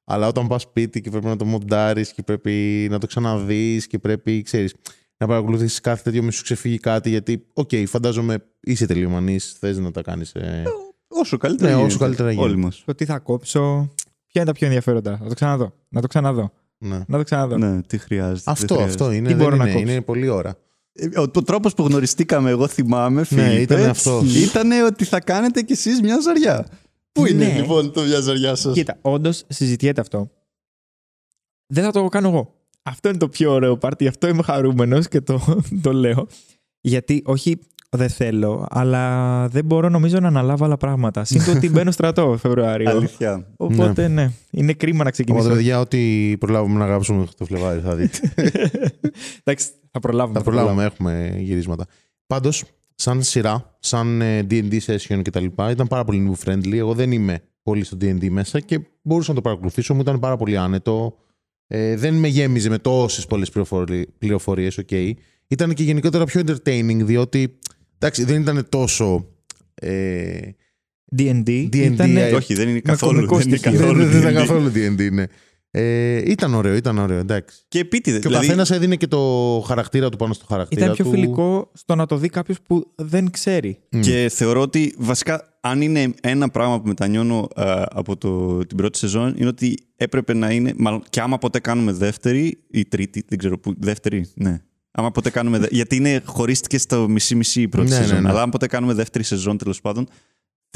Αλλά 0.05 0.27
όταν 0.27 0.47
πας 0.47 0.61
σπίτι 0.61 1.01
και 1.01 1.09
πρέπει 1.09 1.25
να 1.25 1.35
το 1.35 1.45
μοντάρεις 1.45 2.13
και 2.13 2.23
πρέπει 2.23 2.87
να 2.89 2.99
το 2.99 3.07
ξαναδείς 3.07 3.81
και 3.87 3.99
πρέπει, 3.99 4.41
ξέρεις, 4.41 4.73
να 5.17 5.27
παρακολουθήσεις 5.27 5.79
κάθε 5.79 6.03
τέτοιο 6.03 6.23
μη 6.23 6.31
σου 6.31 6.43
ξεφύγει 6.43 6.77
κάτι. 6.79 7.09
Γιατί, 7.09 7.45
οκ, 7.53 7.69
φαντάζομαι 7.87 8.45
είσαι 8.59 8.85
τελειομανής, 8.85 9.55
θες 9.59 9.77
να 9.77 9.91
τα 9.91 10.01
κάνεις. 10.01 10.31
Ε... 10.33 10.63
Όσο 11.07 11.37
καλύτερα 11.37 11.69
Ναι, 11.69 11.75
όσο 11.75 11.85
γίνεται. 11.85 12.03
καλύτερα 12.03 12.31
γίνεται. 12.31 12.47
Όλοι 12.47 12.57
μας. 12.57 12.81
Το 12.85 12.95
τι 12.95 13.05
θα 13.05 13.19
κόψω. 13.19 13.93
Ποια 14.27 14.41
είναι 14.41 14.45
τα 14.45 14.51
πιο 14.51 14.67
ενδιαφέροντα. 14.67 15.19
Να 15.21 15.27
το 15.27 15.33
ξαναδώ. 15.33 15.73
Να 15.89 16.01
το 16.01 16.07
ξαναδώ. 16.07 16.51
Ναι. 16.77 17.03
Να 17.07 17.17
το 17.17 17.23
ξαναδώ. 17.23 17.57
Ναι, 17.57 17.81
τι 17.81 17.97
χρειάζεται. 17.97 18.39
τι 18.39 18.51
Αυτό, 18.51 18.73
χρειάζεται. 18.73 19.03
αυτό 19.03 19.15
είναι. 19.15 19.27
Τι 19.27 19.33
δεν 19.33 19.43
μπορώ 19.43 19.55
να 19.55 19.63
είναι, 19.63 19.73
κόψω; 19.73 19.91
είναι 19.91 20.01
πολύ 20.01 20.27
ώρα. 20.27 20.55
Ε, 20.93 21.19
Ο, 21.19 21.21
ο 21.21 21.43
τρόπος 21.43 21.73
που 21.73 21.83
γνωριστήκαμε, 21.83 22.49
εγώ 22.49 22.67
θυμάμαι, 22.67 23.23
Φίλιππε, 23.23 23.47
Ναι, 23.47 23.59
ήταν 23.59 23.89
αυτός. 23.89 24.35
Ήταν 24.35 24.71
ότι 24.71 25.03
θα 25.05 25.19
κάνετε 25.19 25.61
κι 25.61 25.71
εσείς 25.71 26.01
μια 26.01 26.19
ζαριά. 26.21 26.67
Πού 27.11 27.25
είναι 27.25 27.45
Ναι. 27.45 27.53
λοιπόν 27.59 27.91
το 27.91 28.01
μια 28.01 28.19
ζαριά 28.19 28.55
σας; 28.55 28.73
Κοίτα, 28.73 28.97
όντως 29.01 29.43
συζητιέται 29.47 30.01
αυτό. 30.01 30.31
Δεν 31.67 31.83
θα 31.83 31.91
το 31.91 32.07
κάνω 32.07 32.27
εγώ. 32.27 32.53
Αυτό 32.83 33.09
είναι 33.09 33.17
το 33.17 33.29
πιο 33.29 33.51
ωραίο 33.51 33.77
πάρτι. 33.77 34.03
Γι' 34.03 34.09
αυτό 34.09 34.27
είμαι 34.27 34.43
χαρούμενος 34.43 35.07
και 35.07 35.21
το, 35.21 35.61
το 35.81 35.93
λέω. 35.93 36.27
Γιατί 36.81 37.21
όχι, 37.25 37.59
δεν 37.89 38.09
θέλω, 38.09 38.67
αλλά 38.69 39.47
δεν 39.47 39.65
μπορώ 39.65 39.89
νομίζω 39.89 40.19
να 40.19 40.27
αναλάβω 40.27 40.65
άλλα 40.65 40.77
πράγματα. 40.77 41.23
Συν 41.23 41.45
το 41.45 41.51
ότι 41.51 41.69
μπαίνω 41.69 41.91
στρατό 41.91 42.37
Φεβρουάριο. 42.37 42.89
Αλήθεια. 42.89 43.47
Οπότε 43.57 44.07
ναι. 44.07 44.31
είναι 44.51 44.73
κρίμα 44.73 45.03
να 45.03 45.09
Οπότε, 45.09 45.11
ξεκινήσω. 45.11 45.49
παιδιά, 45.49 45.79
ό,τι 45.79 46.33
προλάβουμε 46.39 46.79
να 46.79 46.85
γράψουμε 46.85 47.25
το 47.37 47.45
Φλεβάρι, 47.45 47.79
θα 47.79 47.95
δείτε. 47.95 48.33
Εντάξει, 49.43 49.67
θα 49.91 49.99
προλάβουμε. 49.99 50.37
Θα 50.37 50.43
προλάβουμε, 50.43 50.83
έχουμε 50.83 51.35
γυρίσματα. 51.37 51.85
Πάντως, 52.27 52.63
σαν 52.95 53.23
σειρά, 53.23 53.75
σαν 53.79 54.21
ε, 54.21 54.47
DD 54.49 54.77
session 54.85 55.21
κτλ., 55.23 55.45
ήταν 55.69 55.87
πάρα 55.87 56.03
πολύ 56.03 56.29
new 56.29 56.49
friendly. 56.49 56.75
Εγώ 56.75 56.93
δεν 56.93 57.11
είμαι 57.11 57.39
πολύ 57.63 57.83
στο 57.83 57.97
DD 58.01 58.29
μέσα 58.29 58.59
και 58.59 58.79
μπορούσα 59.01 59.29
να 59.29 59.35
το 59.35 59.41
παρακολουθήσω. 59.41 59.93
Μου 59.93 60.01
ήταν 60.01 60.19
πάρα 60.19 60.37
πολύ 60.37 60.57
άνετο. 60.57 61.15
Ε, 61.75 61.95
δεν 61.95 62.13
με 62.13 62.27
γέμιζε 62.27 62.69
με 62.69 62.77
τόσες 62.77 63.25
πολλές 63.25 63.49
πληροφορίες. 64.19 64.79
Okay. 64.89 65.11
Ήταν 65.47 65.73
και 65.73 65.83
γενικότερα 65.83 66.25
πιο 66.25 66.41
entertaining, 66.47 66.97
διότι 67.03 67.57
εντάξει, 67.97 68.23
δεν 68.23 68.41
ήταν 68.41 68.65
τόσο. 68.69 69.27
Ε, 69.75 70.39
D&D, 71.17 71.49
D&D, 71.49 71.75
ήτανε- 71.75 72.17
ε, 72.17 72.31
Όχι, 72.35 72.53
δεν 72.53 72.69
είναι 72.69 72.79
καθόλου. 72.79 73.13
κωμικό 73.15 73.37
Δεν 73.37 73.47
είναι 73.47 73.57
στοιχείο. 73.57 73.79
καθόλου. 73.79 73.99
δεν, 73.99 74.09
δεν 74.09 74.19
ήταν 74.21 74.33
D&D. 74.33 74.37
καθόλου 74.37 74.71
DD, 74.75 75.11
ναι. 75.11 75.23
Ε, 75.75 76.31
ήταν 76.31 76.53
ωραίο, 76.53 76.75
ήταν 76.75 76.97
ωραίο, 76.97 77.17
εντάξει. 77.19 77.57
Και 77.67 77.79
επίτηδε. 77.79 78.19
Και 78.19 78.27
ο 78.27 78.29
δηλαδή, 78.29 78.45
καθένας 78.45 78.71
έδινε 78.71 78.95
και 78.95 79.07
το 79.07 79.19
χαρακτήρα 79.67 80.09
του 80.09 80.17
πάνω 80.17 80.33
στο 80.33 80.45
χαρακτήρα 80.47 80.81
Ήταν 80.83 80.95
πιο 80.95 81.05
του. 81.05 81.11
φιλικό 81.11 81.71
στο 81.73 81.95
να 81.95 82.05
το 82.05 82.17
δει 82.17 82.29
κάποιος 82.29 82.57
που 82.67 82.91
δεν 82.95 83.31
ξέρει. 83.31 83.79
Και 83.99 84.29
θεωρώ 84.33 84.61
ότι 84.61 84.95
βασικά, 84.97 85.57
αν 85.61 85.81
είναι 85.81 86.13
ένα 86.21 86.49
πράγμα 86.49 86.81
που 86.81 86.87
μετανιώνω 86.87 87.47
ε, 87.55 87.81
από 87.89 88.17
το, 88.17 88.57
την 88.65 88.77
πρώτη 88.77 88.97
σεζόν, 88.97 89.33
είναι 89.37 89.47
ότι 89.47 89.77
έπρεπε 89.95 90.33
να 90.33 90.51
είναι. 90.51 90.73
Μάλλον, 90.77 91.03
και 91.09 91.21
άμα 91.21 91.37
ποτέ 91.37 91.59
κάνουμε 91.59 91.91
δεύτερη 91.91 92.57
ή 92.71 92.85
τρίτη, 92.85 93.25
δεν 93.27 93.37
ξέρω 93.37 93.57
πού. 93.57 93.73
Δεύτερη, 93.77 94.29
ναι. 94.33 94.61
Άμα 94.91 95.11
ποτέ 95.11 95.29
κάνουμε. 95.29 95.57
δε- 95.59 95.67
γιατί 95.71 95.95
είναι, 95.95 96.21
χωρίστηκε 96.25 96.77
στο 96.77 97.09
μισή-μισή 97.09 97.61
η 97.61 97.67
πρώτη 97.67 97.89
Ναι, 97.89 97.97
ναι, 97.97 98.01
σεζόν. 98.03 98.21
ναι. 98.21 98.29
Αλλά 98.29 98.41
αν 98.41 98.49
ποτέ 98.49 98.67
κάνουμε 98.67 98.93
δεύτερη 98.93 99.23
σεζόν, 99.23 99.57
τέλος 99.57 99.81
πάντων, 99.81 100.07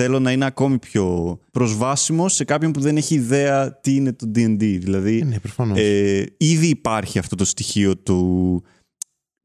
θέλω 0.01 0.19
να 0.19 0.31
είναι 0.31 0.45
ακόμη 0.45 0.77
πιο 0.77 1.39
προσβάσιμος 1.51 2.33
σε 2.33 2.43
κάποιον 2.43 2.71
που 2.71 2.79
δεν 2.79 2.97
έχει 2.97 3.15
ιδέα 3.15 3.79
τι 3.79 3.95
είναι 3.95 4.13
το 4.13 4.31
D&D. 4.35 4.57
Δηλαδή, 4.59 5.19
Ε, 5.19 5.25
ναι, 5.25 5.39
προφανώς. 5.39 5.77
ε, 5.79 6.25
ήδη 6.37 6.67
υπάρχει 6.67 7.19
αυτό 7.19 7.35
το 7.35 7.45
στοιχείο 7.45 7.97
του 7.97 8.63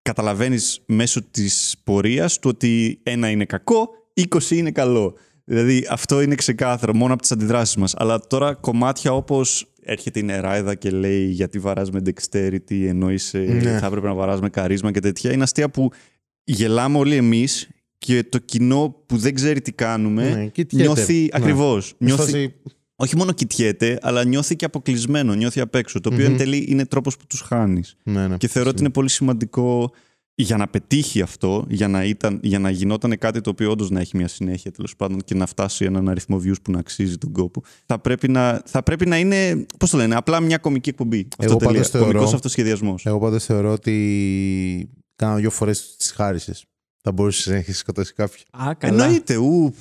καταλαβαίνεις 0.03 0.83
μέσω 0.87 1.23
της 1.31 1.75
πορείας 1.85 2.39
του 2.39 2.49
ότι 2.53 3.01
ένα 3.03 3.31
είναι 3.31 3.45
κακό, 3.45 3.89
20 4.15 4.51
είναι 4.57 4.71
καλό. 4.71 5.15
Δηλαδή 5.45 5.87
αυτό 5.91 6.21
είναι 6.23 6.35
ξεκάθαρο 6.35 6.95
μόνο 6.95 7.13
από 7.13 7.23
τις 7.23 7.33
αντιδράσεις 7.33 7.77
μας. 7.77 7.95
Αλλά 7.97 8.21
τώρα 8.21 8.55
κομμάτια 8.55 9.13
όπως 9.15 9.67
έρχεται 9.83 10.19
η 10.19 10.23
Νεράιδα 10.23 10.75
και 10.75 10.91
λέει 10.91 11.25
γιατί 11.25 11.59
βαράς 11.59 11.91
με 11.91 12.01
dexterity 12.05 12.85
ενώ 12.87 13.11
είσαι, 13.11 13.39
Ναι. 13.39 13.79
θα 13.79 13.87
έπρεπε 13.87 14.07
να 14.07 14.15
βαράς 14.15 14.41
με 14.41 14.49
καρίσμα 14.49 14.91
και 14.93 15.01
τέτοια. 15.01 15.33
Είναι 15.33 15.43
αστεία 15.43 15.71
που 15.71 15.91
γελάμε 16.45 16.99
όλοι 16.99 17.15
εμείς 17.17 17.69
και 18.07 18.25
το 18.29 18.39
κοινό 18.39 19.03
που 19.07 19.17
δεν 19.17 19.35
ξέρει 19.35 19.61
τι 19.61 19.73
κάνουμε 19.73 20.31
Ναι, 20.31 20.47
κοιτιέται. 20.47 20.85
νιώθει 20.85 21.21
Ναι. 21.21 21.29
ακριβώς. 21.33 21.95
Με 21.99 22.07
Νιώθει, 22.07 22.23
στάση- 22.31 22.53
όχι 22.97 23.17
μόνο 23.17 23.33
κοιτιέται, 23.33 23.99
αλλά 24.03 24.25
νιώθει 24.25 24.57
και 24.57 24.65
αποκλεισμένο, 24.65 25.35
νιώθει 25.35 25.61
απ' 25.61 25.75
έξω. 25.75 26.01
Το 26.01 26.11
οποίο 26.13 26.25
εν 26.25 26.37
τέλει 26.37 26.65
είναι 26.69 26.87
τρόπος 26.87 27.17
που 27.17 27.27
τους 27.27 27.41
χάνεις. 27.41 27.97
Ναι, 28.03 28.27
ναι. 28.27 28.37
Και 28.37 28.49
θεωρώ 28.49 28.69
ότι 28.71 28.81
είναι 28.81 28.91
πολύ 28.91 29.11
σημαντικό 29.11 29.91
για 30.35 30.57
να 30.57 30.69
πετύχει 30.69 31.21
αυτό, 31.23 31.65
για 31.69 31.89
να, 31.89 32.05
ήταν, 32.05 32.39
για 32.43 32.59
να 32.59 32.71
γινόταν 32.71 33.19
κάτι 33.19 33.41
το 33.41 33.51
οποίο 33.51 33.71
όντως 33.71 33.91
να 33.91 34.01
έχει 34.01 34.17
μια 34.17 34.29
συνέχεια 34.29 34.71
τέλος 34.71 34.97
πάντων 34.97 35.21
και 35.25 35.35
να 35.35 35.47
φτάσει 35.47 35.85
έναν 35.85 36.09
αριθμό 36.09 36.41
views 36.45 36.63
που 36.63 36.71
να 36.71 36.79
αξίζει 36.79 37.19
τον 37.19 37.33
κόπο, 37.33 37.63
θα 37.87 37.99
πρέπει 37.99 38.29
να, 38.29 38.63
θα 38.67 38.83
πρέπει 38.83 39.07
να 39.07 39.19
είναι, 39.19 39.67
πώς 39.79 39.91
το 39.91 39.97
λένε, 39.97 40.15
απλά 40.15 40.41
μια 40.41 40.59
κομική 40.59 40.89
εκπομπή. 40.89 41.29
Εγώ 41.39 41.57
πάντως 41.57 41.89
θεωρώ- 41.89 42.07
Κομικός 42.13 42.35
αυτοσχεδιασμός. 42.35 43.07
Εγώ 43.07 43.19
πάντως 43.19 43.45
θεωρώ 43.45 43.73
ότι 43.73 44.91
κάνα 45.17 45.35
δύο 45.37 45.51
φορές 45.51 45.95
τις 45.97 46.11
χάρισες. 46.11 46.65
Θα 47.03 47.13
μπορούσες 47.13 47.47
να 47.47 47.55
έχεις 47.57 47.79
σκοτώσει 47.79 48.15
κάποιον. 48.15 48.45
Α, 48.69 48.75
καλά. 48.75 49.05
Εννοείται, 49.05 49.37
ου. 49.37 49.75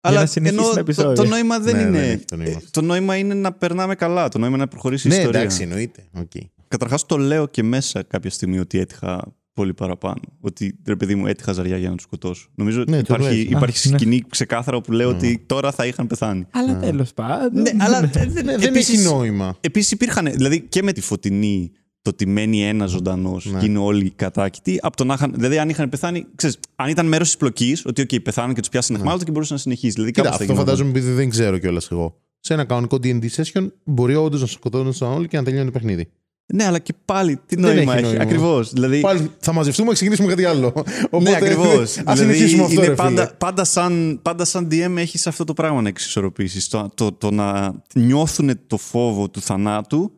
Αλλά 0.00 0.20
να 0.20 0.26
συνεχίσει 0.26 0.58
ενώ 0.58 0.68
το 0.68 0.74
το, 0.74 0.80
επεισόδιο. 0.80 1.12
το 1.12 1.24
νόημα 1.24 1.58
δεν 1.58 1.74
Ναι, 1.76 1.82
είναι. 1.82 1.90
δεν 1.90 2.10
έχει 2.10 2.24
το 2.24 2.36
νόημα. 2.36 2.50
ε, 2.52 2.60
το 2.70 2.82
νόημα 2.82 3.16
είναι 3.16 3.34
να 3.34 3.52
περνάμε 3.52 3.94
καλά. 3.94 4.28
Το 4.28 4.38
νόημα 4.38 4.54
είναι 4.54 4.64
να 4.64 4.70
προχωρήσει 4.70 5.06
η 5.08 5.10
Ναι, 5.10 5.16
ιστορία. 5.16 5.40
εντάξει, 5.40 5.62
εννοείται. 5.62 6.04
Okay. 6.18 6.40
Καταρχάς 6.68 7.06
το 7.06 7.16
λέω 7.16 7.46
και 7.48 7.62
μέσα 7.62 8.02
κάποια 8.02 8.30
στιγμή 8.30 8.58
ότι 8.58 8.78
έτυχα 8.78 9.34
πολύ 9.52 9.74
παραπάνω. 9.74 10.20
Ότι 10.40 10.78
ρε 10.86 10.96
παιδί 10.96 11.14
μου 11.14 11.26
έτυχα 11.26 11.52
ζαριά 11.52 11.76
για 11.76 11.88
να 11.88 11.94
τους 11.94 12.04
σκοτώσω. 12.04 12.48
Νομίζω 12.54 12.80
ότι 12.80 12.90
Ναι, 12.90 13.02
το 13.02 13.14
υπάρχει, 13.14 13.36
λες. 13.42 13.44
υπάρχει 13.50 13.88
Α, 13.88 13.90
ναι. 13.90 13.98
σκηνή 13.98 14.24
ξεκάθαρα 14.28 14.80
που 14.80 14.92
λέω 14.92 15.08
ότι 15.08 15.42
τώρα 15.46 15.72
θα 15.72 15.86
είχαν 15.86 16.06
πεθάνει. 16.06 16.46
Αλλά 16.50 16.78
τέλος 16.78 17.12
πάντων. 17.14 17.62
Ναι, 17.62 17.70
αλλά 17.78 18.00
Ναι, 18.00 18.06
δεν 18.08 18.48
επίσης- 18.48 18.94
έχει 18.98 19.02
νόημα. 19.14 19.56
Επίσης 19.60 19.90
υπήρχαν, 19.90 20.24
δηλαδή 20.32 20.60
και 20.60 20.82
με 20.82 20.92
τη 20.92 21.00
φωτεινή, 21.00 21.72
το 22.06 22.12
ότι 22.22 22.26
μένει 22.26 22.62
ένα 22.68 22.86
ζωντανός 22.86 23.44
Ναι. 23.46 23.58
και 23.58 23.66
είναι 23.66 23.78
όλοι 23.78 24.10
κατάκητοι, 24.10 24.78
από 24.82 24.96
το 24.96 25.04
να 25.04 25.14
είχαν, 25.14 25.32
δηλαδή 25.36 25.58
αν 25.58 25.68
είχαν 25.68 25.88
πεθάνει, 25.88 26.26
ξέρεις, 26.34 26.58
αν 26.76 26.88
ήταν 26.88 27.06
μέρος 27.06 27.26
της 27.26 27.36
πλοκής, 27.36 27.84
ότι 27.86 28.02
okay, 28.02 28.22
πεθάνουν 28.22 28.54
και 28.54 28.60
τους 28.60 28.68
πιάσανε 28.68 28.98
εχμάλωτα 28.98 29.24
και 29.24 29.30
μπορούσε 29.30 29.52
να 29.52 29.58
συνεχίσει. 29.58 29.92
Δηλαδή, 29.92 30.10
Ναι. 30.10 30.22
Κοίτα, 30.22 30.28
κάπως 30.28 30.38
θα 30.38 30.42
αυτό 30.44 30.52
γινόταν. 30.52 30.74
φαντάζομαι 30.74 30.98
επειδή 30.98 31.12
δεν 31.16 31.30
ξέρω 31.30 31.58
κιόλας 31.58 31.88
εγώ. 31.90 32.16
Σε 32.40 32.52
ένα 32.54 32.64
κανονικό 32.64 32.96
DD 33.02 33.24
session 33.36 33.66
μπορεί 33.84 34.14
όντως 34.14 34.40
να 34.40 34.46
σκοτώνουν 34.46 34.94
όλοι 35.00 35.28
και 35.28 35.36
να 35.36 35.42
τελειώνει 35.42 35.64
το 35.66 35.70
παιχνίδι. 35.72 36.08
Ναι, 36.54 36.64
αλλά 36.64 36.78
και 36.78 36.94
πάλι 37.04 37.36
τι 37.46 37.56
Δεν 37.56 37.64
νόημα 37.74 37.92
έχει 37.92 37.92
έχει. 37.92 38.02
νόημα. 38.02 38.22
Ακριβώς. 38.22 38.72
Δηλαδή, 38.72 39.00
Πάλι 39.00 39.30
θα 39.38 39.52
μαζευτούμε 39.52 39.88
και 39.88 39.94
ξεκινήσουμε 39.94 40.28
κάτι 40.28 40.44
άλλο. 40.44 40.66
Οπότε, 41.10 41.30
ναι, 41.30 41.36
ακριβώς. 41.36 41.98
Α 42.04 42.16
συνεχίσουμε 42.16 42.62
αυτό. 42.62 42.74
είναι 42.74 42.86
ρε, 42.86 42.94
πάντα, 42.94 43.22
φίλε. 43.24 43.34
πάντα, 43.38 43.64
σαν, 43.64 44.18
πάντα 44.22 44.44
σαν 44.44 44.68
DM 44.70 44.94
έχεις 44.96 45.26
αυτό 45.26 45.44
το 45.44 45.52
πράγμα 45.54 45.82
να 45.82 45.88
εξισορροπήσεις. 45.88 46.68
Το, 46.68 46.90
το, 46.94 47.12
το 47.12 47.30
να 47.30 47.74
νιώθουν 47.94 48.50
το 48.66 48.76
φόβο 48.76 49.28
του 49.28 49.40
θανάτου, 49.40 50.12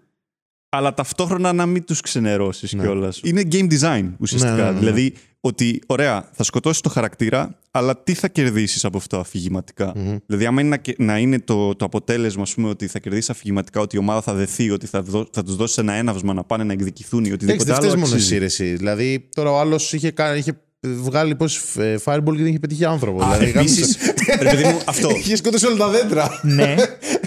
αλλά 0.69 0.95
ταυτόχρονα 0.95 1.53
να 1.53 1.67
μην 1.67 1.85
τους 1.85 2.01
ξενερώσεις 2.01 2.73
Ναι. 2.73 2.83
κιόλας. 2.83 3.21
Είναι 3.23 3.43
game 3.53 3.69
design 3.81 4.13
ουσιαστικά. 4.19 4.53
Ναι, 4.55 4.59
ναι, 4.63 4.67
ναι, 4.67 4.71
ναι. 4.73 4.79
Δηλαδή, 4.79 5.13
ότι 5.41 5.81
ωραία, 5.87 6.29
θα 6.33 6.43
σκοτώσεις 6.45 6.81
το 6.81 6.89
χαρακτήρα, 6.89 7.59
αλλά 7.71 8.03
τι 8.03 8.15
θα 8.15 8.29
κερδίσεις 8.29 8.85
από 8.85 8.97
αυτό 8.97 9.19
αφηγηματικά; 9.19 9.93
Δηλαδή, 10.27 10.47
άμα 10.47 10.61
είναι 10.61 10.71
να, 10.71 10.77
κε- 10.77 10.99
να 10.99 11.19
είναι 11.19 11.39
το, 11.41 11.75
το 11.75 11.85
αποτέλεσμα, 11.85 12.43
ας 12.43 12.55
πούμε, 12.55 12.69
ότι 12.69 12.87
θα 12.87 12.99
κερδίσεις 12.99 13.31
αφηγηματικά, 13.31 13.81
ότι 13.81 13.97
η 13.97 13.99
ομάδα 13.99 14.21
θα 14.23 14.33
δεθεί, 14.35 14.71
ότι 14.71 14.87
θα, 14.87 15.03
δω- 15.03 15.29
θα 15.33 15.43
τους 15.43 15.57
δώσεις 15.57 15.79
ένα 15.79 15.93
έναυσμα 15.93 16.33
να 16.33 16.45
πάνε 16.45 16.65
να 16.65 16.73
εκδικηθούν 16.73 17.25
ή 17.25 17.29
Εντάξει, 17.29 17.45
οτιδήποτε 17.45 17.73
δεν 17.73 17.81
άλλο. 17.81 17.89
φταίεις 17.91 18.03
μόνο 18.05 18.15
αξίζει. 18.15 18.35
εσύ, 18.35 18.39
ρε, 18.39 18.45
εσύ. 18.65 18.77
Δηλαδή, 18.77 19.29
τώρα 19.35 19.51
ο 19.51 19.59
άλλος 19.59 19.93
είχε, 19.93 20.11
κα- 20.11 20.37
είχε 20.37 20.53
βγάλει 20.81 21.35
πώς 21.35 21.61
fireball 22.05 22.23
και 22.37 22.43
δεν 22.43 22.47
είχε 22.47 22.59
πετύχει 22.59 22.85
άνθρωπο. 22.85 23.19
δηλαδή, 23.23 23.59
Επίσης, 23.59 23.97
ρε 24.41 24.51
παιδί 24.51 24.63
μου, 24.65 24.81
αυτό. 24.87 25.09
Είχε 25.19 25.37
σκοτώσει 25.37 25.67
όλα 25.67 25.77
τα 25.77 25.89
δέντρα. 25.89 26.41
ναι. 26.43 26.75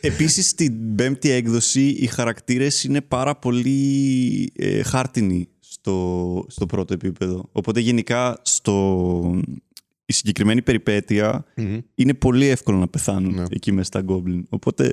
Επίσης, 0.00 0.48
στην 0.48 0.94
πέμπτη 0.94 1.30
έκδοση 1.30 1.88
οι 1.88 2.06
χαρακτήρες 2.06 2.84
είναι 2.84 3.00
πάρα 3.00 3.36
πολύ 3.36 4.52
ε, 4.56 4.82
χάρτινοι 4.82 5.48
στο, 5.60 6.44
στο 6.48 6.66
πρώτο 6.66 6.94
επίπεδο. 6.94 7.48
Οπότε 7.52 7.80
γενικά 7.80 8.38
στο, 8.42 9.40
η 10.06 10.12
συγκεκριμένη 10.12 10.62
περιπέτεια 10.62 11.44
είναι 11.94 12.14
πολύ 12.14 12.46
εύκολο 12.46 12.78
να 12.78 12.88
πεθάνουν 12.88 13.34
Ναι. 13.34 13.42
εκεί 13.50 13.72
μέσα 13.72 13.84
στα 13.86 14.04
Goblin. 14.08 14.42
Οπότε 14.48 14.92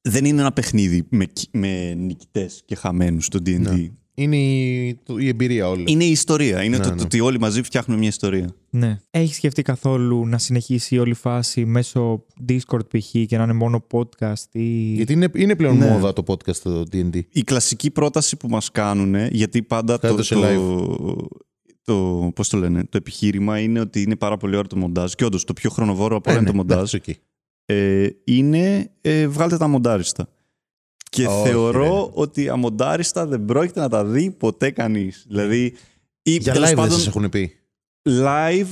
δεν 0.00 0.24
είναι 0.24 0.40
ένα 0.40 0.52
παιχνίδι 0.52 1.06
με, 1.08 1.24
κι- 1.24 1.48
με 1.52 1.94
νικητές 1.94 2.62
και 2.64 2.74
χαμένους 2.74 3.24
στο 3.24 3.38
D&D. 3.46 3.58
Ναι. 3.60 3.90
Είναι 4.18 4.36
η, 4.36 4.94
το- 5.04 5.18
η 5.18 5.28
εμπειρία 5.28 5.68
όλη. 5.68 5.84
Είναι 5.86 6.04
η 6.04 6.10
ιστορία. 6.10 6.62
Είναι 6.62 6.76
Ναι, 6.76 6.82
το, 6.82 6.90
ναι. 6.90 6.96
το 6.96 7.02
ότι 7.02 7.20
όλοι 7.20 7.38
μαζί 7.40 7.62
φτιάχνουν 7.62 7.98
μια 7.98 8.08
ιστορία. 8.08 8.54
ναι. 8.70 9.00
Έχει 9.10 9.34
σκεφτεί 9.34 9.62
καθόλου 9.62 10.26
να 10.26 10.38
συνεχίσει 10.38 10.98
όλη 10.98 11.10
η 11.10 11.14
φάση 11.14 11.64
μέσω 11.64 12.24
Discord 12.48 12.88
π.χ. 12.88 13.10
και 13.26 13.36
να 13.36 13.42
είναι 13.42 13.52
μόνο 13.52 13.86
podcast 13.92 14.44
ή. 14.52 14.62
Γιατί 14.92 15.12
είναι, 15.12 15.28
είναι 15.34 15.56
πλέον 15.56 15.76
Ναι. 15.78 15.90
μόδα 15.90 16.12
το 16.12 16.22
podcast 16.26 16.56
το 16.56 16.82
D&D. 16.92 17.20
η 17.32 17.42
κλασική 17.44 17.90
πρόταση 17.90 18.36
που 18.36 18.48
μας 18.48 18.70
κάνουν, 18.70 19.14
γιατί 19.30 19.62
πάντα 19.62 19.98
το, 19.98 20.08
Κάτω 20.08 20.22
σε 20.22 20.34
το, 20.34 20.40
live. 20.44 21.16
το, 21.84 22.30
πώς 22.34 22.48
το 22.48 22.56
λένε, 22.56 22.82
το 22.84 22.96
επιχείρημα 22.96 23.58
είναι 23.60 23.80
ότι 23.80 24.02
είναι 24.02 24.16
πάρα 24.16 24.36
πολύ 24.36 24.56
ωραίο 24.56 24.68
το 24.68 24.76
μοντάζ 24.76 25.12
και 25.12 25.24
όντως 25.24 25.44
το 25.44 25.52
πιο 25.52 25.70
χρονοβόρο 25.70 26.16
από 26.16 26.30
όλα 26.30 26.38
Ε, 26.38 26.42
είναι 26.42 26.50
ναι, 26.50 26.56
το 26.56 26.62
μοντάζ. 26.64 26.94
εντάξει, 26.94 26.96
οκ. 27.10 27.16
Ε, 27.68 28.08
είναι 28.24 28.90
ε, 29.00 29.26
βγάλτε 29.26 29.56
τα 29.56 29.68
αμοντάριστα. 29.68 30.28
Και 31.10 31.26
Όχι, 31.26 31.48
θεωρώ 31.48 31.82
ρε. 32.04 32.10
ότι 32.20 32.48
αμοντάριστα 32.48 33.26
δεν 33.26 33.44
πρόκειται 33.44 33.80
να 33.80 33.88
τα 33.88 34.04
δει 34.04 34.30
ποτέ 34.30 34.70
κανείς. 34.70 35.24
Δηλαδή, 35.28 35.74
ή 36.22 36.30
Για 36.36 36.52
τέλος 36.52 36.66
live 36.68 36.74
δεν 36.74 36.82
πάντων, 36.84 36.96
σας 36.98 37.06
έχουν 37.06 37.28
πει. 37.28 37.52
live, 38.08 38.66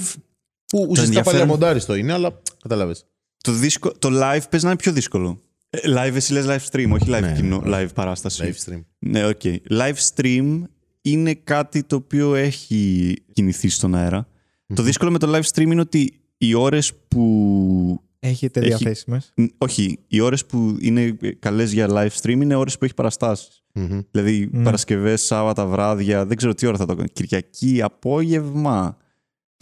Που 0.66 0.87
ουσιαστικά 0.90 0.97
πάλι 0.97 1.07
ενδιαφέρον- 1.07 1.40
αμοντάριστο 1.40 1.94
είναι, 1.94 2.12
αλλά 2.12 2.40
κατάλαβες. 2.62 3.07
το, 3.40 3.53
δύσκολο, 3.53 3.94
το 3.99 4.09
live 4.09 4.42
παίζει 4.51 4.64
να 4.64 4.70
είναι 4.70 4.77
πιο 4.77 4.92
δύσκολο. 4.92 5.38
Ε, 5.70 5.79
Live, 5.87 6.14
εσύ 6.14 6.33
λες 6.33 6.44
live 6.49 6.70
stream, 6.70 6.90
όχι 6.92 7.05
live 7.09 7.20
Ναι, 7.20 7.33
κοινό, 7.37 7.61
ναι. 7.61 7.83
live 7.83 7.88
παράσταση. 7.94 8.42
Live 8.55 8.70
stream. 8.73 8.81
Ναι, 8.99 9.27
οκ. 9.27 9.40
Live 9.70 9.94
stream 10.14 10.62
είναι 11.03 11.35
κάτι 11.35 11.83
το 11.83 11.97
οποίο 11.97 12.35
έχει 12.35 13.14
κινηθεί 13.33 13.68
στον 13.68 13.94
αέρα 13.94 14.29
Το 14.75 14.83
δύσκολο 14.83 15.11
με 15.11 15.18
το 15.18 15.35
live 15.37 15.42
stream 15.55 15.61
είναι 15.70 15.81
ότι 15.81 16.20
οι 16.38 16.55
ώρες 16.55 16.92
που... 17.09 18.03
Έχετε 18.26 18.60
Έχει- 18.60 18.68
διαθέσιμες. 18.68 19.22
Ν- 19.34 19.46
Όχι, 19.58 19.98
οι 20.06 20.20
ώρες 20.20 20.46
που 20.46 20.76
είναι 20.80 21.16
καλές 21.38 21.72
για 21.72 21.87
live 21.90 22.08
stream 22.20 22.30
είναι 22.40 22.54
ώρες 22.54 22.78
που 22.78 22.84
έχει 22.84 22.94
παραστάσεις. 22.94 23.62
Μμμ. 23.74 24.00
Δηλαδή 24.10 24.48
Ναι. 24.52 24.64
Παρασκευές, 24.64 25.22
Σάββατα, 25.22 25.66
βράδια, 25.66 26.26
δεν 26.26 26.37
ξέρω 26.37 26.54
τι 26.54 26.66
ώρα 26.66 26.76
θα 26.76 26.87
το 26.87 26.94
κάνω. 26.94 27.08
Κυριακή, 27.12 27.82
απόγευμα. 27.82 28.96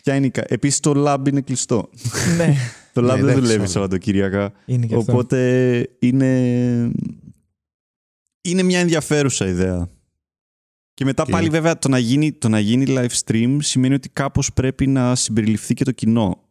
Ποια 0.02 0.14
είναι 0.14 0.26
η... 0.26 0.30
κα- 0.30 0.44
Επίσης 0.48 0.80
το 0.80 0.92
lab 0.96 1.28
είναι 1.28 1.40
κλειστό. 1.40 1.90
ναι. 2.36 2.54
το 2.92 3.00
lab 3.00 3.04
Ναι, 3.04 3.10
δεν 3.10 3.18
εντάξει, 3.20 3.34
δουλεύει 3.40 3.54
όντως. 3.58 3.70
Σαββατοκύριακα. 3.70 4.52
Είναι 4.66 4.86
και 4.86 4.94
αυτό. 4.94 5.12
Οπότε 5.12 5.88
είναι... 5.98 6.90
είναι 8.42 8.62
μια 8.62 8.78
ενδιαφέρουσα 8.80 9.46
ιδέα. 9.46 9.90
Και 10.94 11.04
μετά 11.04 11.22
Οκ. 11.22 11.30
πάλι 11.30 11.48
βέβαια 11.48 11.78
το 11.78 11.88
να, 11.88 11.98
γίνει, 11.98 12.32
το 12.32 12.48
να 12.48 12.58
γίνει 12.58 12.84
live 12.88 13.18
stream 13.24 13.56
σημαίνει 13.60 13.94
ότι 13.94 14.08
κάπως 14.08 14.52
πρέπει 14.52 14.86
να 14.86 15.14
συμπεριληφθεί 15.14 15.74
και 15.74 15.84
το 15.84 15.92
κοινό. 15.92 16.48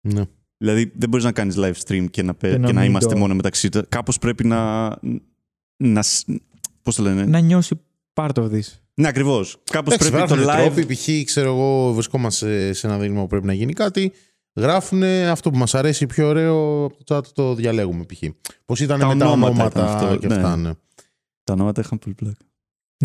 Ναι. 0.00 0.22
Δηλαδή 0.62 0.92
δεν 0.94 1.08
μπορείς 1.08 1.24
να 1.24 1.32
κάνεις 1.32 1.54
live 1.58 1.72
stream 1.86 2.06
και 2.10 2.22
να, 2.22 2.34
πε- 2.34 2.50
Και 2.50 2.56
και 2.56 2.62
να 2.66 2.72
να, 2.72 2.80
μην 2.80 2.90
είμαστε 2.90 3.12
το- 3.12 3.18
μόνο 3.18 3.34
μεταξύ 3.34 3.68
του. 3.68 3.84
Κάπως 3.88 4.18
πρέπει 4.18 4.44
να... 4.46 4.88
να 5.76 6.02
σ- 6.02 6.28
πώς 6.82 6.94
το 6.94 7.02
λένε; 7.02 7.24
Να 7.24 7.38
νιώσει 7.38 7.80
part 8.14 8.30
of 8.34 8.50
this. 8.50 8.60
Ναι, 8.94 9.08
ακριβώς. 9.08 9.62
Κάπως 9.70 9.94
Εντάξει, 9.94 10.10
πρέπει 10.12 10.28
το 10.28 10.34
υπάρχουν 10.34 10.54
live... 10.60 10.74
τρόποι, 10.74 10.94
π.χ. 10.94 11.24
ξέρω 11.24 11.48
εγώ, 11.52 11.92
βρισκόμαστε 11.92 12.72
σε 12.72 12.86
ένα 12.86 12.98
δίλημα 12.98 13.20
που 13.20 13.26
πρέπει 13.26 13.46
να 13.46 13.52
γίνει 13.52 13.72
κάτι. 13.72 14.12
Γράφουν 14.54 15.02
αυτό 15.02 15.50
που 15.50 15.58
μας 15.58 15.74
αρέσει 15.74 16.06
πιο 16.06 16.28
ωραίο 16.28 16.84
από 16.84 17.04
το 17.04 17.16
chat 17.16 17.26
το 17.26 17.54
διαλέγουμε 17.54 18.04
π.χ. 18.04 18.22
Πώς 18.64 18.80
ήταν 18.80 18.98
Τα 19.00 19.06
με 19.06 19.16
τα 19.16 19.26
ονόματα 19.26 19.52
ονόματα 19.52 19.80
ήταν 19.80 19.94
αυτό, 19.96 20.16
και 20.16 20.26
ναι. 20.26 20.34
αυτά. 20.34 20.56
Ναι. 20.56 20.70
Τα 21.44 21.52
ονόματα 21.52 21.80
είχαν 21.80 21.98
πολύ 21.98 22.14
πλάκα. 22.14 22.36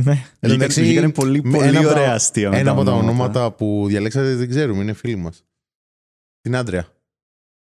Ναι. 0.04 0.12
Εν 0.12 0.17
τω 0.17 0.26
Βγήκαν, 0.39 0.58
μεταξύ, 0.58 0.82
βγήκανε 0.82 1.12
πολύ, 1.12 1.41
με 1.43 1.52
πολύ 1.58 1.67
ένα 1.70 1.80
από 1.80 1.88
τα- 1.88 1.93
ωραία 1.93 2.13
αστεία 2.13 2.50
με 2.50 2.58
Ένα 2.60 2.72
από 2.72 2.84
τα 2.84 2.91
ονόματα. 2.91 3.12
ονόματα 3.12 3.52
που 3.52 3.86
διαλέξατε 3.88 4.36
δεν 4.36 4.50
ξέρουμε, 4.50 4.82
είναι 4.84 4.93
φίλοι 4.93 5.15
μας. 5.15 5.43
Την 6.41 6.56
άντρια. 6.56 6.88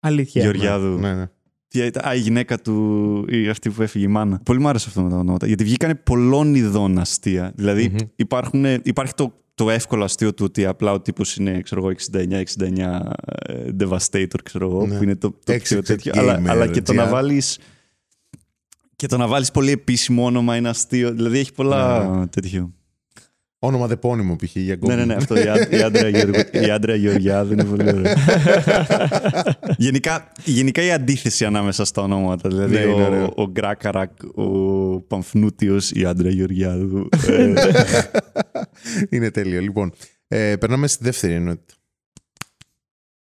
Αλήθεια. 0.00 0.42
Γεωργιάδου. 0.42 0.98
Ναι, 0.98 1.14
ναι. 1.14 1.26
Τι 1.68 1.80
ήταν, 1.80 2.08
Α, 2.08 2.14
η 2.14 2.18
γυναίκα 2.18 2.58
του, 2.58 3.24
η 3.28 3.48
αυτή 3.48 3.70
που 3.70 3.82
έφυγε 3.82 4.04
η 4.04 4.08
μάνα. 4.08 4.40
Πολύ 4.44 4.60
μου 4.60 4.68
άρεσε 4.68 4.84
αυτό 4.88 5.02
με 5.02 5.10
τα 5.10 5.16
ονόματα. 5.16 5.46
Γιατί 5.46 5.64
βγήκανε 5.64 5.94
πολλών 5.94 6.54
ειδών 6.54 6.98
αστεία. 6.98 7.52
Δηλαδή 7.56 7.88
Μμμ. 7.88 7.96
υπάρχουν, 8.16 8.64
υπάρχει 8.82 9.14
το, 9.14 9.32
το 9.54 9.70
εύκολο 9.70 10.04
αστείο 10.04 10.34
του 10.34 10.44
ότι 10.44 10.64
απλά 10.66 10.92
ο 10.92 11.00
τύπος 11.00 11.36
είναι 11.36 11.60
ξέρω 11.60 11.80
εγώ, 11.86 11.94
69-69 12.12 13.00
ε, 13.26 13.70
Devastator, 13.80 14.34
ξέρω 14.42 14.66
εγώ, 14.66 14.86
Ναι. 14.86 14.96
που 14.96 15.02
είναι 15.02 15.16
το, 15.16 15.30
το 15.44 15.52
πιο 15.62 15.78
XXX 15.78 15.84
τέτοιο. 15.84 16.12
Αλλά, 16.16 16.38
gamer, 16.40 16.46
αλλά 16.48 16.66
και 16.66 16.82
το 16.82 16.92
να 16.92 17.08
GR. 17.08 17.10
βάλεις. 17.12 17.58
Και 18.96 19.06
το 19.06 19.16
να 19.16 19.26
βάλεις 19.26 19.50
πολύ 19.50 19.70
επίσημο 19.70 20.24
όνομα 20.24 20.56
είναι 20.56 20.68
αστείο. 20.68 21.12
Δηλαδή 21.12 21.38
έχει 21.38 21.52
πολλά 21.52 22.08
Ναι. 22.18 22.26
τέτοιο. 22.26 22.74
Όνομα 23.62 23.86
επώνυμο 23.86 24.36
π.χ. 24.36 24.56
για 24.56 24.78
Ναι, 24.80 24.94
ναι, 24.96 25.04
ναι, 25.04 25.14
αυτό 25.14 25.36
η, 25.38 25.46
Άν- 25.48 25.72
η 25.72 25.76
Άντρεα 25.82 26.08
Γεωργ- 26.08 26.54
η 26.54 26.70
Άντρεα 26.70 26.96
Γεωργιάδου 26.96 27.52
είναι 27.52 27.64
πολύ 27.64 27.88
ωραία. 27.94 28.14
γενικά, 29.78 30.32
γενικά 30.44 30.82
η 30.82 30.90
αντίθεση 30.92 31.44
ανάμεσα 31.44 31.84
στα 31.84 32.02
ονόματα. 32.02 32.48
Δηλαδή 32.48 32.74
Ναι, 32.74 32.80
είναι 32.80 32.92
ο, 33.02 33.06
ωραίο. 33.06 33.32
ο 33.36 33.50
Γκράκαρακ, 33.50 34.10
ο 34.34 34.44
Παμφνούτιος, 35.00 35.90
η 35.90 36.04
Άντρεα 36.04 36.30
Γεωργιάδου. 36.30 37.08
Ε, 37.26 37.52
Είναι 39.10 39.30
τέλειο. 39.30 39.60
Λοιπόν, 39.60 39.92
ε, 40.28 40.56
περνάμε 40.56 40.86
στη 40.86 41.04
δεύτερη 41.04 41.32
ενότητα. 41.32 41.74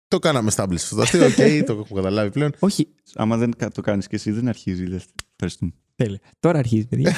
Το 0.09 0.19
κάναμε 0.19 0.51
established 0.55 0.75
αυτό 0.75 0.97
το 0.97 1.03
αστείο. 1.03 1.27
Οκ, 1.27 1.65
το 1.67 1.73
έχω 1.73 1.95
καταλάβει 1.95 2.31
πλέον. 2.31 2.53
Όχι. 2.59 2.89
άμα 3.15 3.37
δεν 3.37 3.51
κα- 3.57 3.71
το 3.71 3.81
κάνεις 3.81 4.07
και 4.07 4.17
εσύ, 4.17 4.31
δεν 4.31 4.49
αρχίζει 4.49 4.83
η 4.83 4.87
δεύτερη. 4.89 5.13
Ευχαριστούμε. 5.33 5.71
Τέλεια. 5.97 6.19
Τώρα 6.41 6.59
αρχίζει, 6.59 6.87
παιδιά. 6.87 7.13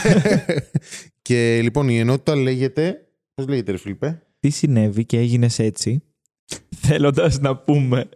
και 1.22 1.60
λοιπόν 1.62 1.88
η 1.88 1.98
ενότητα 1.98 2.36
λέγεται. 2.36 3.04
Πώς 3.40 3.48
λέγεται, 3.48 3.70
ρε 3.70 3.78
Φιλιππέ; 3.78 4.22
Τι 4.40 4.50
συνέβη 4.50 5.04
και 5.04 5.18
έγινες 5.18 5.58
έτσι, 5.58 6.02
θέλοντας 6.76 7.38
να 7.40 7.56
πούμε. 7.56 8.08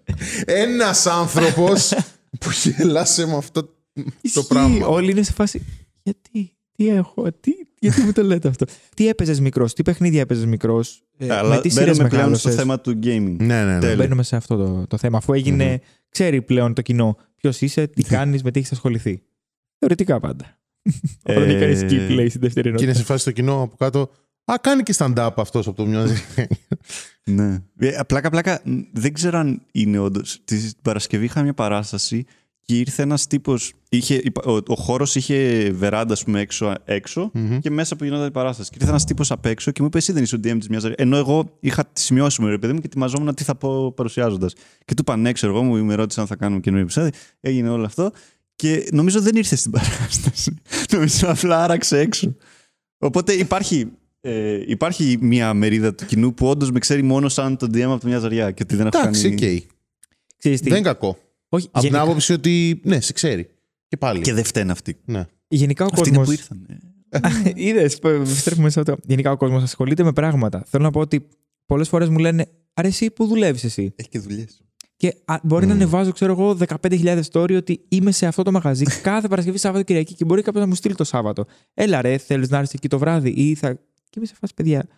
Ένας 0.45 1.07
άνθρωπος 1.07 1.93
που 2.41 2.49
γελάσε 2.65 3.27
με 3.27 3.37
αυτό 3.37 3.63
το 3.63 3.71
Ισχύει. 4.21 4.47
πράγμα. 4.49 4.87
Όλοι 4.87 5.11
είναι 5.11 5.23
σε 5.23 5.33
φάση. 5.33 5.63
Γιατί, 6.03 6.57
τι 6.77 6.89
έχω, 6.89 7.33
τι, 7.33 7.51
γιατί 7.79 8.01
μου 8.03 8.13
το 8.13 8.23
λέτε 8.23 8.49
αυτό; 8.49 8.65
τι 8.95 9.09
έπαιζες 9.09 9.41
μικρός, 9.41 9.73
τι 9.75 9.83
παιχνίδια 9.83 10.21
έπαιζες 10.21 10.45
μικρός, 10.47 11.03
ε, 11.19 11.33
Αλλά 11.35 11.55
με 11.55 11.61
τι 11.61 11.69
σειρές 11.69 11.87
μπαίνουμε 11.97 12.09
πλέον 12.09 12.37
στο 12.37 12.49
μεγάλωσε. 12.49 12.51
θέμα 12.51 12.81
του 12.81 12.91
gaming. 13.03 13.37
Ναι, 13.39 13.65
ναι, 13.65 13.73
ναι. 13.75 13.79
Τέλεια. 13.81 13.97
Μπαίνουμε 13.97 14.23
σε 14.23 14.37
αυτό 14.37 14.57
το, 14.57 14.87
το 14.87 14.97
θέμα. 14.97 15.19
Αφού 15.19 15.33
έγινε, 15.33 15.81
ξέρει 16.09 16.43
πλέον 16.43 16.75
το 16.75 16.83
κοινό 16.83 17.17
ποιος 17.37 17.61
είσαι, 17.61 17.87
τι 17.87 18.03
κάνεις, 18.03 18.43
με 18.43 18.51
τι 18.51 18.59
έχεις 18.59 18.73
ασχοληθεί. 18.73 19.23
Θεωρητικά 19.79 20.21
πάντα. 20.21 20.59
Ο 21.27 21.33
Ε, 21.33 21.35
Ρόνι 21.35 21.59
κάνει 21.59 21.79
skip, 21.81 22.11
λέει 22.15 22.29
στην 22.29 22.41
δεύτερη 22.41 22.53
Και 22.53 22.69
είναι 22.69 22.69
ενότητα. 22.69 22.95
σε 22.95 23.03
φάση 23.05 23.21
στο 23.21 23.31
κοινό 23.31 23.63
από 23.63 23.77
κάτω. 23.77 24.11
Α, 24.45 24.55
κάνει 24.61 24.83
και 24.83 24.95
stand-up 24.99 25.31
αυτός 25.37 25.67
από 25.67 25.77
το 25.77 25.87
μοιάζει. 25.87 26.23
Ναι. 27.25 27.63
Ε, 27.79 28.01
Πλάκα, 28.07 28.31
πλάκα, 28.31 28.61
μ, 28.65 28.79
δεν 28.93 29.13
ξέρω 29.13 29.39
αν 29.39 29.63
είναι 29.73 29.99
όντως. 29.99 30.41
Την 30.45 30.61
Παρασκευή 30.83 31.25
είχα 31.25 31.43
μια 31.43 31.55
παράσταση 31.55 32.25
και 32.61 32.79
ήρθε 32.79 33.03
ένας 33.03 33.27
τύπος. 33.27 33.73
Ο, 34.45 34.53
ο 34.53 34.75
χώρος 34.75 35.15
είχε 35.15 35.71
βεράντα, 35.71 36.13
ας 36.13 36.25
πούμε, 36.25 36.41
έξω, 36.41 36.73
έξω 36.85 37.31
Μμμ. 37.35 37.59
και 37.59 37.71
μέσα 37.71 37.97
που 37.97 38.05
γινόταν 38.05 38.27
η 38.27 38.31
παράσταση. 38.31 38.71
Και 38.71 38.77
ήρθε 38.79 38.91
ένας 38.91 39.05
τύπος 39.05 39.31
απ' 39.31 39.47
έξω 39.47 39.71
και 39.71 39.81
μου 39.81 39.87
είπε: 39.87 39.99
Εσύ 39.99 40.13
δεν 40.13 40.23
είσαι 40.23 40.37
ο 40.37 40.39
DM 40.45 40.57
της 40.59 40.69
μιας 40.69 40.83
ζωή. 40.83 40.95
Ενώ 40.97 41.17
εγώ 41.17 41.57
είχα 41.61 41.85
τη 41.85 42.01
σημειώσει 42.01 42.43
μου, 42.43 42.49
ρε 42.49 42.59
παιδί 42.59 42.73
μου, 42.73 42.79
και 42.79 42.87
ετοιμαζόμουν 42.87 43.35
τι 43.35 43.45
θα 43.45 43.55
πω 43.55 43.93
παρουσιάζοντας. 43.93 44.53
Και 44.85 44.95
του 44.95 45.01
είπα: 45.01 45.17
Ναι, 45.17 45.33
ξέρω 45.33 45.53
εγώ, 45.53 45.63
μου 45.63 45.85
με 45.85 45.95
ρώτησε 45.95 46.21
αν 46.21 46.27
θα 46.27 46.37
κάνουμε 46.37 46.61
καινούριο 46.61 46.85
επεισόδιο. 46.85 47.11
Έγινε 47.41 47.69
όλο 47.69 47.85
αυτό. 47.85 48.11
Και 48.57 48.89
νομίζω 48.93 49.21
δεν 49.21 49.37
ήρθε 49.37 49.57
στην 49.57 49.71
παράσταση. 49.71 50.55
νομίζω 50.93 51.31
απλά 51.31 51.63
άραξε 51.65 51.99
έξω. 51.99 52.37
Οπότε 52.99 53.33
υπάρχει, 53.33 53.91
ε, 54.27 54.63
υπάρχει 54.67 55.19
μια 55.21 55.55
μερίδα 55.55 55.95
του 55.95 56.07
κοινού 56.07 56.35
που 56.35 56.47
όντως 56.47 56.71
με 56.71 56.79
ξέρει 56.79 57.03
μόνο 57.03 57.29
σαν 57.29 57.57
τον 57.57 57.71
DM 57.75 57.81
από 57.81 57.99
τη 57.99 58.07
Μια 58.07 58.19
ζαριά 58.19 58.51
και 58.51 58.63
ότι 58.63 58.77
δεν 58.77 58.87
έχω 58.87 58.99
Εντάξει, 58.99 59.35
κάνει. 59.35 59.57
οκ. 59.57 59.63
Ξέρεις 60.39 60.61
τι, 60.61 60.69
Δεν 60.69 60.79
είναι 60.79 60.87
κακό. 60.87 61.19
όχι, 61.49 61.67
Από 61.67 61.81
την 61.81 61.89
γενικά, 61.91 62.01
άποψη 62.11 62.33
ότι 62.33 62.81
ναι, 62.85 63.01
σε 63.01 63.13
ξέρει. 63.13 63.49
Και 63.89 63.97
πάλι. 63.97 64.21
Και 64.21 64.33
δεν 64.33 64.45
φταίνε 64.45 64.73
αυτοί. 64.73 64.97
Ναι. 65.05 65.25
γενικά 65.49 65.85
ο 65.85 65.89
Αυτοί 65.93 66.09
είναι 66.09 66.19
κόσμο. 66.19 66.35
που 66.35 66.41
ήρθαν. 66.41 66.67
ε. 66.69 67.53
Είδες, 67.67 67.95
επιστρέφουμε 68.03 68.71
σε 68.71 68.81
αυτό. 68.81 68.97
Γενικά 69.07 69.31
ο 69.31 69.37
κόσμος 69.37 69.63
ασχολείται 69.63 70.03
με 70.03 70.13
πράγματα. 70.13 70.65
Θέλω 70.67 70.83
να 70.85 70.91
πω 70.91 71.01
ότι 71.01 71.29
πολλές 71.67 71.89
φορές 71.89 72.09
μου 72.09 72.19
λένε 72.19 72.49
Αρε, 72.75 72.89
εσύ 72.89 73.11
που 73.11 73.27
δουλεύεις 73.27 73.65
εσύ; 73.65 73.93
Έχει 73.97 74.09
και 74.09 74.19
δουλειές. 74.19 74.59
Και 74.97 75.15
α, 75.25 75.37
μπορεί 75.43 75.67
να 75.67 75.73
Μμμ. 75.75 75.81
ανεβάζω, 75.81 76.13
ξέρω 76.13 76.33
εγώ, 76.33 76.57
15.000 76.83 77.21
story 77.33 77.57
ότι 77.57 77.81
είμαι 77.89 78.11
σε 78.13 78.27
αυτό 78.27 78.43
το 78.43 78.51
μαγαζί 78.53 78.85
κάθε 79.03 79.29
Παρασκευή, 79.29 79.59
Σάββατο, 79.59 79.85
Κυριακή 79.85 80.15
και 80.15 80.25
μπορεί 80.25 80.43
κάποιος 80.43 80.63
να 80.63 80.69
μου 80.69 80.75
στείλει 80.75 80.95
το 80.95 81.05
Σάββατο. 81.05 81.45
Έλα 81.75 82.01
ρε, 82.01 82.17
θέλεις 82.19 82.49
να 82.49 82.57
έρθεις 82.59 82.75
εκεί 82.75 82.89
το 82.89 82.99
βράδυ 82.99 83.31
ή 83.31 83.55
θα. 83.55 83.79
Και 84.15 84.21
είμαι 84.21 84.29
σε 84.29 84.35
φάση, 84.41 84.55
παιδιά. 84.55 84.89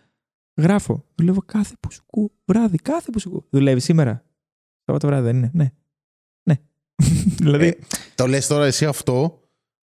Γράφω. 0.57 1.05
Δουλεύω 1.15 1.41
κάθε 1.45 1.75
πουσουκού 1.79 2.31
βράδυ. 2.45 2.77
Κάθε 2.77 3.11
πουσουκού. 3.11 3.45
Δουλεύει 3.49 3.79
σήμερα. 3.79 4.23
Σάββατο 4.85 5.07
βράδυ, 5.07 5.25
δεν 5.25 5.35
είναι. 5.35 5.51
Ναι. 5.53 5.71
Ναι. 6.43 6.55
δηλαδή. 7.39 7.67
Ε, 7.67 7.77
Το 8.15 8.27
λες 8.27 8.47
τώρα 8.47 8.65
εσύ 8.65 8.85
αυτό 8.85 9.41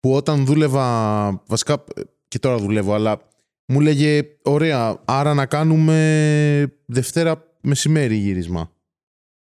που 0.00 0.14
όταν 0.14 0.44
δούλευα, 0.44 1.42
βασικά 1.46 1.84
ε, 1.96 2.00
και 2.28 2.38
τώρα 2.38 2.56
δουλεύω, 2.58 2.92
αλλά 2.94 3.28
μου 3.66 3.80
λέγε 3.80 4.22
ωραία, 4.42 5.02
άρα 5.04 5.34
να 5.34 5.46
κάνουμε 5.46 6.72
Δευτέρα 6.86 7.44
μεσημέρι 7.60 8.16
γύρισμα. 8.16 8.72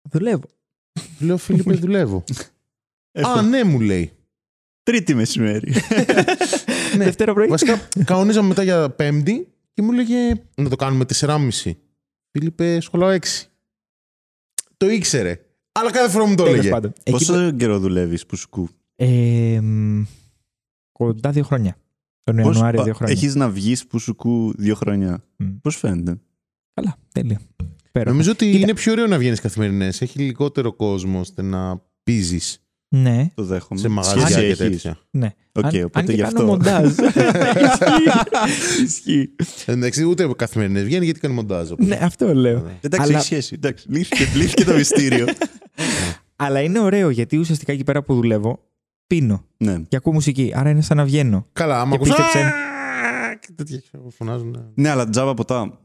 δουλεύω. 0.09 0.45
Λέω 1.19 1.37
Φίλιππε 1.37 1.73
δουλεύω. 1.73 2.23
Α, 3.11 3.41
ναι 3.41 3.63
μου 3.63 3.79
λέει. 3.79 4.11
Τρίτη 4.83 5.13
μεσημέρι. 5.15 5.73
Ναι. 6.97 7.03
Δευτέρα 7.03 7.33
πρωί. 7.33 7.47
Βασικά 7.47 7.87
κανονίζαμε 8.05 8.47
μετά 8.47 8.63
για 8.63 8.89
Πέμπτη 8.89 9.52
και 9.73 9.81
μου 9.81 9.91
λέγε 9.91 10.33
να 10.55 10.69
το 10.69 10.75
κάνουμε 10.75 11.05
4,5. 11.19 11.49
Φίλιππε 12.31 12.79
σχολάω 12.79 13.09
6. 13.09 13.19
Το 14.77 14.89
ήξερε. 14.89 15.39
Αλλά 15.71 15.91
κάθε 15.91 16.09
φορά 16.09 16.25
μου 16.25 16.35
το 16.35 16.43
Τέλος 16.43 16.57
έλεγε. 16.57 16.69
πάντων. 16.73 16.93
Εκεί 17.03 17.11
Πόσο 17.11 17.51
καιρό 17.51 17.79
δουλεύεις 17.79 18.25
που 18.25 18.35
σου 18.35 18.49
Ε, 18.95 19.59
μ, 19.61 20.03
κοντά 20.91 21.31
δύο 21.31 21.43
χρόνια. 21.43 21.77
Τον 22.23 22.37
Ιανουάριο 22.37 22.83
δύο 22.83 22.93
χρόνια. 22.93 23.15
Έχεις 23.15 23.35
να 23.35 23.49
βγεις 23.49 23.87
που 23.87 23.99
σου 23.99 24.15
κου 24.15 24.53
δύο 24.57 24.75
χρόνια; 24.75 25.23
Μμ. 25.37 25.47
Πώς 25.61 25.75
φαίνεται; 25.77 26.19
Καλά, 26.73 26.97
τέλεια. 27.13 27.39
Πέρα. 27.91 28.09
Νομίζω 28.09 28.31
ότι 28.31 28.45
Κοίτα. 28.45 28.57
είναι 28.59 28.73
πιο 28.73 28.91
ωραίο 28.91 29.07
να 29.07 29.17
βγαίνεις 29.17 29.39
καθημερινές. 29.39 30.01
Έχει 30.01 30.19
λιγότερο 30.19 30.73
κόσμο 30.73 31.19
ώστε 31.19 31.41
να 31.41 31.81
πίζεις 32.03 32.62
Ναι, 32.95 33.29
Το 33.35 33.43
δέχομαι. 33.43 33.79
σε 33.79 33.87
μαγαζιά 33.87 34.25
Σχέση 34.27 34.39
και 34.39 34.45
έχεις. 34.45 34.57
τέτοια. 34.81 34.97
ναι. 35.11 35.33
Οκ, 35.51 35.65
αν, 35.65 35.83
οπότε 35.83 35.99
αν 35.99 36.05
και 36.05 36.11
γι' 36.11 36.21
κάνω 36.21 36.27
αυτό. 36.27 36.45
μοντάζ. 36.45 36.91
Ισχύει. 38.83 38.83
Ισχύει. 38.83 39.29
Εντάξει, 39.65 40.03
ούτε 40.03 40.29
καθημερινές 40.35 40.81
βγαίνει 40.81 41.05
γιατί 41.05 41.19
κάνει 41.19 41.33
μοντάζ. 41.33 41.71
οπότε. 41.71 41.89
ναι, 41.89 41.99
αυτό 42.05 42.33
λέω. 42.33 42.59
Ναι. 42.59 42.77
Εντάξει, 42.81 43.07
Αλλά- 43.07 43.17
έχει 43.17 43.25
σχέση. 43.25 43.53
Εντάξει, 43.57 43.85
λύθηκε, 43.89 44.25
λύθηκε 44.35 44.63
το 44.63 44.73
μυστήριο. 44.73 45.25
Αλλά 46.35 46.61
είναι 46.61 46.79
ωραίο 46.79 47.09
γιατί 47.09 47.37
ουσιαστικά 47.37 47.71
εκεί 47.71 47.83
πέρα 47.83 48.03
που 48.03 48.15
δουλεύω 48.15 48.59
πίνω 49.07 49.45
ναι. 49.57 49.77
και 49.87 49.95
ακούω 49.95 50.13
μουσική. 50.13 50.51
Άρα 50.55 50.69
είναι 50.69 50.81
σαν 50.81 50.97
να 50.97 51.05
βγαίνω. 51.05 51.47
Καλά, 51.53 51.79
άμα 51.81 51.89
Και 51.89 51.95
ακούς 51.95 52.07
πίστεψε. 52.09 52.39
«Α!» 52.39 52.51
και 53.39 53.47
τέτοια 53.55 53.81
φωνάζουν. 54.17 54.49
ναι. 54.49 54.59
ναι, 54.83 54.89
αλλά 54.89 55.09
τζάμπα 55.09 55.33
ποτά. 55.33 55.79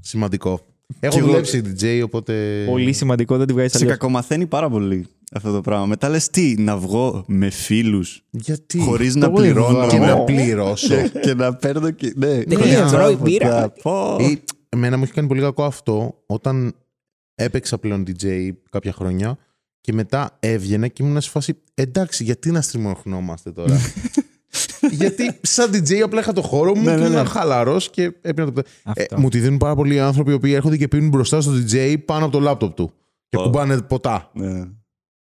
Σημαντικό. 0.00 0.60
Έχω 1.00 1.12
Κι 1.12 1.18
εγώ- 1.18 1.26
δουλέψει 1.28 1.62
DJ, 1.80 2.00
οπότε. 2.04 2.64
Πολύ 2.66 2.92
σημαντικό, 2.92 3.36
δεν 3.36 3.46
τη 3.46 3.52
βγάζεις 3.52 3.70
Σε 3.72 3.78
αλλιώς. 3.78 3.92
κακομαθαίνει 3.92 4.46
πάρα 4.46 4.68
πολύ 4.70 5.06
αυτό 5.32 5.52
το 5.52 5.60
πράγμα. 5.60 5.86
Μετά 5.86 6.08
λες 6.08 6.28
τι, 6.30 6.54
να 6.58 6.76
βγω 6.76 7.24
με 7.26 7.50
φίλους 7.50 8.22
Γιατί; 8.30 8.78
χωρίς 8.78 9.14
να 9.14 9.26
το 9.26 9.32
πληρώνω. 9.32 9.78
εδώ. 9.78 9.88
Και 9.88 9.98
να 9.98 10.12
Ω. 10.12 10.24
πληρώσω. 10.24 10.94
και, 11.08 11.18
και 11.22 11.34
να 11.34 11.54
παίρνω 11.54 11.90
και. 11.90 12.12
Ναι, 12.16 12.34
Ναι, 12.46 12.54
χωρίς 12.54 12.72
ευρώ 12.72 12.86
τζάμπα 12.86 13.10
η 13.10 13.14
μπύρα. 13.16 13.46
ποτά. 13.68 13.72
Πω. 13.82 14.16
Ή, 14.24 14.42
εμένα 14.68 14.96
μου 14.96 15.02
έχει 15.02 15.12
κάνει 15.12 15.28
πολύ 15.28 15.40
κακό 15.40 15.64
αυτό 15.64 16.22
όταν 16.26 16.74
έπαιξα 17.34 17.78
πλέον 17.78 18.04
DJ 18.06 18.50
κάποια 18.70 18.92
χρόνια 18.92 19.38
και 19.80 19.92
μετά 19.92 20.36
έβγαινα 20.40 20.88
και 20.88 21.02
ήμουν 21.02 21.20
σε 21.20 21.30
φάση 21.30 21.54
εντάξει, 21.74 22.24
γιατί 22.24 22.50
να 22.50 22.60
στριμωχνόμαστε 22.60 23.52
τώρα; 23.52 23.76
γιατί 24.90 25.38
σαν 25.42 25.70
DJ 25.72 25.94
απλά 25.98 26.20
είχα 26.20 26.32
το 26.32 26.42
χώρο 26.42 26.74
μου 26.76 26.82
Ναι, 26.82 26.90
και 26.90 26.96
ναι, 27.00 27.06
ήμουν 27.06 27.22
ναι. 27.22 27.28
χαλαρός 27.28 27.90
και 27.90 28.12
έπαιρνα 28.20 28.52
το. 28.52 28.60
Ε, 28.60 29.02
Αυτό. 29.02 29.18
μου 29.20 29.28
τη 29.28 29.38
δίνουν 29.38 29.58
πάρα 29.58 29.74
πολλοί 29.74 30.00
άνθρωποι 30.00 30.30
οι 30.30 30.34
οποίοι 30.34 30.52
έρχονται 30.54 30.76
και 30.76 30.88
πίνουν 30.88 31.08
μπροστά 31.08 31.40
στο 31.40 31.52
DJ 31.52 31.96
πάνω 32.04 32.22
από 32.24 32.32
το 32.32 32.40
λάπτοπ 32.40 32.74
του. 32.74 32.92
Και 33.28 33.36
Ω. 33.36 33.42
κουμπάνε 33.42 33.80
ποτά. 33.82 34.30
Ναι. 34.34 34.64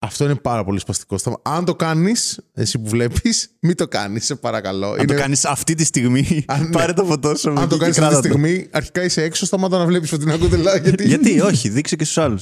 Αυτό 0.05 0.23
είναι 0.23 0.35
πάρα 0.35 0.63
πολύ 0.63 0.79
σπαστικό. 0.79 1.17
Στα- 1.17 1.39
Αν 1.41 1.65
το 1.65 1.75
κάνεις, 1.75 2.39
εσύ 2.53 2.79
που 2.79 2.89
βλέπεις, 2.89 3.49
μην 3.61 3.75
το 3.75 3.87
κάνεις, 3.87 4.25
σε 4.25 4.35
παρακαλώ. 4.35 4.95
Αν 4.99 5.05
το 5.05 5.13
κάνεις 5.13 5.45
αυτή 5.45 5.73
τη 5.75 5.83
στιγμή, 5.85 6.43
Αν- 6.47 6.63
ναι. 6.63 6.69
πάρε 6.69 6.93
τη 6.93 7.05
φωτό 7.05 7.35
σου. 7.35 7.49
Αν 7.49 7.57
εκεί 7.57 7.67
το 7.67 7.77
και 7.77 7.81
κάνεις 7.81 7.97
αυτή 7.97 8.11
τη 8.11 8.13
κράτα 8.13 8.15
το. 8.27 8.27
στιγμή, 8.47 8.67
αρχικά 8.71 9.03
είσαι 9.03 9.23
έξω, 9.23 9.45
σταμάτα 9.45 9.77
να 9.77 9.85
βλέπεις 9.85 10.09
Φωτεινά 10.09 10.37
Κούτελα. 10.37 10.77
Γιατί, 10.77 11.07
Γιατί, 11.07 11.39
όχι, 11.41 11.69
δείξε 11.69 11.95
και 11.95 12.03
στους 12.03 12.17
άλλους. 12.17 12.41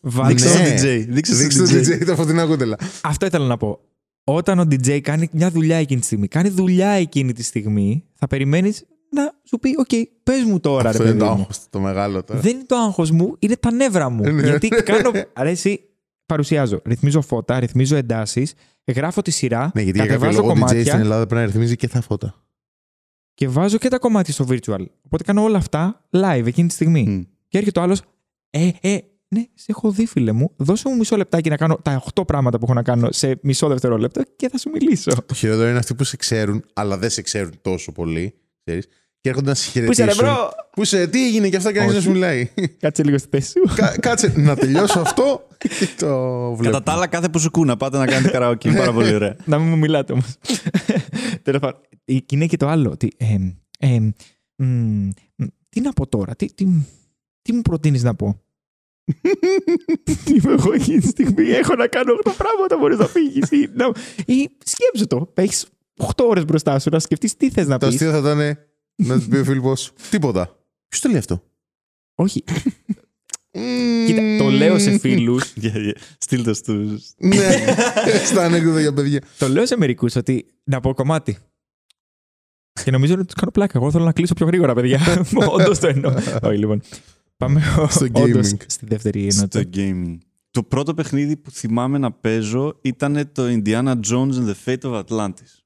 Βάλε- 0.00 0.28
Δείξε 0.36 0.48
στον 0.48 0.62
Ναι. 0.62 0.74
DJ. 0.74 1.06
Δείξε 1.08 1.34
Δείξτε 1.34 1.66
στον 1.66 1.82
το 1.82 1.88
DJ. 1.90 2.02
DJ 2.02 2.06
τα 2.06 2.14
Φωτεινά 2.14 2.46
Κούτελα. 2.46 2.76
Αυτό 3.02 3.26
ήθελα 3.26 3.46
να 3.46 3.56
πω. 3.56 3.80
Όταν 4.24 4.58
ο 4.58 4.62
DJ 4.70 5.00
κάνει 5.00 5.28
μια 5.32 5.50
δουλειά 5.50 5.76
εκείνη 5.76 6.00
τη 6.00 6.06
στιγμή, 6.06 6.28
κάνει 6.28 6.48
δουλειά 6.48 6.88
εκείνη 6.88 7.32
τη 7.32 7.42
στιγμή, 7.42 8.04
θα 8.14 8.26
περιμένεις 8.26 8.84
να 9.10 9.32
σου 9.44 9.58
πει: 9.58 9.74
Οκ, 9.78 9.88
πες 10.22 10.42
μου 10.46 10.60
τώρα, 10.60 10.88
Αυτό 10.88 11.02
ρε 11.02 11.08
είναι 11.08 11.18
παιδί 11.18 11.28
το 11.30 11.34
μου. 11.34 11.40
άγχος, 11.40 11.58
το 11.70 11.78
μεγάλο 11.80 12.24
τώρα. 12.24 12.40
Δεν 12.40 12.52
είναι 12.54 12.64
το 12.66 12.76
άγχος 12.76 13.10
μου, 13.10 13.36
είναι 13.38 13.56
τα 13.56 13.72
νεύρα 13.72 14.08
μου. 14.08 14.32
Ναι. 14.32 14.42
Γιατί 14.42 14.68
κάνω. 14.68 15.10
Αρέσει, 15.32 15.80
παρουσιάζω. 16.26 16.80
Ρυθμίζω 16.84 17.20
φώτα, 17.20 17.60
ρυθμίζω 17.60 17.96
εντάσεις, 17.96 18.54
γράφω 18.94 19.22
τη 19.22 19.30
σειρά, 19.30 19.70
Ναι, 19.74 19.82
γιατί 19.82 19.98
για 19.98 20.06
κάποιο 20.06 20.20
κατεβάζω 20.20 20.40
λόγο 20.40 20.52
ο 20.52 20.54
DJ 20.54 20.58
κομμάτια 20.58 20.84
στην 20.84 21.00
Ελλάδα 21.00 21.26
πρέπει 21.26 21.40
να 21.40 21.46
ρυθμίζει 21.46 21.76
και 21.76 21.88
τα 21.88 22.00
φώτα. 22.00 22.34
και 23.34 23.48
βάζω 23.48 23.78
και 23.78 23.88
τα 23.88 23.98
κομμάτια 23.98 24.32
στο 24.32 24.46
virtual. 24.48 24.84
Οπότε 25.02 25.22
κάνω 25.24 25.42
όλα 25.42 25.58
αυτά 25.58 26.06
live 26.10 26.42
εκείνη 26.46 26.68
τη 26.68 26.74
στιγμή. 26.74 27.02
Μμ. 27.08 27.22
Και 27.48 27.58
έρχεται 27.58 27.80
ο 27.80 27.82
άλλος, 27.82 28.02
Ε, 28.50 28.70
ε, 28.80 28.98
ναι, 29.28 29.44
σε 29.54 29.66
έχω 29.68 29.90
δει, 29.90 30.06
φίλε 30.06 30.32
μου. 30.32 30.52
Δώσε 30.56 30.88
μου 30.88 30.96
μισό 30.96 31.16
λεπτάκι 31.16 31.48
να 31.48 31.56
κάνω 31.56 31.78
τα 31.82 32.02
8 32.14 32.26
πράγματα 32.26 32.58
που 32.58 32.64
έχω 32.64 32.74
να 32.74 32.82
κάνω 32.82 33.12
σε 33.12 33.38
μισό 33.42 33.68
δευτερόλεπτο 33.68 34.22
και 34.36 34.48
θα 34.48 34.58
σου 34.58 34.70
μιλήσω. 34.70 35.10
Το 35.26 35.34
χειρότερο 35.34 35.68
είναι 35.68 35.78
αυτοί 35.78 35.94
που 35.94 36.04
σε 36.04 36.16
ξέρουν, 36.16 36.64
αλλά 36.72 36.98
δεν 36.98 37.10
σε 37.10 37.22
ξέρουν 37.22 37.52
τόσο 37.60 37.92
πολύ. 37.92 38.34
Ξέρεις, 38.64 38.86
και 39.24 39.30
έρχονται 39.30 39.48
να 39.48 39.54
σε 39.54 39.70
Πού 39.70 39.90
είσαι, 39.90 40.04
ρε 40.04 40.10
χαιρετήσουν. 40.12 40.24
bro! 40.26 40.50
Πού 40.70 40.82
είσαι, 40.82 41.06
τι 41.06 41.26
έγινε 41.26 41.48
και 41.48 41.56
αυτά 41.56 41.72
και 41.72 41.78
να 41.78 41.84
Όχι. 41.84 42.00
σου 42.00 42.10
μιλάει. 42.10 42.48
Κάτσε 42.78 43.02
λίγο 43.04 43.18
στη 43.18 43.28
θέση 43.30 43.50
σου. 43.50 43.74
Κα- 43.74 43.96
Κάτσε 44.00 44.32
να 44.36 44.56
τελειώσω 44.56 45.00
αυτό 45.00 45.46
και 45.58 45.68
το 45.98 46.08
βλέπω. 46.54 46.62
Κατά 46.72 46.82
τα 46.82 46.92
άλλα, 46.92 47.06
κάθε 47.06 47.28
που 47.28 47.38
σου 47.38 47.50
κού 47.50 47.64
να 47.64 47.76
πάτε 47.76 47.98
να 47.98 48.06
κάνετε 48.06 48.30
καραόκι. 48.30 48.68
Είναι 48.68 48.78
πάρα 48.78 48.92
πολύ 48.92 49.14
ωραία. 49.14 49.36
να 49.50 49.58
μην 49.58 49.68
μου 49.68 49.76
μιλάτε 49.78 50.12
όμως. 50.12 50.34
Τέλος 51.42 51.60
πάντων. 51.60 51.80
Και 52.04 52.24
είναι 52.34 52.46
και 52.46 52.56
το 52.56 52.68
άλλο. 52.68 52.90
Ότι, 52.90 53.12
εμ, 53.16 53.50
εμ, 53.78 54.10
μ, 54.56 54.64
μ, 55.36 55.44
τι 55.68 55.80
να 55.80 55.92
πω 55.92 56.06
τώρα, 56.06 56.34
τι, 56.36 56.46
τι, 56.54 56.66
τι 57.42 57.52
μου 57.52 57.62
προτείνεις 57.62 58.02
να 58.02 58.14
πω; 58.14 58.40
Είμαι 60.34 60.52
εγώ 60.52 60.72
εκείνη 60.72 60.98
τη 61.00 61.06
στιγμή. 61.08 61.48
Έχω 61.48 61.74
να 61.74 61.86
κάνω 61.86 62.12
8 62.24 62.30
πράγματα. 62.36 62.78
Μπορείς 62.78 62.98
να 62.98 63.06
φύγεις. 63.06 63.50
Ή, 63.50 63.70
να... 63.74 63.86
ή 64.26 64.50
σκέψου 64.64 65.06
το. 65.06 65.32
Έχεις 65.34 65.66
8 66.02 66.24
ώρες 66.28 66.44
μπροστά 66.44 66.78
σου 66.78 66.88
να 66.92 66.98
σκεφτείς 66.98 67.36
τι 67.36 67.50
θες 67.50 67.66
να 67.66 67.78
Το 67.78 67.86
πεις. 67.86 67.94
αστείο 67.94 68.10
θα 68.10 68.18
ήταν 68.18 68.58
να 68.96 69.14
τους 69.16 69.28
πει 69.28 69.36
ο 69.36 69.44
Φίλιππο 69.44 69.72
τίποτα. 70.10 70.58
Ποιος 70.88 71.00
το 71.02 71.08
λέει 71.08 71.18
αυτό; 71.18 71.42
Όχι. 72.14 72.44
Κοίτα, 74.06 74.36
το 74.38 74.48
λέω 74.50 74.78
σε 74.78 74.98
φίλους. 74.98 75.52
Yeah, 75.62 75.74
yeah. 75.74 75.92
Στείλτε 76.18 76.52
στους... 76.52 77.12
Ναι, 77.16 77.50
στα 78.30 78.44
ανέκδοτα 78.44 78.80
για 78.80 78.92
παιδιά. 78.92 79.22
το 79.38 79.48
λέω 79.48 79.66
σε 79.66 79.76
μερικούς 79.76 80.16
ότι 80.16 80.46
να 80.64 80.80
πω 80.80 80.94
κομμάτι. 80.94 81.38
Και 82.84 82.90
νομίζω 82.90 83.14
ότι 83.14 83.24
τους 83.24 83.34
κάνω 83.34 83.50
πλάκα. 83.50 83.78
Εγώ 83.78 83.90
θέλω 83.90 84.04
να 84.04 84.12
κλείσω 84.12 84.34
πιο 84.34 84.46
γρήγορα, 84.46 84.74
παιδιά. 84.74 85.00
Όντως 85.58 85.78
το 85.78 85.86
εννοώ. 85.86 86.14
Όχι, 86.42 86.58
λοιπόν. 86.58 86.82
Πάμε 87.36 87.62
Στο 87.88 88.06
όντως 88.12 88.50
gaming. 88.52 88.60
στη 88.66 88.86
δεύτερη 88.86 89.30
στο 89.30 89.40
ενότητα. 89.58 89.70
gaming. 89.74 90.18
Το 90.50 90.62
πρώτο 90.62 90.94
παιχνίδι 90.94 91.36
που 91.36 91.50
θυμάμαι 91.50 91.98
να 91.98 92.12
παίζω 92.12 92.78
ήταν 92.82 93.32
το 93.32 93.42
Indiana 93.48 94.00
Jones 94.06 94.32
and 94.32 94.52
the 94.52 94.54
Fate 94.64 94.80
of 94.80 95.04
Atlantis. 95.04 95.58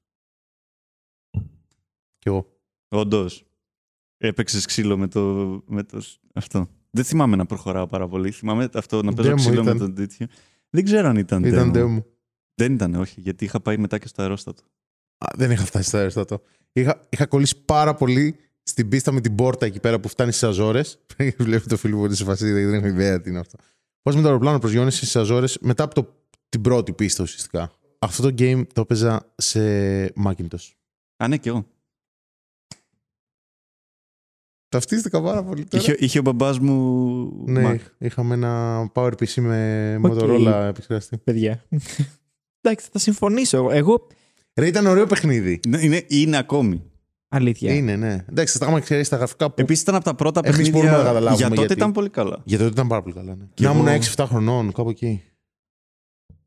Κι 2.19 2.27
εγώ. 2.27 2.48
Όντως. 2.89 3.43
Έπαιξες 4.17 4.65
ξύλο 4.65 4.97
με 4.97 5.07
το, 5.07 5.21
με 5.67 5.83
το. 5.83 6.01
Αυτό. 6.33 6.67
Δεν 6.91 7.03
θυμάμαι 7.03 7.35
να 7.35 7.45
προχωράω 7.45 7.87
πάρα 7.87 8.07
πολύ. 8.07 8.31
Θυμάμαι 8.31 8.69
αυτό 8.73 9.03
να 9.03 9.13
παίζω 9.13 9.31
Demo 9.31 9.35
ξύλο 9.35 9.61
ήταν. 9.61 9.73
με 9.77 9.79
τον 9.79 9.95
τέτοιο. 9.95 10.27
Δεν 10.69 10.83
ξέρω 10.83 11.07
αν 11.07 11.15
ήταν, 11.15 11.43
Ήταν 11.43 11.71
demo. 11.75 11.77
demo. 11.77 12.03
Δεν 12.55 12.73
ήταν, 12.73 12.95
όχι, 12.95 13.21
γιατί 13.21 13.45
είχα 13.45 13.59
πάει 13.59 13.77
μετά 13.77 13.97
και 13.97 14.07
στο 14.07 14.21
αερόστατο. 14.21 14.63
Α, 15.17 15.27
δεν 15.37 15.51
είχα 15.51 15.65
φτάσει 15.65 15.87
στο 15.87 15.97
αεροστάτο. 15.97 16.41
Είχα, 16.71 17.07
είχα 17.09 17.25
κολλήσει 17.25 17.63
πάρα 17.65 17.93
πολύ 17.93 18.35
στην 18.63 18.89
πίστα 18.89 19.11
με 19.11 19.21
την 19.21 19.35
πόρτα 19.35 19.65
εκεί 19.65 19.79
πέρα 19.79 19.99
που 19.99 20.07
φτάνει 20.07 20.31
στις 20.31 20.43
Αζόρες. 20.43 20.99
Βλέπει 21.37 21.67
το 21.67 21.77
φίλο 21.77 21.97
μου 21.97 22.03
ότι 22.03 22.15
σε 22.15 22.23
φασίδα, 22.23 22.53
δεν 22.69 22.73
έχω 22.73 22.87
ιδέα 22.87 23.21
τι 23.21 23.29
είναι 23.29 23.39
αυτό. 23.39 23.57
Πώς 24.01 24.15
με 24.15 24.21
το 24.21 24.27
αεροπλάνο 24.27 24.59
προσγειώνει 24.59 24.91
στις 24.91 25.15
Αζόρες 25.15 25.57
μετά 25.61 25.83
από 25.83 25.93
το, 25.95 26.15
την 26.49 26.61
πρώτη 26.61 26.93
πίστα 26.93 27.23
ουσιαστικά. 27.23 27.71
Αυτό 27.99 28.31
το 28.31 28.35
game 28.37 28.63
το 28.73 28.81
έπαιζα 28.81 29.33
σε 29.35 29.59
Macintosh. 30.25 30.69
Α, 31.17 31.27
ναι, 31.27 31.37
και 31.37 31.49
εγώ. 31.49 31.65
Ταυτίστηκα 34.69 35.21
πάρα 35.21 35.43
πολύ 35.43 35.65
τώρα. 35.65 35.83
Είχε, 35.83 35.95
είχε 35.99 36.19
ο 36.19 36.21
μπαμπάς 36.21 36.59
μου. 36.59 37.15
Ναι, 37.45 37.71
Mac. 37.71 37.77
είχαμε 37.97 38.33
ένα 38.33 38.83
PowerPC 38.93 39.33
με 39.35 39.99
OK. 40.03 40.13
Motorola 40.13 40.65
επεξεργαστή. 40.67 41.17
Παιδιά. 41.17 41.63
Εντάξει, 42.61 42.87
θα 42.91 42.99
συμφωνήσω. 42.99 43.69
Εγώ. 43.71 44.07
Ρε, 44.55 44.67
ήταν 44.67 44.85
ωραίο 44.85 45.05
παιχνίδι. 45.05 45.59
Ναι, 45.67 45.77
είναι, 45.81 46.03
είναι 46.07 46.37
ακόμη. 46.37 46.83
Αλήθεια. 47.29 47.73
Είναι, 47.73 47.95
ναι. 47.95 48.25
Εντάξει, 48.29 48.57
άμα 48.61 48.79
ξέρεις 48.79 49.09
τα 49.09 49.17
γραφικά 49.17 49.47
που. 49.47 49.61
Επίσης 49.61 49.81
ήταν 49.81 49.95
από 49.95 50.03
τα 50.03 50.15
πρώτα 50.15 50.41
Εμείς 50.43 50.57
παιχνίδια. 50.57 50.79
μπορούμε 50.81 50.97
να 50.97 51.03
καταλάβουμε 51.07 51.35
για 51.37 51.47
τότε 51.49 51.59
γιατί. 51.59 51.73
ήταν 51.73 51.91
πολύ 51.91 52.09
καλά. 52.09 52.41
Για 52.43 52.57
τότε 52.57 52.69
ήταν 52.69 52.87
πάρα 52.87 53.01
πολύ 53.01 53.15
καλά. 53.15 53.35
Ναι. 53.35 53.43
Και 53.53 53.63
να 53.63 53.69
εγώ- 53.71 53.79
ήμουν 53.79 54.01
6-7 54.15 54.25
χρονών, 54.27 54.71
κάπου 54.71 54.89
εκεί. 54.89 55.23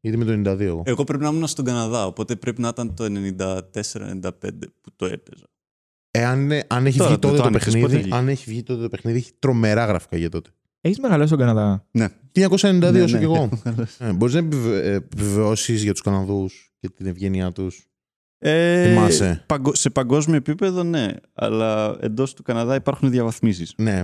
Γιατί 0.01 0.17
με 0.19 0.25
το 0.25 0.33
92 0.33 0.61
εγώ. 0.61 0.83
Εγώ 0.87 1.05
πρέπει 1.05 1.23
να 1.23 1.29
ήμουν 1.29 1.47
στον 1.47 1.65
Καναδά, 1.65 2.07
οπότε 2.07 2.37
πρέπει 2.37 2.61
να 2.61 2.69
ήταν 2.69 2.95
το 2.95 3.05
94-95 3.05 4.31
που 4.81 4.91
το 4.97 5.07
έπαιζα. 5.07 5.47
Εάν 6.15 6.41
είναι- 6.43 6.65
αν 6.67 6.87
έχει 6.87 6.97
Τώρα, 6.99 7.11
βγει 7.11 7.19
το- 7.19 7.29
τότε 7.29 7.37
το 7.37 7.43
το, 7.43 7.49
άνοιξες, 7.49 7.73
πότε 7.73 7.81
παιχνίδι, 7.85 8.03
βγήκε; 8.03 8.17
αν 8.17 8.29
έχει 8.29 8.45
βγει 8.51 8.63
τότε 8.63 8.83
το 8.83 8.89
παιχνίδι, 8.89 9.19
έχει 9.19 9.31
τρομερά 9.39 9.85
γραφικά 9.85 10.17
για 10.17 10.29
τότε. 10.29 10.51
Έχεις 10.81 10.99
μεγαλώσει 11.01 11.27
στον 11.27 11.39
Καναδά. 11.39 11.87
Ναι. 11.91 12.09
1992 12.33 12.93
Ναι, 12.93 13.03
όσο 13.03 13.13
ναι. 13.13 13.19
κι 13.19 13.25
εγώ. 13.25 13.49
ε, 13.99 14.13
Μπορείς 14.13 14.35
να 14.35 14.41
επιβε- 14.41 14.85
επιβεβαιώσεις 14.87 15.83
για 15.83 15.93
τους 15.93 16.01
Καναδούς 16.01 16.73
και 16.81 16.89
την 16.89 17.07
ευγένειά 17.07 17.53
τους. 17.53 17.87
Ε, 18.39 18.89
Θυμάσαι. 18.89 19.45
παγκο- 19.47 19.75
σε 19.75 19.91
παγκόσμιο 19.91 20.37
επίπεδο, 20.37 20.83
ναι. 20.83 21.09
Αλλά 21.35 21.97
εντός 22.01 22.35
του 22.35 22.43
Καναδά 22.43 22.75
υπάρχουν 22.75 23.11
διαβαθμίσεις. 23.11 23.75
Ναι. 23.77 24.03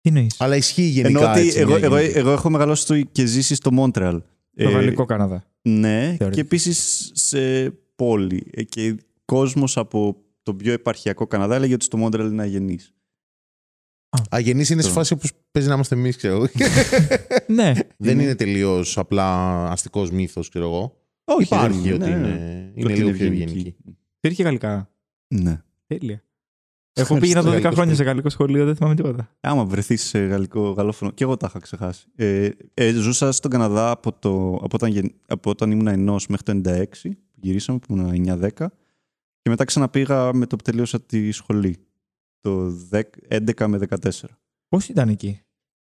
Τι 0.00 0.10
εννοείς; 0.10 0.34
Αλλά 0.40 0.56
ισχύει 0.56 0.82
γενικά. 0.82 1.18
Ενώ 1.20 1.30
ότι 1.30 1.40
έτσι, 1.40 1.58
εγώ, 1.58 1.74
μια 1.76 1.84
εγώ, 1.84 1.98
γενική. 1.98 2.18
εγώ 2.18 2.30
έχω 2.30 2.50
μεγαλώσει 2.50 2.82
στο, 2.82 3.00
και 3.00 3.24
ζήσει 3.26 3.54
στο 3.54 3.72
Μόντρεαλ. 3.72 4.22
Το 4.56 4.68
γαλλικό 4.70 5.04
Καναδά. 5.04 5.44
Ναι, 5.62 5.90
Θεωρητικά. 5.90 6.30
και 6.30 6.40
επίσης 6.40 7.10
σε 7.14 7.70
πόλη. 7.96 8.46
Ε, 8.54 8.62
Και 8.62 8.96
κόσμος 9.24 9.76
από 9.76 10.16
τον 10.44 10.56
πιο 10.56 10.72
επαρχιακό 10.72 11.26
Καναδά 11.26 11.54
έλεγε 11.54 11.74
ότι 11.74 11.84
στο 11.84 11.96
Μόντρεαλ 11.96 12.30
είναι 12.30 12.42
αγενής. 12.42 12.94
Αγενής 14.30 14.70
είναι 14.70 14.82
σε 14.82 14.88
Το- 14.88 14.94
φάση 14.94 15.12
όπω 15.12 15.22
παίζει 15.50 15.68
να 15.68 15.74
είμαστε 15.74 15.94
εμείς, 15.94 16.16
ξέρω 16.16 16.34
εγώ. 16.34 16.46
ναι. 17.54 17.72
Δεν 17.96 18.12
Είναι- 18.12 18.22
είναι 18.22 18.34
τελείως 18.34 18.98
απλά 18.98 19.26
αστικός 19.70 20.10
μύθος, 20.10 20.48
ξέρω 20.48 20.64
εγώ. 20.64 20.98
Όχι, 21.24 21.42
Υπάρχει 21.42 21.80
δεν- 21.90 22.02
ότι 22.02 22.10
ναι, 22.10 22.16
ναι. 22.16 22.28
είναι, 22.28 22.72
είναι 22.74 22.92
Ότι 22.92 23.00
λίγο 23.02 23.10
πιο 23.10 23.26
ευγενική. 23.26 23.76
Υπήρχε 24.20 24.42
γαλλικά. 24.42 24.90
Ναι. 25.34 25.62
Τέλεια. 25.86 26.24
Εγώ 26.96 27.18
πήγαινα 27.18 27.40
12 27.40 27.44
γαλλικό 27.44 27.60
χρόνια 27.60 27.74
σχολείο. 27.76 27.94
σε 27.96 28.02
γαλλικό 28.02 28.28
σχολείο, 28.28 28.64
δεν 28.64 28.76
θυμάμαι 28.76 28.94
τίποτα. 28.94 29.36
Άμα 29.40 29.64
βρεθείς 29.64 30.02
σε 30.02 30.18
γαλλικό 30.18 30.70
γαλλόφωνο. 30.70 31.10
Και 31.10 31.24
εγώ 31.24 31.36
τα 31.36 31.46
είχα 31.48 31.58
ξεχάσει. 31.58 32.06
Ε, 32.16 32.48
ε, 32.74 32.92
ζούσα 32.92 33.32
στον 33.32 33.50
Καναδά 33.50 33.90
από, 33.90 34.12
το, 34.12 34.54
από, 34.54 34.68
όταν, 34.72 34.90
γεν- 34.90 35.14
από 35.26 35.50
όταν 35.50 35.70
ήμουν 35.70 35.86
ενός 35.86 36.26
μέχρι 36.26 36.44
το 36.44 36.52
96. 36.52 36.84
Γυρίσαμε 37.40 37.78
που 37.78 37.94
ήμουν 37.96 38.26
9-10. 38.58 38.66
Και 39.44 39.50
μετά 39.50 39.64
ξαναπήγα 39.64 40.34
με 40.34 40.46
το 40.46 40.56
που 40.56 40.62
τελείωσα 40.62 41.00
τη 41.00 41.30
σχολή. 41.30 41.76
Το 42.40 42.72
10 42.90 43.00
11 43.28 43.66
με 43.66 43.78
14. 43.88 44.10
Πώ 44.68 44.78
ήταν 44.88 45.08
εκεί. 45.08 45.40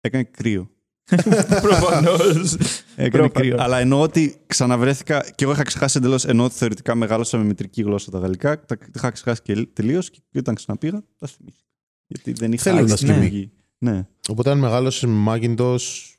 Έκανε 0.02 0.24
κρύο. 0.24 0.70
Προφανώς. 1.62 2.54
Έκανε 2.96 3.10
Προφανώς. 3.10 3.32
κρύο. 3.32 3.56
Αλλά 3.60 3.80
εννοώ 3.80 4.02
ότι 4.02 4.36
ξαναβρέθηκα. 4.48 5.30
και 5.36 5.44
εγώ 5.44 5.54
είχα 5.54 5.64
ξεχάσει 5.64 5.98
εντελώς. 5.98 6.26
Ενώ 6.26 6.44
ότι 6.44 6.54
θεωρητικά 6.56 6.96
μεγάλωσα 6.96 7.38
με 7.38 7.44
μητρική 7.44 7.82
γλώσσα 7.82 8.12
τα 8.12 8.20
γαλλικά. 8.20 8.66
Τα 8.66 8.78
τα 8.78 8.88
είχα 8.96 9.10
ξεχάσει 9.12 9.42
και 9.42 9.66
τελείως. 9.74 10.10
Και 10.10 10.22
όταν 10.40 10.56
ξαναπήγα, 10.56 11.04
τα 11.18 11.28
θυμήθηκα. 11.28 11.68
Γιατί 12.08 12.32
δεν 12.34 12.52
είχα 12.52 12.64
Θέλοντας 12.64 12.92
άλλη 12.92 13.00
κι 13.00 13.06
εμείς. 13.06 13.26
επιλογή. 13.26 13.52
Ναι. 13.78 14.08
Οπότε 14.30 14.50
αν 14.50 14.58
μεγάλωσες 14.60 15.10
με 15.10 15.24
Macintosh, 15.28 16.14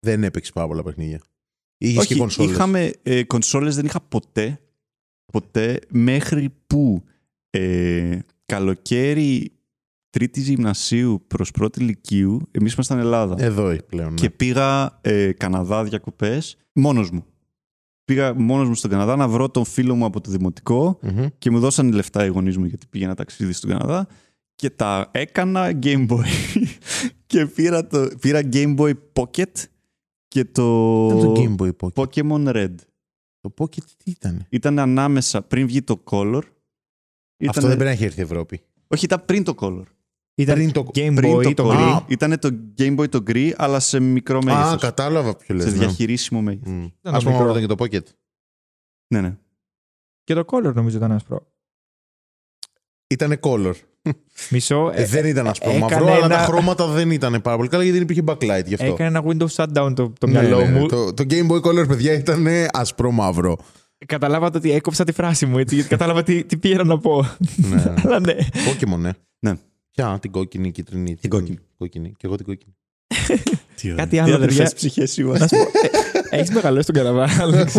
δεν 0.00 0.24
έπαιξες 0.24 0.52
πάρα 0.52 0.66
πολλά 0.66 0.82
παιχνίδια. 0.82 1.20
Είχες 1.78 2.06
και 2.06 2.12
Όχι, 2.12 2.20
κονσόλες. 2.20 2.52
είχαμε 2.52 2.92
ε, 3.02 3.24
κονσόλες 3.24 3.74
δεν 3.76 3.84
είχα 3.84 4.00
ποτέ. 4.00 4.58
Ποτέ 5.34 5.78
μέχρι 5.88 6.54
που 6.66 7.02
ε, 7.50 8.18
καλοκαίρι 8.46 9.52
τρίτης 10.10 10.48
γυμνασίου 10.48 11.24
προς 11.26 11.50
πρώτη 11.50 11.80
λυκείου, 11.80 12.40
εμείς 12.50 12.72
ήμασταν 12.72 12.98
Ελλάδα. 12.98 13.34
Εδώ 13.38 13.76
πλέον. 13.88 14.08
Ναι. 14.08 14.14
Και 14.14 14.30
πήγα 14.30 14.98
ε, 15.00 15.32
Καναδά 15.32 15.84
διακοπές 15.84 16.56
μόνος 16.72 17.10
μου. 17.10 17.24
Πήγα 18.04 18.34
μόνος 18.34 18.68
μου 18.68 18.74
στον 18.74 18.90
Καναδά 18.90 19.16
να 19.16 19.28
βρω 19.28 19.48
τον 19.48 19.64
φίλο 19.64 19.94
μου 19.94 20.04
από 20.04 20.20
το 20.20 20.30
δημοτικό 20.30 20.98
Μμμ. 21.02 21.26
και 21.38 21.50
μου 21.50 21.58
δώσαν 21.58 21.92
λεφτά 21.92 22.24
οι 22.24 22.28
γονείς 22.28 22.56
μου 22.56 22.64
γιατί 22.64 22.86
πήγαινα 22.90 23.14
ταξίδι 23.14 23.52
στον 23.52 23.70
Καναδά 23.70 24.06
και 24.54 24.70
τα 24.70 25.08
έκανα 25.10 25.78
Game 25.82 26.06
Boy. 26.08 26.24
και 27.26 27.46
πήρα, 27.46 27.86
το, 27.86 28.08
πήρα 28.20 28.40
Game 28.52 28.76
Boy 28.76 28.92
Pocket 29.12 29.64
και 30.28 30.44
το, 30.44 31.06
Ήταν 31.06 31.34
το 31.34 31.34
Game 31.36 31.62
Boy 31.62 31.70
Pocket. 31.80 32.04
Pokemon 32.04 32.46
Red. 32.54 32.74
Το 33.44 33.54
Pocket 33.58 33.82
τι 33.96 34.10
ήταν. 34.10 34.46
Ήταν 34.50 34.78
ανάμεσα 34.78 35.42
πριν 35.42 35.66
βγει 35.66 35.82
το 35.82 36.02
Color. 36.04 36.34
Αυτό 36.36 36.52
Ήτανε- 37.38 37.60
δεν 37.60 37.68
πρέπει 37.76 37.84
να 37.84 37.90
έχει 37.90 38.04
έρθει 38.04 38.20
η 38.20 38.22
Ευρώπη. 38.22 38.62
Όχι, 38.88 39.04
ήταν 39.04 39.24
πριν 39.24 39.44
το 39.44 39.54
Color. 39.58 39.82
Ήταν 40.34 40.54
Πριν 40.54 40.72
το- 40.72 40.80
Game 40.94 41.12
πριν 41.14 41.34
Boy, 41.36 41.42
το, 41.42 41.54
το 41.54 41.68
Color. 41.70 41.74
γκρι. 41.74 41.82
Α. 41.90 42.04
Ήταν 42.08 42.38
το 42.38 42.48
Game 42.78 42.98
Boy 42.98 43.08
το 43.08 43.20
γκρι, 43.22 43.54
αλλά 43.58 43.80
σε 43.80 44.00
μικρό 44.00 44.38
Α, 44.38 44.44
μέγεθος. 44.44 44.80
κατάλαβα 44.80 45.36
ποιο 45.36 45.54
λες. 45.54 45.64
σε 45.64 45.70
ναι. 45.70 45.76
διαχειρίσιμο 45.78 46.42
μέγεθος. 46.42 46.72
Μμ. 46.72 46.86
ένα 47.02 47.16
Ας 47.16 47.22
πούμε 47.22 47.34
μικρό. 47.36 47.50
όταν 47.50 47.66
και 47.66 47.74
το 47.74 47.84
Pocket. 47.84 48.02
Ναι, 49.14 49.20
ναι. 49.20 49.36
Και 50.24 50.34
το 50.34 50.44
color 50.46 50.72
νομίζω 50.74 50.96
ήταν 50.96 51.12
άσπρο. 51.12 51.52
Ήτανε 53.06 53.38
color. 53.42 53.74
Μισό. 54.50 54.90
Ε, 54.94 55.04
δεν 55.06 55.24
ήταν 55.26 55.46
ασπρό 55.48 55.70
έκανε 55.70 55.84
μαύρο, 55.84 56.06
αλλά 56.12 56.24
ένα- 56.24 56.36
τα 56.36 56.42
χρώματα 56.42 56.86
δεν 56.86 57.10
ήταν 57.10 57.42
πάρα 57.42 57.56
πολύ 57.56 57.68
καλά 57.68 57.82
γιατί 57.82 57.98
δεν 57.98 58.08
υπήρχε 58.08 58.22
backlight 58.26 58.64
γι' 58.66 58.74
αυτό. 58.74 58.86
Έκανε 58.86 59.18
ένα 59.18 59.22
Windows 59.26 59.54
shutdown 59.64 59.92
το, 59.94 60.12
το 60.18 60.26
Ναι, 60.26 60.40
μυαλό 60.40 60.58
ναι, 60.58 60.64
μου. 60.70 60.86
Το, 60.86 61.14
το 61.14 61.24
Game 61.30 61.46
Boy 61.50 61.60
Color, 61.60 61.88
παιδιά, 61.88 62.12
ήταν 62.12 62.46
ασπρό 62.72 63.10
μαύρο. 63.10 63.56
Καταλάβατε 64.06 64.58
ότι 64.58 64.72
έκοψα 64.72 65.04
τη 65.04 65.12
φράση 65.12 65.46
μου 65.46 65.58
έτσι, 65.58 65.74
γιατί 65.74 65.90
κατάλαβα 65.90 66.22
τι, 66.22 66.44
τι 66.44 66.56
πήγα 66.56 66.82
να 66.84 66.98
πω. 66.98 67.26
ναι. 67.56 67.92
Αλλά 68.04 68.20
ναι. 68.20 68.34
Pokemon, 68.52 68.98
ναι. 68.98 69.10
Ναι. 69.38 69.52
Ποια, 69.90 70.18
την 70.20 70.30
κόκκινη, 70.30 70.70
κίτρινη. 70.70 71.16
Την 71.16 71.30
κόκκινη. 71.30 71.58
κόκκινη. 71.78 72.08
Και 72.16 72.26
εγώ 72.26 72.36
την 72.36 72.46
κόκκινη. 72.46 72.74
Κάτι 73.96 74.18
άλλο, 74.18 74.38
παιδιά. 74.38 74.70
ψυχές 74.74 75.18
Να 75.18 75.46
σου 75.48 75.56
πω, 75.56 75.64
ε, 76.34 76.38
έχεις 76.40 76.50
μεγαλώσει 76.54 76.82
στον 76.82 76.94
Καναδά, 76.94 77.42
Άλεξ. 77.42 77.74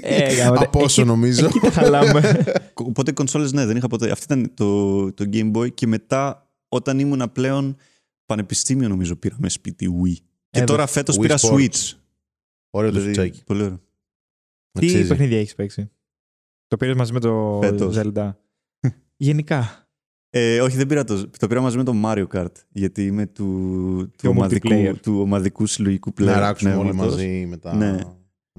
Ε, 0.00 0.34
γάμοτε. 0.34 0.64
Από 0.64 0.80
όσο 0.82 1.00
Εκεί- 1.00 1.10
νομίζω. 1.10 1.46
Εκεί 1.46 1.58
τα 1.58 1.70
χαλάμε. 1.70 2.42
Οπότε 2.74 3.12
κονσόλες 3.12 3.52
ναι, 3.52 3.66
δεν 3.66 3.76
είχα 3.76 3.86
ποτέ. 3.86 4.10
Αυτή 4.10 4.24
ήταν 4.24 4.50
το, 4.54 5.12
το 5.12 5.24
Game 5.32 5.52
Boy 5.56 5.74
και 5.74 5.86
μετά 5.86 6.50
όταν 6.68 6.98
ήμουν 6.98 7.30
πλέον 7.32 7.76
πανεπιστήμιο 8.26 8.88
νομίζω 8.88 9.16
πήραμε 9.16 9.48
σπίτι 9.48 10.00
Wii. 10.04 10.16
Και 10.50 10.60
Ε, 10.60 10.64
τώρα 10.64 10.86
φέτος 10.86 11.16
Wii 11.16 11.20
πήρα 11.20 11.36
Sports. 11.38 11.52
Switch. 11.52 11.92
Ωραίο 12.70 12.90
το 12.92 12.98
Δηλαδή, 13.00 13.14
σουτσάκι. 13.14 13.44
πολύ 13.44 13.62
ωραίο. 13.62 13.80
Τι 14.72 14.86
Αξίζει. 14.86 15.08
παιχνίδια 15.08 15.38
έχεις 15.38 15.54
παίξει; 15.54 15.90
Το 16.66 16.76
πήρες 16.76 16.94
μαζί 16.96 17.12
με 17.12 17.20
το 17.20 17.58
Φέτος. 17.62 17.96
Zelda. 17.98 18.30
Γενικά. 19.16 19.87
Ε, 20.30 20.60
όχι, 20.60 20.76
δεν 20.76 20.86
πήρα 20.86 21.04
το. 21.04 21.30
Το 21.38 21.46
πήρα 21.46 21.60
μαζί 21.60 21.76
με 21.76 21.84
το 21.84 21.92
Mario 22.04 22.26
Kart. 22.32 22.52
Γιατί 22.72 23.06
είμαι 23.06 23.26
του, 23.26 23.44
του, 24.10 24.10
Πιο 24.16 24.30
ομαδικού, 24.30 24.68
multiplayer. 24.70 24.94
του 25.02 25.20
ομαδικού 25.20 25.66
συλλογικού 25.66 26.12
πλέον. 26.12 26.32
Να 26.32 26.40
ράξουμε 26.40 26.74
όλοι 26.74 26.92
μαζί 26.94 27.46
με 27.48 27.56
τα 27.56 27.74
Ναι. 27.74 27.98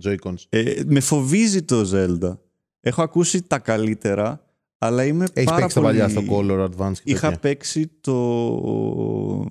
Joy-Cons. 0.03 0.33
Ε, 0.49 0.81
με 0.85 0.99
φοβίζει 0.99 1.63
το 1.63 1.89
Zelda. 1.93 2.37
Έχω 2.79 3.01
ακούσει 3.01 3.41
τα 3.43 3.59
καλύτερα, 3.59 4.45
Αλλά 4.77 5.05
είμαι 5.05 5.25
Έχεις 5.33 5.49
πάρα 5.49 5.59
παίξει 5.61 5.75
τα 5.75 5.81
πολύ... 5.81 5.97
παλιά 5.99 6.09
στο 6.09 6.23
Color 6.29 6.69
Advance 6.69 6.93
και 7.03 7.11
Είχα 7.11 7.21
τέτοια. 7.27 7.39
παίξει 7.39 7.87
το 8.01 9.43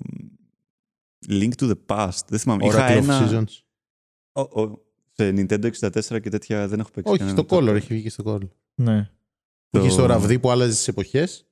Link 1.29 1.49
to 1.57 1.69
the 1.71 1.75
Past. 1.85 2.19
Δεν 2.27 2.39
θυμάμαι. 2.39 2.65
Είχα 2.65 2.87
Oracle 2.87 2.91
of 2.97 3.03
ένα... 3.03 3.29
Seasons. 3.29 3.61
Ο- 4.31 4.61
ο- 4.61 4.81
Σε 5.11 5.33
Nintendo 5.37 5.69
64 5.79 6.21
και 6.21 6.29
τέτοια 6.29 6.67
δεν 6.67 6.79
έχω 6.79 6.89
παίξει. 6.93 7.09
Όχι, 7.11 7.19
κανένα 7.19 7.37
στο 7.37 7.55
από 7.55 7.65
τα- 7.65 7.71
Color, 7.71 7.75
έχει 7.75 7.93
βγει 7.93 8.01
και 8.03 8.09
στο 8.09 8.23
Color. 8.27 8.47
Ναι. 8.75 9.01
Που 9.69 9.77
Το- 9.77 9.79
είχε 9.79 9.89
στο 9.89 10.05
ραβδί 10.05 10.39
που 10.39 10.49
άλλαζες 10.51 10.75
τις 10.75 10.87
εποχές 10.87 11.47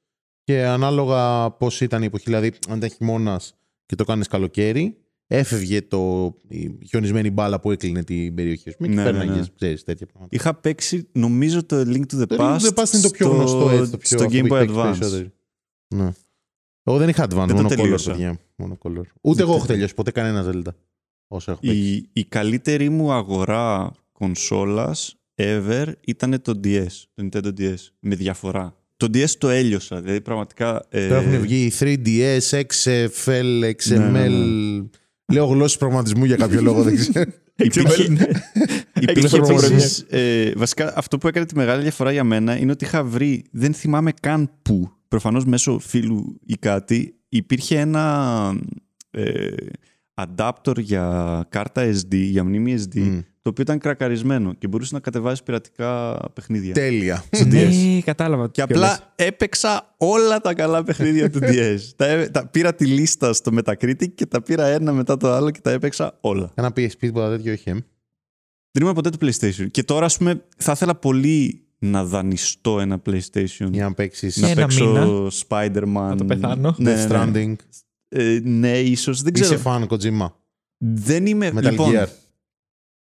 και 0.48 0.66
ανάλογα 0.66 1.52
πώς 1.52 1.82
ήταν 1.82 2.02
η 2.02 2.06
εποχή, 2.06 2.24
δηλαδή 2.26 2.52
αν 2.70 2.78
ήταν 2.78 2.90
χειμώνας 2.90 3.56
και 3.86 3.96
το 3.96 4.04
κάνεις 4.04 4.28
καλοκαίρι, 4.28 4.98
έφευγε 5.28 5.82
το, 5.82 6.34
η 6.48 6.78
χιονισμένη 6.88 7.32
μπάλα 7.32 7.60
που 7.60 7.72
έκλεινε 7.72 8.04
την 8.04 8.36
περιοχή 8.36 8.70
σου. 8.70 8.76
Μην 8.80 8.90
Ναι, 8.94 8.96
ναι, 8.96 9.04
πέρναγε, 9.04 9.40
ναι. 9.40 9.46
ξέρεις 9.56 9.84
τέτοια 9.84 10.06
πράγματα. 10.08 10.36
Είχα 10.36 10.54
παίξει, 10.56 11.08
νομίζω, 11.12 11.64
το 11.66 11.76
Link 11.80 12.02
to 12.14 12.22
the 12.22 12.28
Το 12.28 12.36
Past. 12.40 12.58
Link 12.58 12.60
to 12.60 12.74
the 12.74 12.84
Past 12.84 12.94
είναι 12.94 13.02
το 13.02 13.10
πιο 13.10 13.26
στο- 13.26 13.36
γνωστό 13.36 13.70
έτσι, 13.70 13.92
το 13.92 13.98
πιο 13.98 14.18
στο 14.18 14.26
αυτό 14.26 14.38
Game 14.38 14.48
που 14.48 14.56
Boy 14.56 14.58
έχει 14.58 14.66
παίξει 14.68 14.76
Advance. 14.80 14.84
περισσότεροι. 15.00 15.32
Ναι. 15.96 16.12
Εγώ 16.84 16.98
δεν 16.98 17.10
είχα 17.10 17.24
Advance, 17.24 17.30
Δεν 17.36 17.48
το 17.48 17.54
μόνο 17.56 17.68
Color, 17.68 17.76
τελείωσα. 17.76 18.12
παιδιά. 18.12 18.40
Μόνο 18.56 18.78
Color. 18.82 19.02
Ούτε 19.22 19.42
εγώ 19.42 19.56
έχω 19.56 19.66
τελειώσει 19.66 19.94
ποτέ 19.94 20.12
κανένα 20.12 20.52
Zelda. 20.52 20.74
Όσο 21.28 21.52
έχω 21.52 21.60
παίξει. 21.62 21.78
Η, 21.78 22.10
η 22.14 22.26
καλύτερη 22.26 22.90
μου 22.90 23.12
αγορά 23.12 23.92
κονσόλας 24.12 25.16
ever 25.36 25.92
ήταν 26.06 26.42
το 26.42 26.60
DS, 26.64 26.88
το 27.14 27.28
Nintendo 27.32 27.60
DS, 27.60 27.76
με 28.00 28.16
διαφορά. 28.16 28.76
Το 28.98 29.08
DS 29.14 29.30
το 29.38 29.50
έλειωσα, 29.50 30.02
δηλαδή 30.02 30.22
πραγματικά... 30.22 30.86
ε, 30.90 31.08
Τώρα 31.08 31.22
έχουν 31.22 31.40
βγει 31.40 31.72
3DS, 31.80 32.62
XFL, 32.62 33.64
XML. 33.64 33.98
Ναι, 34.12 34.28
ναι, 34.28 34.84
Λέω 35.34 35.46
γλώσσες 35.46 35.78
πραγματισμού 35.78 36.26
για 36.26 36.36
κάποιο 36.36 36.62
λόγο, 36.62 36.84
δεν 36.84 36.96
ξέρω. 36.96 37.32
Υπήρχε, 37.56 38.08
ναι. 38.10 38.26
υπήρχε 39.10 39.38
Έχει 39.38 39.66
επίσης, 39.66 40.06
ε, 40.10 40.52
βασικά 40.56 40.94
αυτό 40.96 41.18
που 41.18 41.28
έκανε 41.28 41.46
τη 41.46 41.56
μεγάλη 41.56 41.82
διαφορά 41.82 42.12
για 42.12 42.24
μένα 42.24 42.58
είναι 42.58 42.72
ότι 42.72 42.86
είχα 42.86 43.04
βρει, 43.04 43.44
δεν 43.52 43.74
θυμάμαι 43.74 44.12
καν 44.22 44.52
πού, 44.62 44.92
προφανώς 45.08 45.46
μέσω 45.46 45.80
φίλου 45.80 46.40
ή 46.46 46.54
κάτι, 46.54 47.16
υπήρχε 47.30 47.80
ένα 47.80 48.56
ε, 49.12 49.50
adapter 50.14 50.78
για 50.78 51.46
κάρτα 51.50 51.92
SD, 51.92 52.16
για 52.16 52.44
μνήμη 52.44 52.76
SD, 52.78 53.00
Μμ. 53.00 53.20
Το 53.48 53.54
οποίο 53.54 53.64
ήταν 53.74 53.80
κρακαρισμένο 53.80 54.54
και 54.54 54.68
μπορούσε 54.68 54.94
να 54.94 55.00
κατεβάζει 55.00 55.44
πειρατικά 55.44 56.20
παιχνίδια. 56.34 56.74
Τέλεια. 56.74 57.24
Ναι, 57.48 58.00
κατάλαβα. 58.06 58.50
Και 58.50 58.64
ποιο 58.68 58.80
λες. 58.80 58.90
απλά 58.94 59.14
έπαιξα 59.16 59.94
όλα 59.98 60.40
τα 60.42 60.54
καλά 60.54 60.84
παιχνίδια 60.84 61.30
του 61.30 61.40
DS. 61.52 61.78
τα, 61.96 62.06
έ- 62.06 62.32
τα 62.32 62.48
πήρα 62.48 62.76
τη 62.76 62.86
λίστα 62.86 63.34
στο 63.34 63.52
Metacritic 63.58 64.10
και 64.16 64.26
τα 64.26 64.42
πήρα 64.42 64.66
ένα 64.66 64.92
μετά 64.92 65.18
το 65.18 65.32
άλλο 65.32 65.52
και 65.52 65.60
τα 65.62 65.72
έπαιξα 65.72 66.18
όλα. 66.22 66.52
Ένα 66.56 66.68
PSP 66.70 66.92
τίποτα 67.00 67.30
τέτοιο 67.30 67.52
είχε. 67.54 67.72
Δεν 68.72 68.84
είμαι 68.84 68.94
ποτέ 68.94 69.10
το 69.10 69.18
PlayStation. 69.22 69.68
Και 69.72 69.84
τώρα, 69.84 70.06
ας 70.06 70.18
πούμε, 70.18 70.44
θα 70.58 70.72
ήθελα 70.72 70.96
πολύ 70.96 71.62
να 71.80 72.04
δανειστώ 72.06 72.80
ένα 72.80 73.02
PlayStation. 73.06 73.68
Για 73.72 73.84
να 73.84 73.94
παίξεις 73.94 74.38
Να 74.38 74.48
Ένα 74.50 74.62
παίξω 74.62 74.86
μήνα. 74.86 75.08
Spider-Man. 75.48 76.08
Να 76.10 76.16
το 76.16 76.26
πεθάνω. 76.26 76.76
Ναι, 76.78 76.94
Death 76.94 77.08
ναι. 77.08 77.32
Stranding. 77.34 77.56
Ε, 78.10 78.40
ναι, 78.44 78.80
ίσως. 78.80 79.22
Δεν 79.22 79.34
Είσαι 79.34 79.44
ξέρω. 79.44 79.60
φαν 79.60 79.88
Kojima. 79.90 80.32
Δεν 80.78 81.26
είμαι. 81.26 81.52
Metal 81.56 81.62
λοιπόν, 81.62 81.92
Gear. 81.96 82.06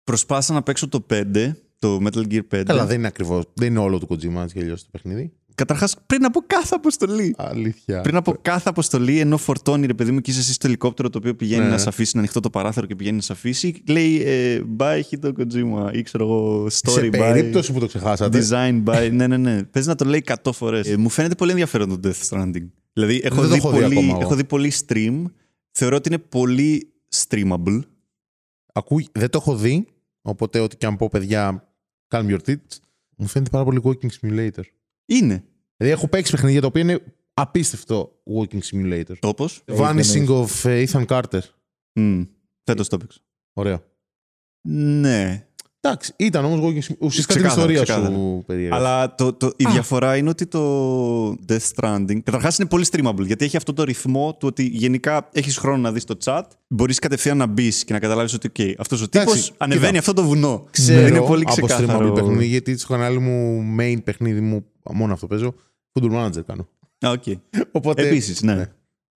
Προσπάθησα 0.07 0.53
να 0.53 0.63
παίξω 0.63 0.89
το 0.89 1.07
5, 1.11 1.53
το 1.79 2.01
Metal 2.05 2.33
Gear 2.33 2.41
5. 2.55 2.63
Καλά, 2.67 2.87
δεν 2.87 2.99
είναι 2.99 3.07
ακριβώς. 3.07 3.45
Δεν 3.55 3.69
είναι 3.71 3.79
όλο 3.79 3.99
του 3.99 4.07
Kojima 4.11 4.43
έτσι 4.43 4.55
κι 4.55 4.61
αλλιώς 4.63 4.83
το 4.83 4.89
παιχνίδι. 4.91 5.33
Καταρχάς, 5.55 5.97
πριν 6.07 6.25
από 6.25 6.41
κάθε 6.47 6.75
αποστολή. 6.75 7.35
Αλήθεια. 7.39 8.01
Πριν 8.01 8.17
από 8.17 8.37
κάθε 8.43 8.69
αποστολή, 8.69 9.19
ενώ 9.21 9.37
φορτώνει 9.37 9.87
ρε 9.87 9.95
παιδί 9.95 10.11
μου 10.11 10.21
και 10.21 10.31
είσαι 10.31 10.41
εσύ 10.41 10.53
στο 10.53 10.67
ελικόπτερο 10.67 11.11
το 11.11 11.19
οποίο 11.19 11.35
πηγαίνει 11.35 11.61
Ναι, 11.63 11.67
να 11.69 11.73
ναι. 11.75 11.79
σε 11.81 11.89
αφήσει 11.89 12.11
να 12.15 12.21
ανοιχτό 12.21 12.41
το 12.41 12.51
παράθυρο 12.51 12.87
και 12.87 12.95
πηγαίνει 12.97 13.17
να 13.17 13.23
σε 13.23 13.33
αφήσει, 13.33 13.83
λέει 13.89 14.23
ε, 14.25 14.63
Bye 14.79 15.01
Hideo 15.11 15.33
Kojima 15.39 15.91
ή 15.95 16.03
ξέρω 16.03 16.25
εγώ 16.25 16.71
Σε 16.71 16.81
Story 16.87 17.07
by. 17.07 17.11
περίπτωση 17.11 17.73
που 17.73 17.79
το 17.81 17.87
ξεχάσατε. 17.87 18.47
Design 18.49 18.83
by. 18.85 19.09
ναι, 19.13 19.27
ναι, 19.27 19.37
ναι. 19.37 19.63
Παίζει 19.63 19.89
να 19.89 19.95
το 19.95 20.05
λέει 20.05 20.25
100 20.43 20.53
φορές. 20.53 20.89
Ε, 20.89 20.97
μου 20.97 21.09
φαίνεται 21.09 21.35
πολύ 21.35 21.51
ενδιαφέρον 21.51 21.89
το 21.89 22.09
Death 22.09 22.29
Stranding. 22.29 22.67
Δηλαδή, 22.93 23.21
έχω, 23.25 23.41
Δεν 23.41 23.49
το 23.49 23.49
δει, 23.49 23.57
έχω 23.57 23.71
δει 23.71 23.81
πολύ, 23.83 23.85
ακόμα 23.99 24.09
εγώ. 24.13 24.21
έχω 24.21 24.35
δει 24.35 24.45
πολύ 24.45 24.73
stream. 24.87 25.23
Θεωρώ 25.71 25.97
ότι 25.97 26.09
είναι 26.09 26.19
πολύ 26.19 26.93
streamable. 27.29 27.81
Ακούει, 28.73 29.09
δεν 29.13 29.31
το 29.31 29.39
έχω 29.41 29.57
δει. 29.57 29.87
Οπότε, 30.27 30.61
ό,τι 30.61 30.77
και 30.77 30.87
αν 30.87 30.97
πω, 30.97 31.09
παιδιά, 31.09 31.73
calm 32.09 32.31
your 32.31 32.41
tits. 32.47 32.79
Μου 33.17 33.27
φαίνεται 33.27 33.51
πάρα 33.51 33.65
πολύ 33.65 33.81
walking 33.85 34.09
simulator. 34.21 34.63
Είναι. 35.07 35.45
Δηλαδή, 35.77 35.95
έχω 35.95 36.09
παίξει 36.09 36.33
παιχνίδια 36.33 36.61
τα 36.61 36.67
οποία 36.67 36.83
είναι 36.83 37.03
απίστευτο 37.35 38.23
walking 38.35 38.61
simulator. 38.71 39.15
Όπω. 39.21 39.49
Vanishing 39.67 40.29
of 40.29 40.65
ε, 40.65 40.85
Ethan 40.89 41.07
Carter. 41.07 41.41
Φέτος 42.63 42.89
το 42.89 42.97
έπαιξα. 42.97 43.21
Ωραίο. 43.53 43.83
Ναι. 44.69 45.46
Εντάξει, 45.87 46.13
ήταν 46.17 46.45
όμως 46.45 46.59
walking 46.61 46.79
simulator. 46.93 46.97
Ουσιαστικά 46.99 47.35
την 47.35 47.43
Ξεκάθαρα, 47.43 47.73
ιστορία 47.73 47.83
ξεκάθαρα. 47.83 48.15
σου 48.15 48.43
περιέγραψε. 48.47 48.85
Αλλά 48.87 49.15
το, 49.15 49.33
το, 49.33 49.53
η 49.57 49.65
διαφορά 49.71 50.17
είναι 50.17 50.29
ότι 50.29 50.47
το 50.47 51.31
Death 51.49 51.71
Stranding 51.75 52.21
καταρχάς 52.23 52.59
είναι 52.59 52.69
πολύ 52.69 52.87
streamable 52.93 53.27
γιατί 53.27 53.45
έχει 53.45 53.57
αυτό 53.57 53.73
το 53.73 53.83
ρυθμό 53.83 54.37
του 54.39 54.47
ότι 54.49 54.63
γενικά 54.63 55.29
έχεις 55.33 55.57
χρόνο 55.59 55.77
να 55.77 55.93
δεις 55.93 56.05
το 56.05 56.17
chat, 56.25 56.43
μπορείς 56.69 56.99
κατευθείαν 56.99 57.37
να 57.37 57.47
μπεις 57.47 57.85
και 57.85 57.93
να 57.93 57.99
καταλάβεις 57.99 58.35
ότι 58.35 58.51
okay, 58.59 58.73
αυτός 58.79 59.03
ο 59.03 59.09
τύπος 59.09 59.33
Εντάξει, 59.33 59.53
ανεβαίνει 59.57 59.87
κοίτα. 59.87 59.99
αυτό 59.99 60.13
το 60.13 60.23
βουνό. 60.23 60.67
Ξέρω 60.71 61.07
είναι 61.07 61.21
πολύ 61.21 61.45
από 61.47 61.67
streamable 61.67 61.69
ξεκάθαρο. 61.69 62.13
παιχνίδι, 62.13 62.47
γιατί 62.47 62.79
στο 62.79 62.89
κανάλι 62.93 63.19
μου, 63.19 63.65
main 63.81 63.97
παιχνίδι 64.05 64.41
μου, 64.41 64.65
μόνο 64.93 65.13
αυτό 65.13 65.27
παίζω, 65.27 65.55
Football 65.93 66.11
Manager 66.13 66.45
κάνω. 66.47 66.69
Α, 67.07 67.11
οκ. 67.11 67.23
Οπότε, 67.73 68.07
Επίσης, 68.07 68.43
ναι. 68.43 68.67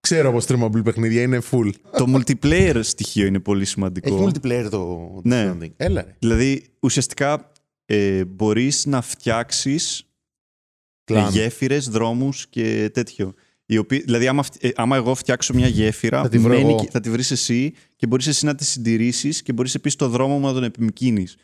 Ξέρω 0.00 0.28
από 0.28 0.38
streamable 0.46 0.84
παιχνίδια, 0.84 1.22
είναι 1.22 1.40
full. 1.50 1.70
το 1.96 2.06
multiplayer 2.16 2.80
στοιχείο 2.82 3.26
είναι 3.26 3.40
πολύ 3.40 3.64
σημαντικό. 3.64 4.14
Έχει 4.14 4.30
multiplayer 4.32 4.66
το 4.70 5.20
Ναι. 5.24 5.52
Death 5.52 5.62
Stranding. 5.62 5.70
Έλα 5.76 6.02
ρε. 6.02 6.16
Δηλαδή, 6.18 6.64
ουσιαστικά 6.80 7.52
ε, 7.86 8.24
μπορείς 8.24 8.86
να 8.86 9.00
φτιάξεις 9.00 10.04
clan. 11.04 11.26
ε, 11.26 11.30
γέφυρες, 11.30 11.88
δρόμους 11.88 12.46
και 12.48 12.90
τέτοιο. 12.92 13.34
Οι 13.66 13.76
οποίοι, 13.78 13.98
δηλαδή, 14.02 14.26
άμα, 14.28 14.42
φτ- 14.42 14.64
ε, 14.64 14.70
άμα 14.74 14.96
εγώ 14.96 15.14
φτιάξω 15.14 15.54
μια 15.54 15.66
γέφυρα, 15.66 16.22
Θα 16.22 16.28
τη 16.28 16.38
βρω 16.38 16.52
μένει 16.54 16.70
εγώ. 16.70 16.80
και- 16.80 16.90
θα 16.90 17.00
τη 17.00 17.10
βρεις 17.10 17.30
εσύ 17.30 17.72
και 17.96 18.06
μπορείς 18.06 18.26
εσύ 18.26 18.44
να 18.44 18.54
τη 18.54 18.64
συντηρήσεις 18.64 19.42
και 19.42 19.52
μπορείς 19.52 19.74
επίσης 19.74 19.98
το 19.98 20.08
δρόμο 20.08 20.38
μου 20.38 20.46
να 20.46 20.52
τον 20.52 20.64
επιμηκύνεις. 20.64 21.36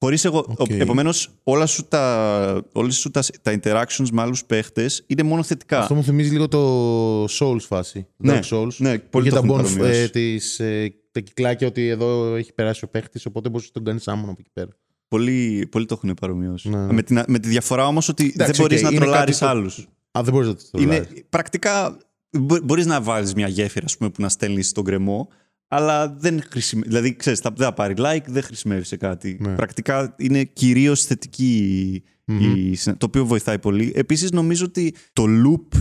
Χωρίς 0.00 0.24
εγώ, 0.24 0.38
Οκ. 0.48 0.60
ο- 0.70 0.74
επομένως, 0.78 1.30
όλα 1.42 1.66
σου 1.66 1.84
τα, 1.88 2.64
όλες 2.72 2.96
σου 2.96 3.10
τα, 3.10 3.22
τα 3.42 3.58
interactions 3.62 4.08
με 4.12 4.22
άλλους 4.22 4.44
παίχτες 4.44 5.02
είναι 5.06 5.22
μόνο 5.22 5.42
θετικά. 5.42 5.78
Αυτό 5.78 5.94
μου 5.94 6.02
θυμίζει 6.04 6.30
λίγο 6.30 6.48
το 6.48 7.24
Souls 7.24 7.60
φάση. 7.60 8.06
Ναι, 8.16 8.38
Dark 8.42 8.56
Souls. 8.56 8.74
ναι, 8.76 8.98
πολύ 8.98 9.26
Είχε 9.26 9.36
το 9.36 9.40
τα, 9.42 9.46
έχουν 9.46 9.60
bonf- 9.60 9.62
παρομοιώσει. 9.74 10.00
ε, 10.00 10.08
τις, 10.08 10.60
ε, 10.60 10.94
τα 11.12 11.20
κυκλάκια 11.20 11.66
ότι 11.66 11.88
εδώ 11.88 12.34
έχει 12.34 12.52
περάσει 12.52 12.84
ο 12.84 12.88
παίχτης, 12.88 13.26
οπότε 13.26 13.48
μπορείς 13.48 13.66
να 13.66 13.72
τον 13.72 13.84
κάνεις 13.84 14.08
άμμο 14.08 14.22
από 14.22 14.36
εκεί 14.40 14.50
πέρα. 14.52 14.68
Πολύ, 15.08 15.66
πολύ 15.70 15.84
το 15.86 15.94
έχουν 16.02 16.14
παρομοιώσει. 16.20 16.68
Ναι. 16.68 16.92
Με, 16.92 17.02
την, 17.02 17.22
με 17.26 17.38
τη 17.38 17.48
διαφορά 17.48 17.86
όμως 17.86 18.08
ότι 18.08 18.22
δεν 18.22 18.32
Εντάξει, 18.34 18.60
μπορείς 18.60 18.78
οκ, 18.78 18.82
να 18.84 18.90
είναι 18.90 19.00
τρολάρεις 19.04 19.38
κάτι 19.38 19.52
το- 19.52 19.58
άλλους. 19.58 19.88
Α, 20.18 20.20
δεν 20.22 20.32
μπορείς 20.32 20.48
να 20.48 20.54
το 20.54 20.62
Είναι 20.72 20.94
τρολάρεις. 20.94 21.22
πρακτικά. 21.28 21.98
μπο- 22.38 22.60
Μπορείς 22.64 22.86
να 22.86 23.00
βάλεις 23.02 23.34
μια 23.34 23.48
γέφυρα 23.48 23.84
ας 23.84 23.96
πούμε, 23.96 24.10
που 24.10 24.22
να 24.22 24.28
στέλνεις 24.28 24.68
στον 24.68 24.84
γκρεμό, 24.84 25.28
αλλά 25.68 26.08
δεν 26.08 26.42
χρησιμεύει. 26.42 26.88
Δηλαδή, 26.88 27.16
ξέρεις, 27.16 27.38
θα, 27.40 27.50
δεν 27.56 27.66
θα 27.66 27.74
πάρει 27.74 27.94
like, 27.96 28.24
δεν 28.26 28.42
χρησιμεύει 28.42 28.84
σε 28.84 28.96
κάτι. 28.96 29.36
Ναι. 29.40 29.54
Πρακτικά 29.54 30.14
είναι 30.18 30.44
κυρίως 30.44 31.04
θετική 31.04 32.02
η, 32.24 32.74
συνα- 32.74 32.96
το 32.96 33.06
οποίο 33.06 33.26
βοηθάει 33.26 33.58
πολύ. 33.58 33.92
Επίσης, 33.94 34.30
νομίζω 34.30 34.64
ότι 34.64 34.94
το 35.12 35.24
loop 35.28 35.78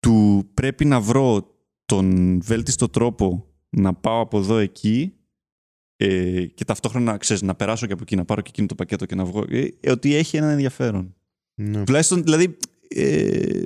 του 0.00 0.48
πρέπει 0.54 0.84
να 0.84 1.00
βρω 1.00 1.56
τον 1.84 2.38
βέλτιστο 2.42 2.88
τρόπο 2.88 3.46
να 3.70 3.94
πάω 3.94 4.20
από 4.20 4.38
εδώ 4.38 4.56
εκεί 4.58 5.12
ε, 5.96 6.44
και 6.46 6.64
ταυτόχρονα 6.64 7.16
ξέρεις, 7.16 7.42
να 7.42 7.54
περάσω 7.54 7.86
και 7.86 7.92
από 7.92 8.02
εκεί, 8.02 8.16
να 8.16 8.24
πάρω 8.24 8.40
και 8.40 8.48
εκείνο 8.52 8.66
το 8.66 8.74
πακέτο 8.74 9.06
και 9.06 9.14
να 9.14 9.24
βγω. 9.24 9.44
Ε, 9.48 9.68
ε, 9.80 9.90
ότι 9.90 10.14
έχει 10.14 10.36
ένα 10.36 10.50
ενδιαφέρον. 10.50 11.14
Ναι. 11.54 11.84
Τουλάχιστον, 11.84 12.22
δηλαδή, 12.22 12.56
ε, 12.88 13.62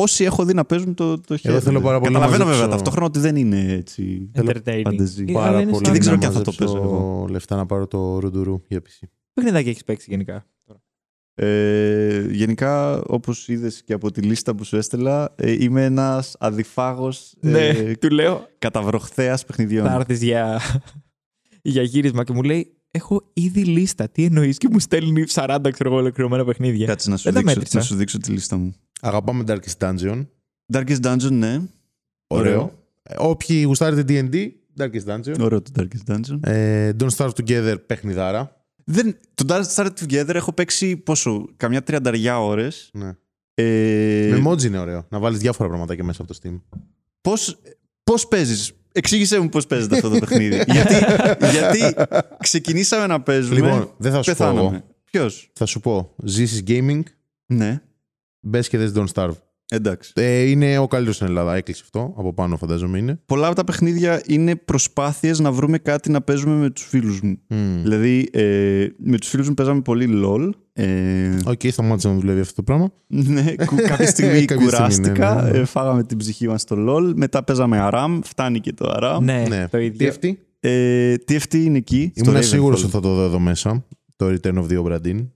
όσοι 0.00 0.24
έχω 0.24 0.44
δει 0.44 0.54
να 0.54 0.64
παίζουν 0.64 0.94
το, 0.94 1.20
το 1.20 1.36
χέρι. 1.36 1.60
θέλω 1.60 1.80
πάρα 1.80 1.98
πολύ 2.00 2.12
να 2.12 2.18
Καταλαβαίνω 2.18 2.44
βέβαια 2.50 2.66
μαζέψω- 2.66 2.70
ταυτόχρονα 2.70 3.06
ότι 3.06 3.18
δεν 3.18 3.36
είναι 3.36 3.72
έτσι. 3.72 4.30
Entertaining. 4.34 4.80
φανταζή. 4.84 5.24
Ε, 5.28 5.32
Πάρα 5.32 5.46
αλλά 5.46 5.60
είναι 5.60 5.70
πολύ. 5.70 5.84
σαν- 5.84 5.92
δεν 5.92 6.00
ξέρω 6.00 6.14
να 6.14 6.20
και 6.20 6.26
αν 6.26 6.32
θα 6.32 6.40
το 6.42 6.52
μαζέψω 6.58 6.74
παίζω 6.82 6.94
εγώ. 6.94 7.26
λεφτά 7.30 7.56
να 7.56 7.66
πάρω 7.66 7.86
το 7.86 8.18
ρουντουρού 8.18 8.62
για 8.68 8.80
PC. 8.80 9.06
Παιχνιδάκι 9.32 9.68
έχεις 9.68 9.84
παίξει 9.84 10.06
γενικά. 10.10 10.46
Ε, 11.40 12.26
γενικά, 12.30 13.02
όπως 13.06 13.48
είδες 13.48 13.82
και 13.84 13.92
από 13.92 14.10
τη 14.10 14.20
λίστα 14.20 14.54
που 14.54 14.64
σου 14.64 14.76
έστελα, 14.76 15.34
ε, 15.36 15.52
είμαι 15.64 15.84
ένας 15.84 16.36
αδιφάγος 16.38 17.34
ε, 17.40 17.48
Ναι, 17.50 17.94
του 17.96 18.10
λέω 18.10 18.46
καταβροχθέας 18.58 19.44
παιχνιδιών. 19.44 19.86
θα 19.86 19.94
έρθεις 19.94 20.22
για, 20.22 20.60
για 21.62 21.82
γύρισμα 21.82 22.24
και 22.24 22.32
μου 22.32 22.42
λέει 22.42 22.72
Έχω 22.90 23.30
ήδη 23.32 23.64
λίστα. 23.64 24.08
Τι 24.08 24.24
εννοείς; 24.24 24.58
Και 24.58 24.68
μου 24.70 24.78
στέλνει 24.78 25.24
40 25.28 25.58
ξέρω 25.72 25.88
εγώ 25.90 25.98
ολοκληρωμένα 25.98 26.44
παιχνίδια. 26.44 26.86
Κάτσε 26.86 27.10
να 27.10 27.16
σου, 27.16 27.22
Δεν 27.22 27.32
τα 27.32 27.38
δείξω, 27.40 27.54
μέτρησα. 27.54 27.78
να 27.78 27.84
σου 27.84 27.94
δείξω 27.94 28.18
τη 28.18 28.30
λίστα 28.30 28.56
μου. 28.56 28.74
Αγαπάμε 29.00 29.44
Darkest 29.46 29.78
Dungeon. 29.78 30.26
Darkest 30.72 31.00
Dungeon, 31.02 31.30
ναι. 31.30 31.60
Ωραίο. 32.26 32.72
Ε, 33.02 33.14
Όποιοι 33.18 33.62
γουστάρετε 33.66 34.28
D&D, 34.32 34.48
Darkest 34.82 35.04
Dungeon. 35.14 35.40
Ωραίο 35.40 35.62
το 35.62 35.70
Darkest 35.76 36.12
Dungeon. 36.14 36.38
Ε, 36.40 36.90
Don't 37.00 37.10
Starve 37.16 37.30
Together, 37.42 37.74
παιχνιδάρα. 37.86 38.56
Δεν, 38.84 39.16
το 39.34 39.44
Dark 39.48 39.62
Started 39.74 39.92
Together 40.04 40.34
έχω 40.34 40.52
παίξει 40.52 40.96
πόσο, 40.96 41.48
καμιά 41.56 41.82
τριανταριά 41.82 42.40
ώρες. 42.40 42.90
Ναι. 42.92 43.12
Ε, 43.54 44.28
Με 44.38 44.42
emoji 44.50 44.62
είναι 44.62 44.78
ωραίο. 44.78 45.06
Να 45.10 45.18
βάλεις 45.18 45.38
διάφορα 45.38 45.68
πραγματάκια 45.68 46.04
μέσα 46.04 46.22
από 46.22 46.32
το 46.34 46.38
Steam. 46.42 46.60
Πώς, 47.20 47.58
πώς 48.04 48.28
παίζεις, 48.28 48.72
εξήγησέ 48.92 49.38
μου 49.38 49.48
πώς 49.48 49.66
παίζεται 49.66 49.94
αυτό 49.94 50.08
το 50.08 50.18
παιχνίδι. 50.26 50.64
γιατί, 50.66 50.94
γιατί 51.52 51.94
ξεκινήσαμε 52.38 53.06
να 53.06 53.20
παίζουμε, 53.22 53.54
Λοιπόν, 53.54 53.90
δεν 53.96 54.12
θα 54.12 54.22
σου 54.22 54.34
πω 54.34 54.36
πεθάναμε. 54.38 54.68
εγώ. 54.76 54.84
Ποιος; 55.04 55.50
Θα 55.52 55.66
σου 55.66 55.80
πω. 55.80 56.14
Ζήσεις 56.24 56.62
Gaming. 56.66 57.02
Ναι. 57.46 57.80
Μπες 58.40 58.68
και 58.68 58.78
δες 58.78 58.92
Don't 58.94 59.06
Starve. 59.14 59.32
Εντάξει. 59.70 60.12
Ε, 60.16 60.40
είναι 60.40 60.78
ο 60.78 60.86
καλύτερος 60.86 61.14
στην 61.16 61.26
Ελλάδα. 61.28 61.54
Έκλεισε 61.54 61.80
αυτό. 61.84 62.14
Από 62.16 62.34
πάνω 62.34 62.56
φαντάζομαι 62.56 62.98
είναι. 62.98 63.20
Πολλά 63.26 63.46
από 63.46 63.56
τα 63.56 63.64
παιχνίδια 63.64 64.22
είναι 64.26 64.56
προσπάθειες 64.56 65.38
να 65.38 65.52
βρούμε 65.52 65.78
κάτι 65.78 66.10
να 66.10 66.20
παίζουμε 66.20 66.54
με 66.54 66.70
τους 66.70 66.84
φίλους 66.84 67.20
μου. 67.20 67.38
Μμ. 67.48 67.82
Δηλαδή, 67.82 68.28
ε, 68.32 68.86
με 68.98 69.18
τους 69.18 69.28
φίλους 69.28 69.48
μου 69.48 69.54
παίζαμε 69.54 69.80
πολύ 69.80 70.08
LOL. 70.24 70.50
Ε, 70.72 71.36
Οκ, 71.46 71.60
σταμάτησε 71.68 72.08
να 72.08 72.14
δουλεύει 72.14 72.40
αυτό 72.40 72.54
το 72.54 72.62
πράγμα. 72.62 72.92
ναι, 73.06 73.54
κου- 73.64 73.80
κάποια 73.90 74.06
στιγμή 74.06 74.44
Κάποια 74.44 74.46
στιγμή, 74.46 74.64
κουράστηκα. 74.64 75.34
ναι, 75.34 75.42
ναι, 75.42 75.50
ναι. 75.50 75.58
ε, 75.58 75.64
φάγαμε 75.64 76.04
την 76.04 76.16
ψυχή 76.18 76.48
μας 76.48 76.60
στο 76.60 76.76
LOL. 76.88 77.12
Μετά 77.16 77.44
παίζαμε 77.44 77.88
ARAM. 77.92 78.18
Φτάνει 78.24 78.60
και 78.60 78.72
το 78.72 78.94
ARAM. 79.00 79.18
Ναι, 79.22 79.44
ναι. 79.48 79.68
το 79.68 79.78
Τι 79.78 79.84
ίδιο. 79.84 80.08
αυτή; 80.08 80.38
Ε, 80.60 81.14
TFT 81.28 81.54
είναι 81.54 81.76
εκεί. 81.78 82.12
στο 82.16 82.30
Ήμουν 82.30 82.40
Ravenfall. 82.40 82.46
σίγουρος 82.46 82.82
ότι 82.82 82.92
θα 82.92 83.00
το 83.00 83.14
δω 83.14 83.22
εδώ 83.24 83.38
μέσα. 83.38 83.84
Το 84.16 84.26
Return 84.26 84.54
of 84.54 84.66
the 84.68 84.82
Obra 84.84 84.96
Dinn. 85.06 85.26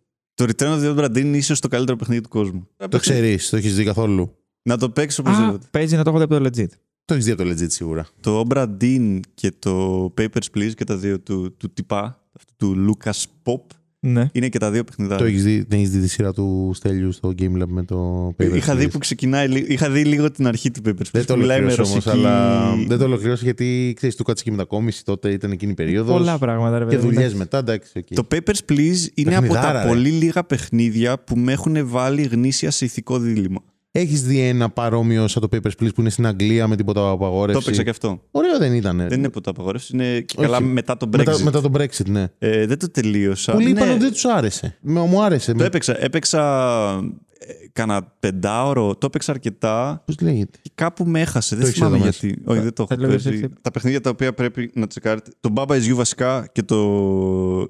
Το 0.43 0.49
Return 0.57 0.78
of 0.78 0.82
the 0.82 0.97
Obra 0.97 1.05
Dinn 1.05 1.18
είναι 1.20 1.36
ίσως 1.36 1.61
το 1.61 1.68
καλύτερο 1.68 1.97
παιχνίδι 1.97 2.20
του 2.20 2.28
κόσμου. 2.28 2.68
Το 2.88 2.99
ξέρεις, 2.99 3.49
το 3.49 3.57
έχεις 3.57 3.74
δει 3.76 3.84
καθόλου. 3.84 4.36
Να 4.62 4.76
το 4.78 4.90
παίξει 4.90 5.20
Α, 5.20 5.24
οπωσδήποτε. 5.26 5.66
παίζει 5.70 5.97
να 5.97 6.05
το 6.05 6.11
έχω 6.11 6.18
δει 6.18 6.24
από 6.24 6.38
το 6.38 6.45
legit. 6.45 6.68
Το 7.05 7.14
έχεις 7.14 7.24
δει 7.26 7.30
από 7.30 7.43
το 7.43 7.49
legit 7.49 7.70
σίγουρα. 7.70 8.07
Το 8.20 8.45
Obra 8.49 8.66
Dinn 8.80 9.20
και 9.34 9.53
το 9.59 10.05
Papers, 10.18 10.47
Please 10.57 10.70
και 10.74 10.84
τα 10.84 10.97
δύο 10.97 11.20
του, 11.20 11.57
του 11.57 11.72
τυπά, 11.72 12.20
αυτού 12.36 12.55
του 12.57 12.97
Lucas 13.05 13.22
Pop, 13.45 13.61
Ναι. 14.07 14.29
είναι 14.33 14.49
και 14.49 14.59
τα 14.59 14.71
δύο 14.71 14.85
παιχνιδάκια. 14.85 15.25
Το 15.25 15.31
έχεις 15.31 15.45
δει, 15.45 15.65
δεν 15.69 15.79
έχεις 15.79 15.91
δει 15.91 16.01
τη 16.01 16.09
σειρά 16.09 16.33
του 16.33 16.71
Στέλιου 16.75 17.13
στο 17.13 17.33
Game 17.39 17.63
Lab 17.63 17.67
με 17.69 17.83
το 17.85 18.29
Papers, 18.39 18.55
Είχα 18.55 18.77
δει 18.77 18.85
Please. 18.87 18.91
που 18.91 18.99
ξεκινάει, 18.99 19.49
λι- 19.49 19.71
είχα 19.71 19.91
δει 19.91 20.05
λίγο 20.05 20.31
την 20.31 20.47
αρχή 20.47 20.71
του 20.71 20.81
Papers, 20.87 20.91
Please. 20.91 21.09
Δεν 21.13 21.27
το 21.27 21.35
που 21.35 21.41
μιλάει 21.41 21.59
με 21.61 21.65
ολοκλήρωσε 21.65 21.93
όμως, 21.93 22.05
ρωσική- 22.05 22.27
αλλά 22.27 22.75
δεν 22.89 22.99
το 22.99 23.05
ολοκλήρωσε 23.05 23.45
γιατί 23.45 23.93
ξέρεις, 23.97 24.17
του 24.17 24.23
κάτσε 24.25 24.45
και 24.45 24.51
η 24.51 24.53
μετακόμιση 24.53 25.05
τότε 25.05 25.31
ήταν 25.31 25.51
εκείνη 25.51 25.71
η 25.73 25.75
περίοδος. 25.75 26.17
Πολλά 26.17 26.39
πράγματα, 26.39 26.79
ρε 26.79 26.85
Και 26.85 26.91
παιδί 26.91 27.07
μου. 27.07 27.13
δουλειές 27.13 27.35
μετά, 27.35 27.59
εντάξει. 27.59 27.99
οκ. 27.99 28.05
Το 28.15 28.27
Papers, 28.35 28.73
Please 28.73 29.07
είναι 29.15 29.37
από 29.37 29.47
Παιχνιδάρα, 29.47 29.73
τα 29.73 29.83
ρε. 29.83 29.89
πολύ 29.89 30.09
λίγα 30.09 30.45
παιχνίδια 30.45 31.19
που 31.19 31.37
με 31.39 31.53
έχουν 31.53 31.89
βάλει 31.89 32.23
γνήσια 32.23 32.71
σε 32.71 32.85
ηθικό 32.85 33.19
δίλημμα. 33.18 33.61
Έχεις 33.95 34.22
δει 34.22 34.40
ένα 34.40 34.70
παρόμοιο 34.70 35.28
σαν 35.28 35.43
το 35.43 35.49
Papers, 35.57 35.70
Please 35.82 35.95
που 35.95 36.01
είναι 36.01 36.11
στην 36.11 36.26
Αγγλία 36.26 36.68
με 36.68 36.76
τίποτα 36.76 37.01
Το 37.01 37.11
απαγόρευση. 37.11 37.61
έπαιξα 37.62 37.82
και 37.82 37.90
αυτό. 37.90 38.22
Ωραίο 38.30 38.59
δεν 38.59 38.74
ήταν. 38.74 38.97
Δεν 38.97 39.18
είναι 39.18 39.28
ποτέ 39.30 39.51
απαγόρευση, 39.51 39.90
είναι 39.95 40.20
και 40.20 40.34
Όχι. 40.38 40.47
καλά 40.49 40.61
μετά 40.61 40.97
το 40.97 41.09
Brexit. 41.12 41.16
Μετά, 41.16 41.38
μετά 41.43 41.61
το 41.61 41.70
Brexit, 41.74 42.07
ναι. 42.07 42.26
Ε, 42.38 42.66
δεν 42.66 42.78
το 42.78 42.90
τελείωσα. 42.90 43.53
Πολλοί 43.53 43.64
ναι, 43.64 43.70
είπαν 43.70 43.90
ότι 43.90 43.99
δεν 43.99 44.12
τους 44.12 44.24
άρεσε. 44.24 44.78
Με, 44.80 45.01
μου 45.01 45.22
άρεσε. 45.22 45.53
Το 45.53 45.64
έπαιξα. 45.64 46.03
Έπαιξα 46.05 46.43
ε, 47.38 47.53
κάνα 47.72 48.03
πεντάωρο. 48.20 48.95
Το 48.97 49.07
έπαιξα 49.07 49.32
αρκετά. 49.32 50.03
Πώς 50.07 50.14
λέγεται; 50.20 50.59
Και 50.62 50.70
κάπου 50.74 51.05
με 51.05 51.20
έχασε. 51.20 51.57
Δεν 51.57 51.64
έχεις 51.64 51.76
θυμάμαι 51.76 51.97
εδώ 51.97 52.05
μέσα. 52.05 52.26
γιατί. 52.26 52.43
Όχι, 52.45 52.61
δεν 52.61 52.72
το 52.72 52.86
θα 52.86 52.95
έχω 52.95 53.03
το 53.03 53.09
παίζει. 53.09 53.28
έχεις- 53.28 53.47
Τα 53.62 53.70
παιχνίδια 53.70 54.01
τα 54.01 54.11
οποία 54.11 54.32
πρέπει 54.34 54.70
να 54.74 54.86
τσεκάρετε. 54.86 55.30
Το 55.40 55.53
Baba 55.57 55.68
is 55.72 55.82
You 55.90 55.95
βασικά 55.95 56.49
και 56.53 56.62
το. 56.62 56.76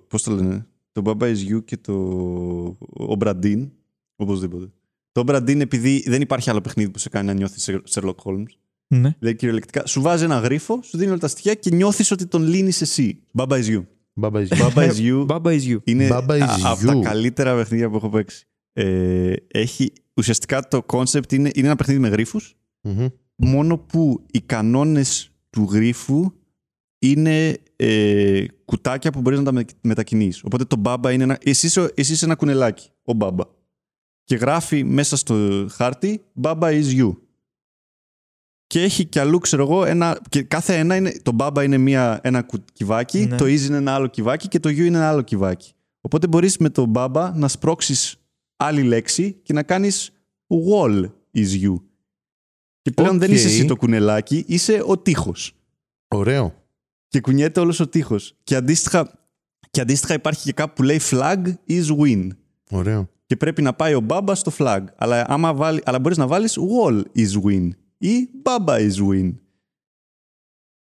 Πώς 0.08 0.22
το 0.22 0.30
λένε. 0.32 0.66
Το 0.92 1.02
Baba 1.04 1.22
is 1.24 1.54
You 1.54 1.64
και 1.64 1.76
το. 1.76 1.92
Ο 2.92 3.16
Brandin. 3.24 3.68
Οπωσδήποτε. 4.16 4.66
Το 5.12 5.24
Brandin 5.26 5.60
επειδή 5.60 6.04
δεν 6.06 6.20
υπάρχει 6.20 6.50
άλλο 6.50 6.60
παιχνίδι 6.60 6.90
που 6.90 6.98
σε 6.98 7.08
κάνει 7.08 7.26
να 7.26 7.32
νιώθεις 7.32 7.70
Sherlock 7.90 8.14
Holmes. 8.24 8.46
Ναι. 8.94 9.14
Δηλαδή 9.18 9.36
κυριολεκτικά 9.36 9.86
σου 9.86 10.00
βάζει 10.00 10.24
ένα 10.24 10.38
γρίφο, 10.38 10.80
σου 10.82 10.96
δίνει 10.98 11.10
όλα 11.10 11.18
τα 11.20 11.28
στοιχεία 11.28 11.54
και 11.54 11.70
νιώθεις 11.74 12.10
ότι 12.10 12.26
τον 12.26 12.42
λύνεις 12.42 12.80
εσύ. 12.80 13.18
Baba 13.38 13.48
is 13.52 13.64
You. 13.64 13.84
Baba 14.20 14.46
is 14.46 14.46
you. 14.48 14.70
Baba 14.74 14.90
is 14.90 14.96
You 14.96 15.26
Baba 15.34 15.58
is 15.58 15.62
you. 15.72 15.78
είναι 15.84 16.08
Baba 16.12 16.30
is 16.30 16.40
α- 16.40 16.70
από 16.70 16.86
τα 16.86 16.96
you. 16.98 17.02
καλύτερα 17.02 17.56
παιχνίδια 17.56 17.90
που 17.90 17.96
έχω 17.96 18.08
παίξει. 18.08 18.46
Ε, 18.72 19.32
έχει, 19.48 19.92
ουσιαστικά 20.14 20.68
το 20.68 20.86
concept 20.86 21.32
είναι, 21.32 21.50
είναι 21.54 21.66
ένα 21.66 21.76
παιχνίδι 21.76 22.00
με 22.00 22.08
γρίφους 22.08 22.54
Μμμ. 22.82 23.06
μόνο 23.36 23.78
που 23.78 24.24
οι 24.32 24.40
κανόνες 24.40 25.30
του 25.50 25.68
γρίφου 25.70 26.32
είναι 26.98 27.56
ε, 27.76 28.44
κουτάκια 28.64 29.12
που 29.12 29.20
μπορείς 29.20 29.38
να 29.38 29.44
τα 29.44 29.52
με- 29.52 29.64
μετακινείς. 29.80 30.42
Οπότε 30.44 30.64
το 30.64 30.76
μπάμπα 30.76 31.12
είναι 31.12 31.22
ένα... 31.22 31.38
Εσύ 31.44 31.66
είσαι, 31.66 31.90
εσύ 31.94 32.12
είσαι 32.12 32.24
ένα 32.24 32.34
κουνελάκι, 32.34 32.88
ο 33.04 33.12
μπάμπα. 33.12 33.44
Και 34.24 34.36
γράφει 34.36 34.84
μέσα 34.84 35.16
στο 35.16 35.66
χάρτη 35.70 36.24
«Μπάμπα 36.32 36.68
is 36.70 36.84
you». 37.00 37.16
Και 38.66 38.82
έχει 38.82 39.04
κι 39.04 39.18
αλλού, 39.18 39.38
ξέρω 39.38 39.62
εγώ, 39.62 39.84
ένα, 39.84 40.20
και 40.28 40.42
κάθε 40.42 40.78
ένα 40.78 40.96
είναι, 40.96 41.20
το 41.22 41.32
μπάμπα 41.32 41.62
είναι 41.62 41.78
μία, 41.78 42.20
ένα 42.22 42.42
κου- 42.42 42.72
κυβάκι, 42.72 43.26
Ναι. 43.26 43.36
το 43.36 43.44
is 43.44 43.60
είναι 43.60 43.76
ένα 43.76 43.94
άλλο 43.94 44.06
κυβάκι 44.06 44.48
και 44.48 44.60
το 44.60 44.68
you 44.68 44.76
είναι 44.76 44.96
ένα 44.96 45.08
άλλο 45.08 45.22
κυβάκι. 45.22 45.72
Οπότε 46.00 46.26
μπορείς 46.26 46.56
με 46.56 46.70
το 46.70 46.84
μπάμπα 46.86 47.36
να 47.36 47.48
σπρώξεις 47.48 48.16
άλλη 48.56 48.82
λέξη 48.82 49.32
και 49.32 49.52
να 49.52 49.62
κάνεις 49.62 50.10
wall 50.70 51.04
is 51.34 51.62
you. 51.62 51.74
Και 52.82 52.90
πλέον 52.90 53.18
δεν 53.18 53.30
Οκ. 53.30 53.36
είσαι 53.36 53.46
εσύ 53.48 53.64
το 53.64 53.76
κουνελάκι, 53.76 54.44
είσαι 54.46 54.82
ο 54.86 54.98
τείχος. 54.98 55.52
Ωραίο. 56.08 56.54
Και 57.08 57.20
κουνιέται 57.20 57.60
όλος 57.60 57.80
ο 57.80 57.88
τείχος. 57.88 58.34
Και 58.44 58.54
αντίστοιχα, 58.56 59.28
και 59.70 59.80
αντίστοιχα 59.80 60.14
υπάρχει 60.14 60.42
και 60.42 60.52
κάπου 60.52 60.72
που 60.74 60.82
λέει 60.82 61.00
flag 61.10 61.42
is 61.68 61.86
win. 62.00 62.28
Ωραίο. 62.70 63.10
Και 63.32 63.38
πρέπει 63.38 63.62
να 63.62 63.72
πάει 63.72 63.94
ο 63.94 64.00
μπάμπας 64.00 64.38
στο 64.38 64.52
flag. 64.58 64.80
Αλλά, 64.96 65.24
άμα 65.28 65.54
βάλει, 65.54 65.80
αλλά 65.84 65.98
μπορείς 65.98 66.18
να 66.18 66.26
βάλεις 66.26 66.58
wall 66.58 67.02
is 67.16 67.46
win 67.46 67.68
ή 67.98 68.28
μπάμπα 68.42 68.76
is 68.78 69.10
win. 69.10 69.34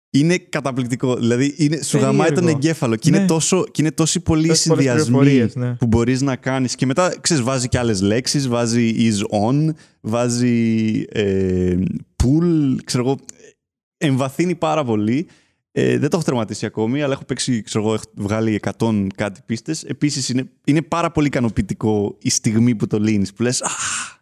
Είναι 0.09 0.37
καταπληκτικό. 0.37 1.15
Δηλαδή 1.15 1.53
είναι, 1.57 1.81
σου 1.81 1.91
Περίεργο. 1.91 2.17
γαμάει 2.17 2.31
τον 2.31 2.47
εγκέφαλο 2.47 2.95
και, 2.95 3.09
Ναι. 3.09 3.17
είναι 3.17 3.25
τόσο, 3.25 3.63
και 3.63 3.81
είναι 3.81 3.91
τόσοι 3.91 4.19
πολλοί 4.19 4.47
Τόσες 4.47 4.67
πολλές 4.67 4.83
συνδυασμοί 4.83 5.17
πληροφορίες, 5.17 5.55
ναι. 5.55 5.75
που 5.75 5.87
μπορείς 5.87 6.21
να 6.21 6.35
κάνεις. 6.35 6.75
Και 6.75 6.85
μετά, 6.85 7.19
ξέρεις, 7.21 7.43
βάζει 7.43 7.67
και 7.67 7.77
άλλες 7.77 8.01
λέξεις. 8.01 8.47
Βάζει 8.47 8.95
is 8.97 9.39
on, 9.39 9.69
βάζει 10.01 11.05
ε, 11.09 11.77
pool, 12.23 12.75
ξέρω 12.83 13.03
εγώ. 13.05 13.17
Εμβαθύνει 13.97 14.55
πάρα 14.55 14.83
πολύ. 14.83 15.27
Ε, 15.81 15.97
δεν 15.97 16.09
το 16.09 16.15
έχω 16.15 16.25
τερματίσει 16.25 16.65
ακόμη, 16.65 17.01
αλλά 17.01 17.13
έχω 17.13 17.23
παίξει, 17.23 17.61
ξέρω 17.61 17.83
εγώ, 17.83 17.93
έχω 17.93 18.03
βγάλει 18.15 18.59
100 18.77 19.07
κάτι 19.15 19.41
πίστες. 19.45 19.83
Επίσης, 19.83 20.29
είναι, 20.29 20.49
είναι 20.65 20.81
πάρα 20.81 21.11
πολύ 21.11 21.27
ικανοποιητικό 21.27 22.17
η 22.21 22.29
στιγμή 22.29 22.75
που 22.75 22.87
το 22.87 22.99
λύνεις, 22.99 23.33
που 23.33 23.41
λες 23.43 23.61
«Αχ, 23.61 24.17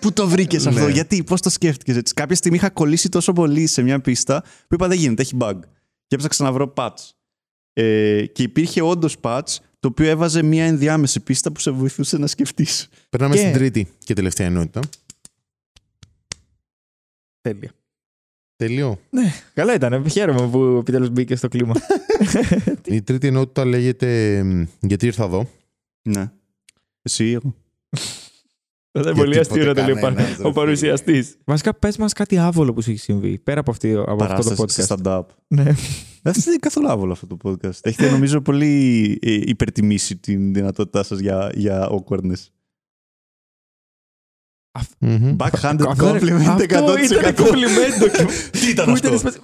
Πού 0.00 0.12
το 0.12 0.28
βρήκες 0.28 0.66
αυτό, 0.66 0.84
Ναι. 0.84 0.90
γιατί, 0.92 1.24
πώς 1.24 1.40
το 1.40 1.50
σκέφτηκες 1.50 1.96
έτσι; 1.96 2.14
Κάποια 2.14 2.36
στιγμή 2.36 2.56
είχα 2.56 2.70
κολλήσει 2.70 3.08
τόσο 3.08 3.32
πολύ 3.32 3.66
σε 3.66 3.82
μια 3.82 4.00
πίστα 4.00 4.42
που 4.42 4.74
είπα 4.74 4.88
δεν 4.88 4.98
γίνεται, 4.98 5.22
έχει 5.22 5.36
bug. 5.40 5.58
Και 6.06 6.14
έψαξα 6.14 6.44
να 6.44 6.52
βρω 6.52 6.72
patch. 6.76 7.10
Ε, 7.72 8.26
και 8.26 8.42
υπήρχε 8.42 8.82
όντως 8.82 9.16
patch 9.20 9.56
το 9.80 9.88
οποίο 9.88 10.06
έβαζε 10.08 10.42
μια 10.42 10.64
ενδιάμεση 10.64 11.20
πίστα 11.20 11.52
που 11.52 11.60
σε 11.60 11.70
βοηθούσε 11.70 12.18
να 12.18 12.26
σκεφτείς. 12.26 12.88
Περνάμε 13.08 13.34
Και- 13.34 13.40
στην 13.40 13.52
τρίτη 13.52 13.88
και 13.98 14.14
τελευταία 14.14 14.46
ενότητα. 14.46 14.80
Τέλεια. 17.40 17.70
Τελείω. 18.60 18.98
Καλά 19.54 19.74
ήταν. 19.74 20.08
Χαίρομαι 20.08 20.48
που 20.48 20.76
επιτέλους 20.80 21.10
μπήκε 21.10 21.36
στο 21.36 21.48
κλίμα. 21.48 21.74
Η 22.84 23.02
τρίτη 23.02 23.26
ενότητα 23.26 23.64
λέγεται 23.64 24.42
μ, 24.42 24.62
Γιατί 24.80 25.06
ήρθα 25.06 25.24
εδώ. 25.24 25.46
Ναι. 26.02 26.30
Εσύ, 27.02 27.24
εγώ. 27.30 27.54
Θα 28.92 29.00
ήταν 29.00 29.14
Γιατί 29.14 29.18
πολύ 29.20 29.38
αστείο 29.38 29.66
ποτέ 29.66 29.80
να 29.80 29.86
το 29.86 29.92
λέει 29.92 30.02
κανένας, 30.02 30.28
ρε 30.28 30.32
ο 30.34 30.36
φίλε. 30.36 30.52
παρουσιαστή. 30.52 31.24
Βασικά, 31.44 31.74
πες 31.74 31.96
μας 31.96 32.12
κάτι 32.12 32.38
άβολο 32.38 32.72
που 32.72 32.82
σου 32.82 32.90
έχει 32.90 32.98
συμβεί 32.98 33.38
πέρα 33.38 33.60
από, 33.60 33.70
αυτή, 33.70 33.92
από 33.92 34.00
αυτό 34.00 34.14
το 34.16 34.24
Παράσταση 34.24 34.82
σε 34.82 34.86
podcast. 34.86 34.96
stand-up. 35.02 35.22
Ναι. 35.46 35.64
Δεν 36.22 36.34
είναι 36.46 36.56
καθόλου 36.60 36.90
άβολο 36.90 37.12
αυτό 37.12 37.26
το 37.26 37.36
podcast. 37.44 37.78
Έχετε 37.82 38.10
νομίζω 38.10 38.40
πολύ 38.40 39.18
ε, 39.22 39.32
υπερτιμήσει 39.32 40.16
την 40.16 40.54
δυνατότητά 40.54 41.02
σας 41.02 41.18
για, 41.18 41.52
για 41.54 41.88
awkwardness. 41.90 42.46
Μμμ. 44.98 45.36
Backhanded 45.38 45.84
Αυτό, 45.88 46.12
ρε, 46.12 46.18
compliment 46.22 46.56
100%. 46.56 46.58
Αυτό 46.74 47.14
ήταν 47.18 47.34
κομπλιμέντο. 47.34 48.06
Τι 48.50 48.68
ήταν 48.70 48.84
Που 48.86 48.92
αυτό; 48.92 49.08
ήταν 49.08 49.18
σπα- 49.18 49.34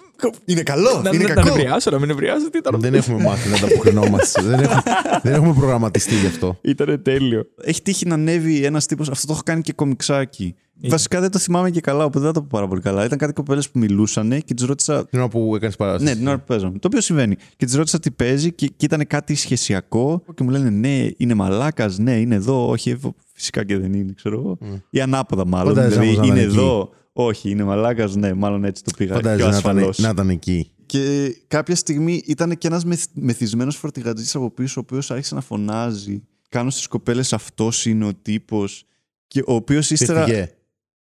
Είναι 0.45 0.62
καλό, 0.62 1.01
Να 1.03 1.11
είναι 1.14 1.22
να- 1.22 1.29
να 1.29 1.35
κακό. 1.35 1.49
νευριάσω, 1.57 1.91
να 1.91 1.99
μην 1.99 2.09
νευριάσω. 2.09 2.51
Τι 2.51 2.59
ήταν 2.59 2.81
Δεν 2.81 2.97
αυτό. 2.97 3.12
έχουμε 3.12 3.29
μάθει 3.29 3.49
να 3.49 3.57
ανταποκρινόμαστε. 3.57 4.43
δεν, 4.49 4.61
έχουμε, 4.61 4.83
δεν 5.22 5.35
έχουμε 5.35 5.53
προγραμματιστεί 5.55 6.14
γι' 6.14 6.27
αυτό. 6.27 6.59
Ήταν 6.62 7.03
τέλειο. 7.03 7.47
Έχει 7.64 7.83
τύχει 7.83 8.07
να 8.07 8.14
ανέβει 8.14 8.64
ένας 8.64 8.87
τύπο. 8.87 9.03
Αυτό 9.11 9.27
το 9.27 9.33
έχω 9.33 9.43
κάνει 9.45 9.61
και 9.62 9.72
κομιξάκι. 9.72 10.55
Ε. 10.83 10.89
Βασικά 10.89 11.20
δεν 11.20 11.31
το 11.31 11.39
θυμάμαι 11.39 11.70
και 11.70 11.81
καλά, 11.81 12.05
οπότε 12.05 12.24
δεν 12.24 12.33
το 12.33 12.41
πω 12.41 12.49
πάρα 12.51 12.68
πολύ 12.68 12.81
καλά. 12.81 13.05
Ήταν 13.05 13.18
κάτι 13.18 13.33
κοπέλες 13.33 13.70
που 13.70 13.79
μιλούσαν 13.79 14.43
και 14.45 14.55
τους 14.55 14.66
ρώτησα. 14.66 15.07
Την 15.07 15.18
ώρα 15.18 15.29
που 15.29 15.53
έκανες 15.57 15.77
παράσταση. 15.77 16.05
Ναι, 16.12 16.16
την 16.18 16.27
ώρα 16.29 16.39
που 16.39 16.45
παίζαμε. 16.47 16.72
Το 16.79 16.87
οποίο 16.87 17.01
συμβαίνει. 17.01 17.37
Και 17.57 17.64
τους 17.66 17.74
ρώτησα 17.74 17.99
τι 17.99 18.11
παίζει 18.11 18.53
και, 18.53 18.66
και 18.66 18.85
ήταν 18.85 19.07
κάτι 19.07 19.35
σχεσιακό. 19.35 20.22
Και 20.35 20.43
μου 20.43 20.51
λένε 20.51 20.70
ναι, 20.70 21.07
είναι 21.16 21.35
μαλάκας, 21.35 21.99
ναι, 21.99 22.12
είναι 22.16 22.35
εδώ. 22.35 22.68
Όχι, 22.68 22.91
ε, 22.91 22.97
φυσικά 23.37 23.64
και 23.64 23.78
δεν 23.78 23.93
είναι, 23.95 24.12
ξέρω 24.12 24.39
εγώ. 24.39 24.59
Ή 24.91 25.01
ανάποδα 25.01 25.47
μάλλον. 25.47 25.74
Φαντάζεσαι 25.74 26.01
δηλαδή 26.01 26.16
όμως 26.16 26.28
να 26.28 26.34
είναι 26.34 26.43
ήταν 26.43 26.51
εκεί. 26.51 26.61
εδώ. 26.61 26.91
Όχι, 27.12 27.51
είναι 27.51 27.64
μαλάκας, 27.64 28.16
ναι, 28.16 28.34
μάλλον 28.34 28.64
έτσι 28.64 28.82
το 28.84 28.91
πήγα. 28.97 29.12
πιο 29.12 29.22
Φαντάζεσαι 29.22 29.49
να 29.51 29.57
ήταν, 29.59 29.70
ασφαλώς. 29.70 29.99
να 29.99 30.09
ήταν 30.09 30.28
εκεί. 30.30 30.70
Και 30.87 31.34
κάποια 31.47 31.74
στιγμή 31.76 32.22
ήταν 32.26 32.59
και 32.59 32.66
ένας 32.66 32.84
μεθυσμένος 33.14 33.76
φορτηγατζής 33.76 34.34
από 34.34 34.51
πίσω, 34.51 34.80
ο 34.80 34.82
οποίος 34.87 35.11
άρχισε 35.11 35.34
να 35.34 35.41
φωνάζει. 35.41 36.22
Κάνω 36.49 36.70
στις 36.70 36.87
κοπέλες 36.87 37.32
αυτός 37.32 37.87
είναι 37.87 38.05
ο 38.07 38.14
τύπος. 38.14 38.84
Και 39.26 39.43
ο 39.47 39.55
οποίος 39.55 39.91
ύστερα 39.91 40.24
Φύγε. 40.24 40.51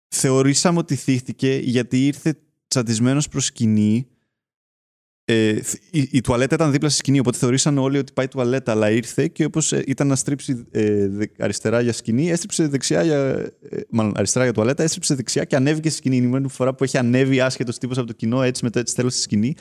θεωρήσαμε 0.07 0.77
ότι 0.79 0.95
θύχτηκε 0.95 1.59
γιατί 1.63 2.05
ήρθε 2.05 2.37
τσαντισμένο 2.67 3.21
προς 3.31 3.45
σκηνή. 3.45 4.07
Ε, 5.25 5.61
θ- 5.61 5.77
η, 5.91 6.07
η 6.11 6.21
τουαλέτα 6.21 6.55
ήταν 6.55 6.71
δίπλα 6.71 6.89
στη 6.89 6.97
σκηνή, 6.97 7.19
οπότε 7.19 7.37
θεωρήσαν 7.37 7.77
όλοι 7.77 7.97
ότι 7.97 8.11
πάει 8.13 8.27
τουαλέτα, 8.27 8.71
αλλά 8.71 8.89
ήρθε 8.91 9.27
και 9.27 9.43
όπως 9.45 9.71
ήταν 9.71 10.07
να 10.07 10.15
στρίψει 10.15 10.65
ε, 10.71 11.07
δε- 11.07 11.25
αριστερά 11.39 11.81
για 11.81 11.93
σκηνή, 11.93 12.29
έστριψε 12.31 12.67
δεξιά 12.67 13.03
για. 13.03 13.17
ε, 13.17 13.79
μάλλον 13.89 14.13
αριστερά 14.15 14.43
για 14.45 14.53
τουαλέτα, 14.53 14.83
έστριψε 14.83 15.15
δεξιά 15.15 15.43
και 15.43 15.55
ανέβηκε 15.55 15.89
στη 15.89 15.97
σκηνή. 15.97 16.15
Είναι 16.17 16.25
η 16.25 16.29
μόνη 16.29 16.49
φορά 16.49 16.73
που 16.75 16.83
έχει 16.83 16.97
ανέβει 16.97 17.39
άσχετος 17.41 17.77
τύπος 17.77 17.97
από 17.97 18.07
το 18.07 18.13
κοινό, 18.13 18.41
έτσι 18.41 18.63
μετά 18.63 18.79
έτσι 18.79 18.95
τέλος 18.95 19.13
στη 19.13 19.21
σκηνή. 19.21 19.55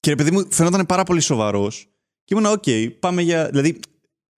Και 0.00 0.10
ρε 0.10 0.16
παιδί 0.16 0.30
μου, 0.30 0.46
φαινόταν 0.50 0.86
πάρα 0.86 1.02
πολύ 1.02 1.20
σοβαρός. 1.20 1.88
Και 2.24 2.34
ήμουν, 2.34 2.52
οκ, 2.52 2.64
πάμε 2.98 3.22
για. 3.22 3.48
Δηλαδή, 3.50 3.80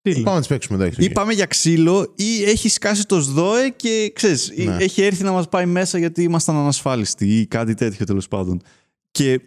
Τέλειο. 0.02 0.22
Πάμε 0.22 0.34
να 0.34 0.40
τις 0.40 0.48
παίξουμε 0.48 0.78
εντάξει. 0.78 1.02
Ή 1.02 1.06
οκ. 1.06 1.12
πάμε 1.12 1.32
για 1.32 1.46
ξύλο 1.46 2.12
ή 2.16 2.44
έχει 2.44 2.68
σκάσει 2.68 3.06
το 3.06 3.20
ΣΔΟΕ 3.20 3.68
και 3.76 4.10
ξέρεις, 4.14 4.52
ή 4.54 4.64
Ναι. 4.64 4.76
έχει 4.80 5.02
έρθει 5.02 5.22
να 5.22 5.32
μας 5.32 5.48
πάει 5.48 5.66
μέσα 5.66 5.98
γιατί 5.98 6.22
ήμασταν 6.22 6.56
ανασφάλιστοι 6.56 7.38
ή 7.40 7.46
κάτι 7.46 7.74
τέτοιο 7.74 8.06
τέλος 8.06 8.28
πάντων. 8.28 8.62
Και 9.10 9.40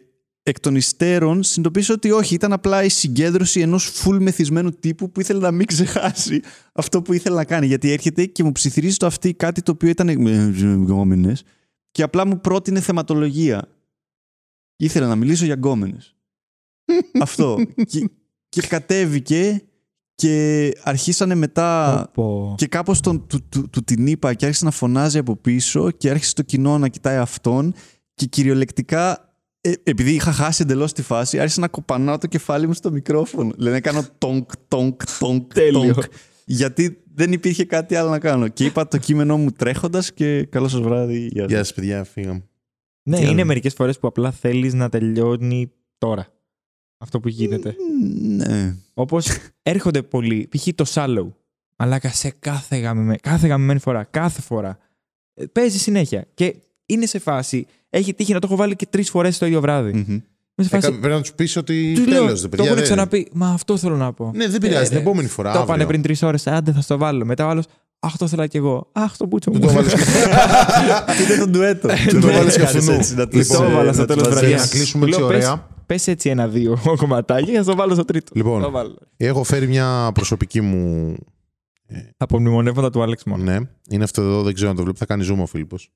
εκ 0.47 0.59
των 0.59 0.75
υστέρων 0.75 1.43
συνειδητοποίησα 1.43 1.93
ότι 1.93 2.11
όχι, 2.11 2.33
ήταν 2.33 2.53
απλά 2.53 2.83
η 2.83 2.89
συγκέντρωση 2.89 3.59
ενός 3.59 3.91
full 4.03 4.17
μεθυσμένου 4.19 4.71
τύπου 4.71 5.11
που 5.11 5.19
ήθελε 5.19 5.39
να 5.39 5.51
μην 5.51 5.65
ξεχάσει 5.65 6.41
αυτό 6.73 7.01
που 7.01 7.13
ήθελε 7.13 7.35
να 7.35 7.45
κάνει. 7.45 7.65
Γιατί 7.65 7.91
έρχεται 7.91 8.25
και 8.25 8.43
μου 8.43 8.51
ψιθυρίζει 8.51 8.97
το 8.97 9.05
αυτή 9.05 9.33
κάτι 9.33 9.61
το 9.61 9.71
οποίο 9.71 9.89
ήταν 9.89 10.09
γκόμενες 10.81 11.43
και 11.91 12.03
απλά 12.03 12.27
μου 12.27 12.41
πρότεινε 12.41 12.79
θεματολογία. 12.79 13.67
Ήθελε 14.75 15.05
να 15.05 15.15
μιλήσω 15.15 15.45
για 15.45 15.53
γκόμενες. 15.53 16.15
αυτό. 17.21 17.57
και, 17.85 18.09
και 18.49 18.61
κατέβηκε 18.61 19.63
και 20.15 20.71
αρχίσανε 20.83 21.35
μετά 21.35 22.09
Πω. 22.13 22.55
και 22.57 22.67
κάπως 22.67 22.99
τον, 22.99 23.27
του, 23.27 23.47
του, 23.49 23.69
του 23.69 23.83
την 23.83 24.07
είπα 24.07 24.33
και 24.33 24.45
άρχισε 24.45 24.65
να 24.65 24.71
φωνάζει 24.71 25.17
από 25.17 25.35
πίσω 25.35 25.91
και 25.91 26.09
άρχισε 26.09 26.33
το 26.33 26.41
κοινό 26.41 26.77
να 26.77 26.87
κοιτάει 26.87 27.17
αυτόν 27.17 27.73
και 28.13 28.25
κυριολεκτικά 28.25 29.34
ε, 29.65 29.73
επειδή 29.83 30.13
είχα 30.13 30.31
χάσει 30.31 30.61
εντελώς 30.61 30.93
τη 30.93 31.01
φάση, 31.01 31.39
άρχισε 31.39 31.59
να 31.59 31.67
κοπανάω 31.67 32.17
το 32.17 32.27
κεφάλι 32.27 32.67
μου 32.67 32.73
στο 32.73 32.91
μικρόφωνο. 32.91 33.53
Λένε 33.57 33.79
κάνω 33.79 34.05
τόγκ, 34.17 34.43
τόγκ, 34.67 34.93
τόγκ, 35.19 35.41
Τέλειο. 35.53 35.93
τόγκ. 35.93 36.03
Γιατί 36.45 37.03
δεν 37.13 37.31
υπήρχε 37.31 37.65
κάτι 37.65 37.95
άλλο 37.95 38.09
να 38.09 38.19
κάνω. 38.19 38.47
Και 38.47 38.65
είπα 38.65 38.87
το 38.87 38.97
κείμενό 38.97 39.37
μου 39.37 39.51
τρέχοντας 39.51 40.13
και 40.13 40.45
καλό 40.45 40.67
σας 40.67 40.79
βράδυ. 40.81 41.17
Γεια 41.31 41.41
σας. 41.41 41.49
Γεια 41.49 41.57
σας, 41.57 41.73
παιδιά, 41.73 42.03
φύγαμε. 42.03 42.43
Ναι, 43.03 43.15
Τι 43.17 43.21
είναι 43.23 43.31
άλλο. 43.31 43.45
μερικές 43.45 43.73
φορές 43.73 43.99
που 43.99 44.07
απλά 44.07 44.31
θέλεις 44.31 44.73
να 44.73 44.89
τελειώνει 44.89 45.71
τώρα. 45.97 46.27
Αυτό 46.97 47.19
που 47.19 47.27
γίνεται. 47.27 47.75
Ναι. 48.35 48.75
Όπως 48.93 49.27
έρχονται 49.63 50.01
πολλοί, 50.03 50.47
π.χ. 50.55 50.67
το 50.75 50.85
Shallow. 50.87 51.27
Μαλάκα 51.77 52.09
σε 52.09 52.29
κάθε, 52.39 52.77
γαμημένη, 52.77 53.17
κάθε 53.17 53.47
γαμημένη 53.47 53.79
φορά, 53.79 54.03
κάθε 54.03 54.41
φορά. 54.41 54.77
Ε, 55.33 55.45
Παίζει 55.45 55.77
συνέχεια. 55.77 56.27
Και 56.33 56.55
είναι 56.85 57.05
σε 57.05 57.19
φάση. 57.19 57.65
Έχει 57.97 58.13
τύχει 58.13 58.33
να 58.33 58.39
το 58.39 58.47
έχω 58.49 58.55
βάλει 58.55 58.75
και 58.75 58.85
τρεις 58.89 59.09
φορές 59.09 59.37
το 59.37 59.45
ίδιο 59.45 59.61
βράδυ. 59.61 59.91
Μμμ. 59.93 60.03
Είμαι 60.57 60.67
σε 60.67 60.75
Ε, 60.75 60.79
φάση. 60.79 60.91
κα- 60.93 60.99
Πρέπει 60.99 61.15
να 61.15 61.21
τους 61.21 61.33
πεις 61.33 61.55
ότι 61.55 61.93
Τους 61.95 62.07
λέω, 62.07 62.23
τέλος. 62.25 62.41
το 62.41 62.49
έχουν 62.59 62.73
δεν... 62.75 62.83
ξαναπεί. 62.83 63.27
Μα 63.33 63.49
αυτό 63.49 63.77
θέλω 63.77 63.95
να 63.95 64.13
πω. 64.13 64.31
Ναι, 64.35 64.47
δεν 64.47 64.59
πειράζει. 64.61 64.81
Ε, 64.81 64.87
την 64.87 64.93
ρε. 64.95 65.01
επόμενη 65.01 65.27
φορά. 65.27 65.49
Το 65.51 65.57
είπανε 65.57 65.71
αύριο. 65.71 65.87
πριν 65.87 66.01
τρεις 66.01 66.21
ώρες. 66.23 66.47
Άντε, 66.47 66.71
θα 66.71 66.81
στο 66.81 66.97
βάλω. 66.97 67.25
Μετά 67.25 67.45
ο 67.45 67.49
άλλος. 67.49 67.65
Αχ, 67.99 68.17
το 68.17 68.25
ήθελα 68.25 68.47
κι 68.47 68.57
εγώ. 68.57 68.89
Αχ, 68.91 69.17
το 69.17 69.25
μπούτσο 69.25 69.51
μου. 69.51 69.59
Του 69.59 69.67
το 69.67 69.73
βάλεις- 69.73 69.93
Είναι 71.29 71.37
το 71.39 71.47
ντουέτο; 71.49 71.87
Του 72.09 72.19
το 72.19 72.27
βάλεις 72.27 72.55
και 72.55 72.61
αυτού. 72.61 72.77
Λοιπόν, 73.37 73.57
Το 73.57 73.63
έβαλα 73.63 73.93
στο 73.93 74.05
τέλος 74.05 74.23
Για 74.27 74.31
βραδιάς. 74.35 74.61
να 74.61 74.67
κλείσουμε 74.67 75.03
Του 75.05 75.07
έτσι 75.09 75.19
λέω, 75.19 75.29
πες- 75.29 75.43
ωραία. 75.45 75.67
Πες 75.85 76.07
έτσι 76.07 76.29
ένα-δύο 76.29 76.77
κομματάκια 76.97 77.51
και 77.53 77.57
θα 77.59 77.63
το 77.63 77.75
βάλω 77.75 77.93
στο 77.93 78.05
τρίτο. 78.05 78.31
Λοιπόν. 78.35 78.61
Το 78.61 78.71
βάλω. 78.71 78.95
Έχω 79.17 79.43
φέρει 79.43 79.67
μια 79.67 80.11
προσωπική 80.13 80.61
μου. 80.61 81.15
Από 82.17 82.39
μνημονεύματα 82.39 82.89
του 82.89 83.01
Άλεξ 83.03 83.23
μόνο. 83.23 83.43
Ναι, 83.43 83.57
είναι 83.89 84.03
αυτό 84.03 84.21
εδώ, 84.21 84.41
δεν 84.43 84.53
ξέρω 84.53 84.69
αν 84.69 84.75
το 84.75 84.81
βλέπεις. 84.81 84.99
Θα 84.99 85.05
κάνει 85.05 85.25
zoom 85.31 85.41
ο 85.41 85.45
Φίλιππος. 85.45 85.89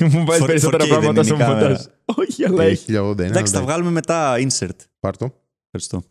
Μου 0.00 0.24
βάζει 0.24 0.42
For- 0.42 0.46
περισσότερα 0.46 0.84
4K 0.84 0.88
πράγματα 0.88 1.12
δεν 1.12 1.24
στο 1.24 1.34
είναι 1.34 1.42
η 1.44 1.46
κάμερα. 1.46 1.68
μοντάζ. 1.68 1.84
Όχι, 2.04 2.44
αλλά 2.44 2.64
έχει. 2.64 2.72
Έχει 2.72 2.92
1081. 2.92 3.18
Εντάξει, 3.20 3.52
θα 3.52 3.62
βγάλουμε 3.62 3.90
μετά 3.90 4.36
insert. 4.38 4.76
Πάρ' 5.00 5.16
το. 5.16 5.42
Ευχαριστώ. 5.64 6.02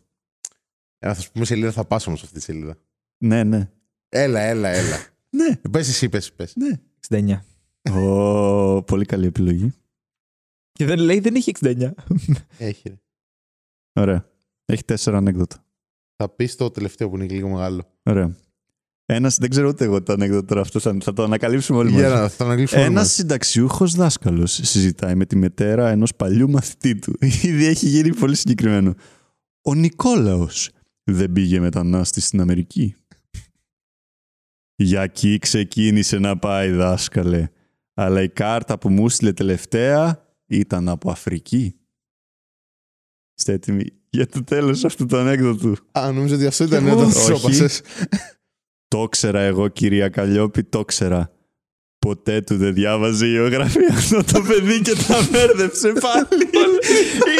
Ε, 0.98 1.14
θα 1.14 1.20
σου 1.20 1.32
πούμε 1.32 1.44
σελίδα, 1.44 1.72
θα 1.72 1.84
πάσω 1.84 2.08
όμως 2.10 2.22
αυτή 2.22 2.34
τη 2.34 2.40
σελίδα. 2.40 2.76
Ναι, 3.24 3.44
ναι. 3.44 3.70
Έλα, 4.08 4.40
έλα, 4.40 4.68
έλα. 4.68 4.96
Ναι. 5.36 5.46
Ε, 5.62 5.68
Πες 5.70 5.88
εσύ, 5.88 6.08
πες, 6.08 6.32
πες. 6.32 6.54
69. 7.08 7.38
Ω, 7.94 8.82
πολύ 8.82 9.04
καλή 9.04 9.26
επιλογή. 9.26 9.72
Και 10.72 10.84
δεν 10.84 10.98
λέει 10.98 11.20
δεν 11.20 11.34
έχει 11.34 11.52
69. 11.60 11.90
Έχει. 12.58 12.88
ρε. 12.88 13.00
Ωραία. 14.00 14.28
Έχει 14.64 14.84
τέσσερα 14.84 15.16
ανέκδοτα. 15.16 15.64
Θα 16.16 16.28
πεις 16.28 16.56
το 16.56 16.70
τελευταίο 16.70 17.08
που 17.08 17.16
είναι 17.16 17.26
και 17.26 17.34
λίγο 17.34 17.48
μεγάλο. 17.48 17.82
Ωραία. 18.02 18.36
Ένας, 19.12 19.36
δεν 19.38 19.50
ξέρω 19.50 19.68
ούτε 19.68 19.84
εγώ 19.84 20.02
το 20.02 20.12
ανέκδοτο 20.12 20.44
τώρα 20.46 20.60
αυτό, 20.60 20.80
θα 20.80 20.96
θα 21.00 21.12
το 21.12 21.22
ανακαλύψουμε 21.22 21.78
όλοι 21.78 21.90
Για 21.90 22.08
μαζί. 22.08 22.20
να 22.22 22.28
θα 22.28 22.44
αναγλύψουμε 22.44 22.80
όλοι 22.80 22.90
Ένας 22.90 23.02
μαζί. 23.02 23.14
συνταξιούχος 23.14 23.94
δάσκαλος 23.94 24.52
συζητάει 24.52 25.14
με 25.14 25.26
τη 25.26 25.36
μετέρα 25.36 25.88
ενός 25.88 26.14
παλιού 26.14 26.50
μαθητή 26.50 26.94
του. 26.98 27.14
Ήδη 27.42 27.66
έχει 27.66 27.86
γίνει 27.88 28.14
πολύ 28.14 28.34
συγκεκριμένο. 28.36 28.94
Ο 29.62 29.74
Νικόλαος 29.74 30.70
δεν 31.04 31.32
πήγε 31.32 31.60
μετανάστη 31.60 32.20
στην 32.20 32.40
Αμερική. 32.40 32.94
Για 34.76 35.02
εκεί 35.02 35.38
ξεκίνησε 35.38 36.18
να 36.18 36.38
πάει 36.38 36.70
δάσκαλε. 36.70 37.48
Αλλά 37.94 38.22
η 38.22 38.28
κάρτα 38.28 38.78
που 38.78 38.88
μου 38.90 39.08
στείλε 39.08 39.32
τελευταία 39.32 40.26
ήταν 40.46 40.88
από 40.88 41.10
Αφρική. 41.10 41.74
Είστε 43.38 43.52
έτοιμοι 43.52 43.84
για 44.10 44.26
το 44.26 44.44
τέλος 44.44 44.84
αυτού 44.84 45.06
του 45.06 45.16
ανέκδοτου; 45.16 45.76
Α, 45.92 46.12
νόμιζα 46.12 46.34
ότι 46.34 46.46
αυτό 46.46 46.64
ήταν 46.64 46.86
εγώ. 46.86 46.96
όταν 46.98 47.12
τους 47.12 47.28
Όχι. 47.28 47.32
όπασες. 47.32 47.80
Το 48.98 49.06
ξέρα 49.10 49.40
εγώ, 49.40 49.68
κυρία 49.68 50.08
Καλλιόπη, 50.08 50.62
το 50.62 50.84
ξέρα. 50.84 51.30
Ποτέ 51.98 52.40
του 52.40 52.56
δεν 52.56 52.74
διάβαζε 52.74 53.26
η 53.26 53.30
γεωγραφία 53.30 53.88
αυτό 53.96 54.24
το 54.32 54.40
παιδί 54.48 54.80
και 54.80 54.94
τα 55.08 55.18
μπέρδεψε 55.30 55.88
πάλι. 56.00 56.42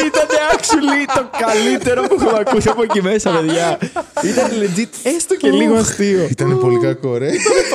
Ήταν 0.07 0.27
actually 0.51 1.13
το 1.15 1.29
καλύτερο 1.45 2.01
που 2.07 2.15
έχω 2.19 2.35
ακούσει 2.35 2.69
από 2.69 2.83
εκεί 2.83 3.01
μέσα, 3.01 3.31
παιδιά. 3.31 3.77
Ήταν 4.23 4.49
legit 4.61 4.89
έστω 5.03 5.35
και 5.35 5.49
λίγο 5.49 5.75
αστείο. 5.75 6.27
Ήταν 6.29 6.59
πολύ 6.59 6.79
κακό, 6.79 7.17
ρε. 7.17 7.29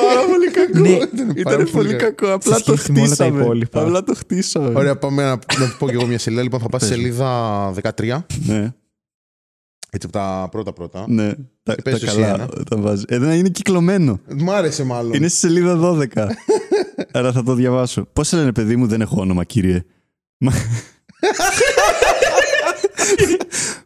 Πάρα 0.07 0.21
πολύ 0.31 0.51
κακό. 0.51 0.79
Ναι, 1.23 1.33
Ήταν 1.35 1.69
πολύ 1.71 1.95
κακό. 1.95 2.31
Απλά 2.33 2.55
Σε 2.55 2.63
το 2.63 2.75
σχέση 2.75 2.91
με 2.91 3.01
όλα 3.01 3.07
τα 3.09 3.15
χτίσαμε. 3.15 3.41
υπόλοιπα. 3.43 3.81
Απλά 3.81 4.03
το 4.03 4.13
χτίσαμε. 4.15 4.71
Ωραία, 4.79 4.97
πάμε 4.97 5.23
να, 5.23 5.29
να 5.29 5.75
πω 5.79 5.87
και 5.87 5.93
εγώ 5.93 6.05
μια 6.05 6.19
σελίδα. 6.19 6.41
Λοιπόν, 6.41 6.59
θα 6.59 6.69
πας 6.69 6.81
στη 6.81 6.93
σελίδα 6.93 7.73
13. 7.97 8.17
Ναι, 9.91 9.97
Έτσι 9.99 10.07
από 10.07 10.11
τα 10.17 10.47
πρώτα 10.51 10.73
πρώτα. 10.73 11.05
ναι. 11.07 11.33
Τα, 11.63 11.75
Και 11.75 11.81
πες 11.81 11.93
τα 11.93 11.99
το 11.99 12.05
εσύ 12.05 12.15
καλά 12.21 12.33
ένα. 12.33 12.47
τα 12.69 12.77
βάζεις. 12.77 13.05
Ε, 13.07 13.17
δεν 13.17 13.31
είναι 13.37 13.49
κυκλωμένο. 13.49 14.19
Μ' 14.37 14.49
άρεσε 14.51 14.83
μάλλον. 14.83 15.13
Είναι 15.13 15.27
στη 15.27 15.37
σελίδα 15.37 15.79
12. 15.81 16.07
Άρα 17.11 17.31
θα 17.31 17.43
το 17.43 17.53
διαβάσω. 17.53 18.05
Πώς 18.13 18.27
σε 18.27 18.35
λένε, 18.35 18.51
παιδί 18.51 18.75
μου, 18.75 18.87
δεν 18.87 19.01
έχω 19.01 19.21
όνομα, 19.21 19.43
κύριε; 19.43 19.83
Μα, 20.37 20.51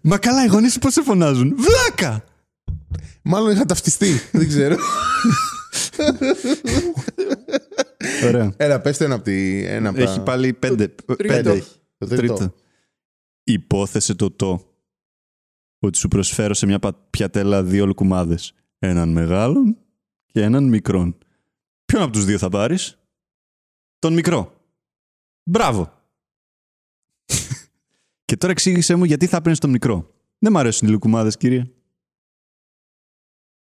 Μα 0.02 0.18
καλά, 0.18 0.44
οι 0.44 0.48
γονείς 0.48 0.78
πώς 0.80 0.94
σε 0.94 1.02
φωνάζουν; 1.02 1.56
Βλάκα! 1.58 2.24
Μάλλον 3.22 3.52
είχα 3.52 3.66
ταυτιστεί. 3.66 4.22
δεν 4.32 4.48
ξέρω. 4.48 4.76
Ωραία. 8.28 8.54
Έλα, 8.58 8.80
πες 8.80 8.98
το 8.98 9.04
ένα 9.04 9.16
από 9.16 9.24
τη... 9.24 9.66
Ένα 9.66 9.90
από 9.90 9.98
τα- 9.98 10.04
Έχει 10.04 10.20
πάλι 10.20 10.54
πέντε. 10.54 10.88
Πέντε 11.18 11.52
έχει. 11.52 11.72
Το 11.98 12.06
τρίτο. 12.08 12.34
Τρίτο. 12.36 12.54
Υπόθεσε 13.44 14.14
το 14.16 14.32
το. 14.32 14.71
Ότι 15.84 15.98
σου 15.98 16.08
προσφέρω 16.08 16.54
σε 16.54 16.66
μια 16.66 16.80
πα- 16.80 16.94
πιατέλα 17.10 17.64
δύο 17.64 17.86
λουκουμάδες. 17.86 18.54
Έναν 18.80 19.10
μεγάλον 19.10 19.78
και 20.26 20.42
έναν 20.42 20.64
μικρόν. 20.68 21.18
Ποιον 21.86 22.02
από 22.02 22.12
τους 22.12 22.26
δύο 22.26 22.38
θα 22.38 22.50
πάρεις; 22.50 23.00
Τον 24.00 24.14
μικρό. 24.14 24.54
Μπράβο. 25.44 25.94
και 28.26 28.38
τώρα 28.38 28.52
εξήγησέ 28.52 28.96
μου 28.96 29.04
γιατί 29.04 29.28
θα 29.28 29.38
έπαιρνες 29.38 29.60
τον 29.60 29.70
μικρό. 29.70 30.14
Δεν 30.40 30.52
μ' 30.52 30.58
αρέσουν 30.58 30.88
οι 30.88 30.92
λουκουμάδες, 30.92 31.38
κύριε. 31.38 31.62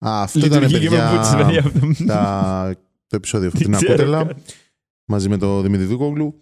Α, 0.06 0.22
αυτό 0.22 0.40
ήταν 0.46 0.62
Λειτουργεί 0.62 0.88
και 0.88 0.96
με 0.96 1.12
μπούτσες, 1.12 1.36
παιδιά, 1.36 1.62
παιδιά, 1.64 1.90
αυτό. 1.90 2.06
τα... 2.06 2.76
το 3.08 3.16
επεισόδιο 3.16 3.48
αυτό. 3.54 3.60
Δεν 3.60 3.68
Την 3.70 3.78
ξέρω 3.88 3.94
Ακούτελα 3.94 4.26
καν. 4.26 4.44
μαζί 5.06 5.30
με 5.30 5.38
τον 5.38 5.62
Δημήτρη 5.62 5.86
Δούκογλου. 5.86 6.42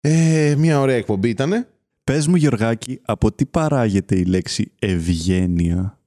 Ε, 0.00 0.54
μια 0.58 0.80
ωραία 0.80 0.96
εκπομπή 0.96 1.28
ήταν. 1.28 1.66
Πες 2.04 2.26
μου, 2.26 2.36
Γιωργάκη, 2.36 3.00
από 3.04 3.32
τι 3.32 3.46
παράγεται 3.46 4.18
η 4.18 4.24
λέξη 4.24 4.72
ευγένεια. 4.78 5.98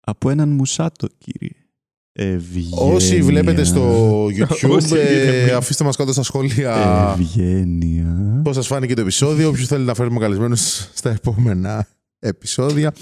Από 0.00 0.30
έναν 0.30 0.48
μουσάτο, 0.48 1.08
κύριε. 1.18 1.50
Ευγένεια. 2.12 2.76
Όσοι 2.78 3.22
βλέπετε 3.22 3.64
στο 3.64 4.06
YouTube, 4.36 4.68
Όσοι 4.70 4.94
ε, 4.96 5.24
βλέπετε. 5.24 5.54
αφήστε 5.54 5.84
μας 5.84 5.96
κάτω 5.96 6.12
στα 6.12 6.22
σχόλια 6.22 7.14
Ευγένεια. 7.18 8.40
πώς 8.44 8.54
σας 8.54 8.66
φάνηκε 8.66 8.94
το 8.94 9.00
επεισόδιο. 9.00 9.48
Όποιος 9.48 9.66
θέλει 9.68 9.84
να 9.84 9.94
φέρουμε 9.94 10.18
καλεσμένους 10.18 10.90
στα 10.94 11.10
επόμενα 11.10 11.86
επεισόδια. 12.18 12.92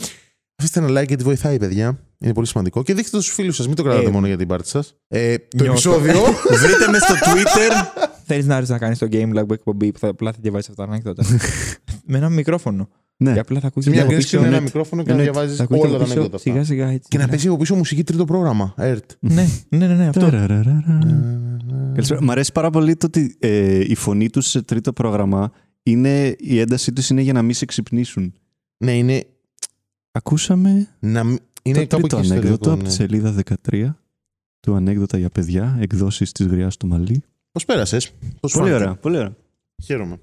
Αφήστε 0.57 0.81
ένα 0.81 1.01
like 1.01 1.07
γιατί 1.09 1.25
βοηθάει, 1.25 1.59
παιδιά. 1.59 1.99
Είναι 2.19 2.33
πολύ 2.33 2.47
σημαντικό. 2.47 2.83
Και 2.83 2.95
δείχτε 2.95 3.11
το 3.17 3.23
στους 3.23 3.35
φίλους 3.35 3.57
σας. 3.57 3.67
Μην 3.67 3.77
το 3.77 3.83
κρατάτε 3.83 4.07
Ε, 4.09 4.11
μόνο 4.11 4.27
για 4.27 4.37
την 4.37 4.49
πάρτι 4.49 4.69
σας. 4.69 4.95
Ε, 5.09 5.39
το 5.39 5.47
νιώθω. 5.63 5.71
επεισόδιο... 5.93 6.15
Βρείτε 6.63 6.89
με 6.91 6.99
στο 6.99 7.15
Twitter. 7.15 8.08
Θέλεις 8.29 8.47
να 8.47 8.55
έρθεις 8.55 8.69
να 8.71 8.79
κάνεις 8.79 8.99
το 8.99 9.07
Game 9.11 9.35
Lab 9.39 9.51
εκπομπή 9.51 9.93
που 9.93 9.99
θα 9.99 10.09
απλά 10.09 10.33
θα 10.33 10.39
διαβάσεις 10.41 10.69
αυτά 10.71 10.85
τα 10.85 10.91
ανέκδοτα. 10.93 11.25
με 12.11 12.17
ένα 12.17 12.29
μικρόφωνο. 12.29 12.89
ναι. 13.17 13.33
Και 13.33 13.39
απλά 13.39 13.61
θα 13.61 13.67
ακούσεις 13.67 13.91
σε 13.91 13.97
μια 13.97 14.05
από 14.07 14.13
green 14.15 14.17
πίσω. 14.17 14.39
screen 14.39 14.41
με 14.43 14.47
ένα 14.47 14.57
ναι, 14.57 14.63
μικρόφωνο 14.63 15.03
και 15.03 15.09
να 15.09 15.15
εννοείται. 15.15 15.33
διαβάζεις 15.33 15.57
θα 15.59 15.63
ακούσει 15.65 15.81
όλα 15.81 15.89
από 15.91 15.99
τα 15.99 16.05
πίσω 16.05 16.13
ανέκδοτα 16.19 16.37
αυτά. 16.37 16.51
Σιγά 16.51 16.65
σιγά 16.65 16.89
έτσι. 16.89 17.09
Και 17.09 17.19
να 17.19 17.29
παίζει 17.29 17.49
από 17.49 17.57
πίσω 17.57 17.75
μουσική 17.75 18.05
τρίτο 18.05 18.25
πρόγραμμα. 18.25 18.75
ΕΡΤ. 18.77 19.11
Ναι, 19.21 19.47
ναι, 19.69 19.87
ναι, 19.87 19.95
ναι, 19.95 20.07
αυτό. 20.09 20.31
Καλησπέρα. 21.95 22.23
Μ' 22.23 22.31
αρέσει 22.31 22.53
πάρα 22.53 22.71
πολύ 22.71 22.97
το 22.97 23.07
ότι 23.07 23.37
ε, 23.39 23.79
η 23.89 23.95
φωνή 23.95 24.31
τους 24.31 24.47
σε 24.47 24.63
τρίτο 24.63 24.93
πρόγραμμα 24.93 25.51
είναι, 25.83 26.35
η 26.39 26.59
έντασή 26.59 26.93
τους 26.93 27.11
είναι 27.11 27.21
για 27.21 27.33
να 27.33 27.43
μην 27.43 27.55
σε 27.55 27.65
ξυπνήσουν. 27.65 28.33
Ναι, 28.85 28.97
είναι. 28.97 29.25
Ακούσαμε 30.13 30.89
Να... 30.99 31.25
μ- 31.25 31.37
Είναι 31.63 31.79
το 31.79 31.87
κάπου 31.87 32.07
τρίτο 32.07 32.17
εκεί 32.17 32.27
στο 32.27 32.35
ανέκδοτο 32.35 32.59
τελικό, 32.59 32.71
από 32.73 32.83
τη 32.83 32.89
ναι. 32.89 32.95
σελίδα 32.95 33.35
13 33.71 33.95
του 34.61 34.75
ανέκδοτα 34.75 35.19
για 35.19 35.29
παιδιά, 35.31 35.77
εκδόσεις 35.81 36.33
της 36.33 36.47
Γριάς 36.47 36.77
του 36.77 36.87
Μαλή. 36.87 37.23
Πώς 37.59 37.67
πέρασες, 37.67 38.11
πώς 38.41 38.53
Πολύ 38.53 38.69
φάνηκε; 38.71 38.85
ωραία, 38.85 38.95
πολύ 38.97 39.17
ωραία. 39.17 39.37
Χαίρομαι. 39.85 40.21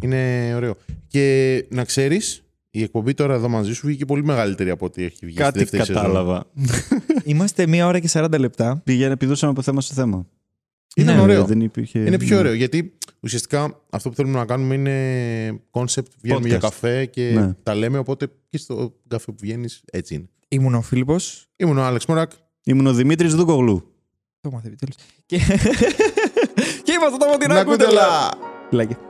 Είναι 0.00 0.52
ωραίο. 0.54 0.76
Και 1.06 1.64
να 1.70 1.84
ξέρεις, 1.84 2.42
Η 2.70 2.82
εκπομπή 2.82 3.14
τώρα 3.14 3.34
εδώ 3.34 3.48
μαζί 3.48 3.72
σου 3.72 3.86
βγήκε 3.86 4.04
πολύ 4.04 4.24
μεγαλύτερη 4.24 4.70
από 4.70 4.84
ό,τι 4.86 5.04
έχει 5.04 5.18
βγει 5.26 5.32
στη 5.32 5.42
Κάτι 5.42 5.58
δεύτερη 5.58 5.84
σεζόν. 5.84 6.02
κατάλαβα. 6.02 6.44
Είμαστε 7.24 7.66
μία 7.66 7.86
ώρα 7.86 7.98
και 7.98 8.08
40 8.12 8.38
λεπτά. 8.38 8.80
Πήγαινε, 8.84 9.16
πηδούσαμε 9.16 9.52
από 9.52 9.62
θέμα 9.62 9.80
στο 9.80 9.94
θέμα. 9.94 10.26
Ήταν 10.96 11.16
Ναι, 11.16 11.22
ωραίο. 11.22 11.44
Δεν 11.44 11.60
υπήρχε... 11.60 11.98
Είναι 11.98 12.18
πιο 12.18 12.38
ωραίο 12.38 12.52
γιατί 12.52 12.92
ουσιαστικά 13.20 13.80
αυτό 13.90 14.08
που 14.08 14.14
θέλουμε 14.14 14.38
να 14.38 14.44
κάνουμε 14.44 14.74
είναι 14.74 15.60
concept. 15.70 16.02
Βγαίνουμε 16.22 16.44
Podcast. 16.44 16.48
για 16.48 16.58
καφέ 16.58 17.04
και 17.06 17.30
Ναι. 17.34 17.52
τα 17.62 17.74
λέμε. 17.74 17.98
Οπότε 17.98 18.26
και 18.48 18.58
στο 18.58 18.94
καφέ 19.08 19.32
που 19.32 19.38
βγαίνεις 19.40 19.82
έτσι 19.92 20.14
είναι. 20.14 20.28
Ήμουν 20.48 20.74
ο 20.74 20.82
Φίλιππος. 20.82 21.46
Ήμουν 21.56 21.78
ο 21.78 21.82
Άλεξ 21.84 22.06
Μωράκ. 22.06 22.30
Ήμουν 22.64 22.86
ο 22.86 22.92
Δημήτρης 22.92 23.34
Δούκογλου. 23.34 23.92
Το 24.40 24.50
μάθει 24.50 24.66
επιτέλους. 24.66 24.94
Και... 25.26 25.38
και 26.98 27.04
είμαστε 27.04 27.46
τα 27.46 27.54
Να 27.54 27.64
μοντινά 27.64 29.07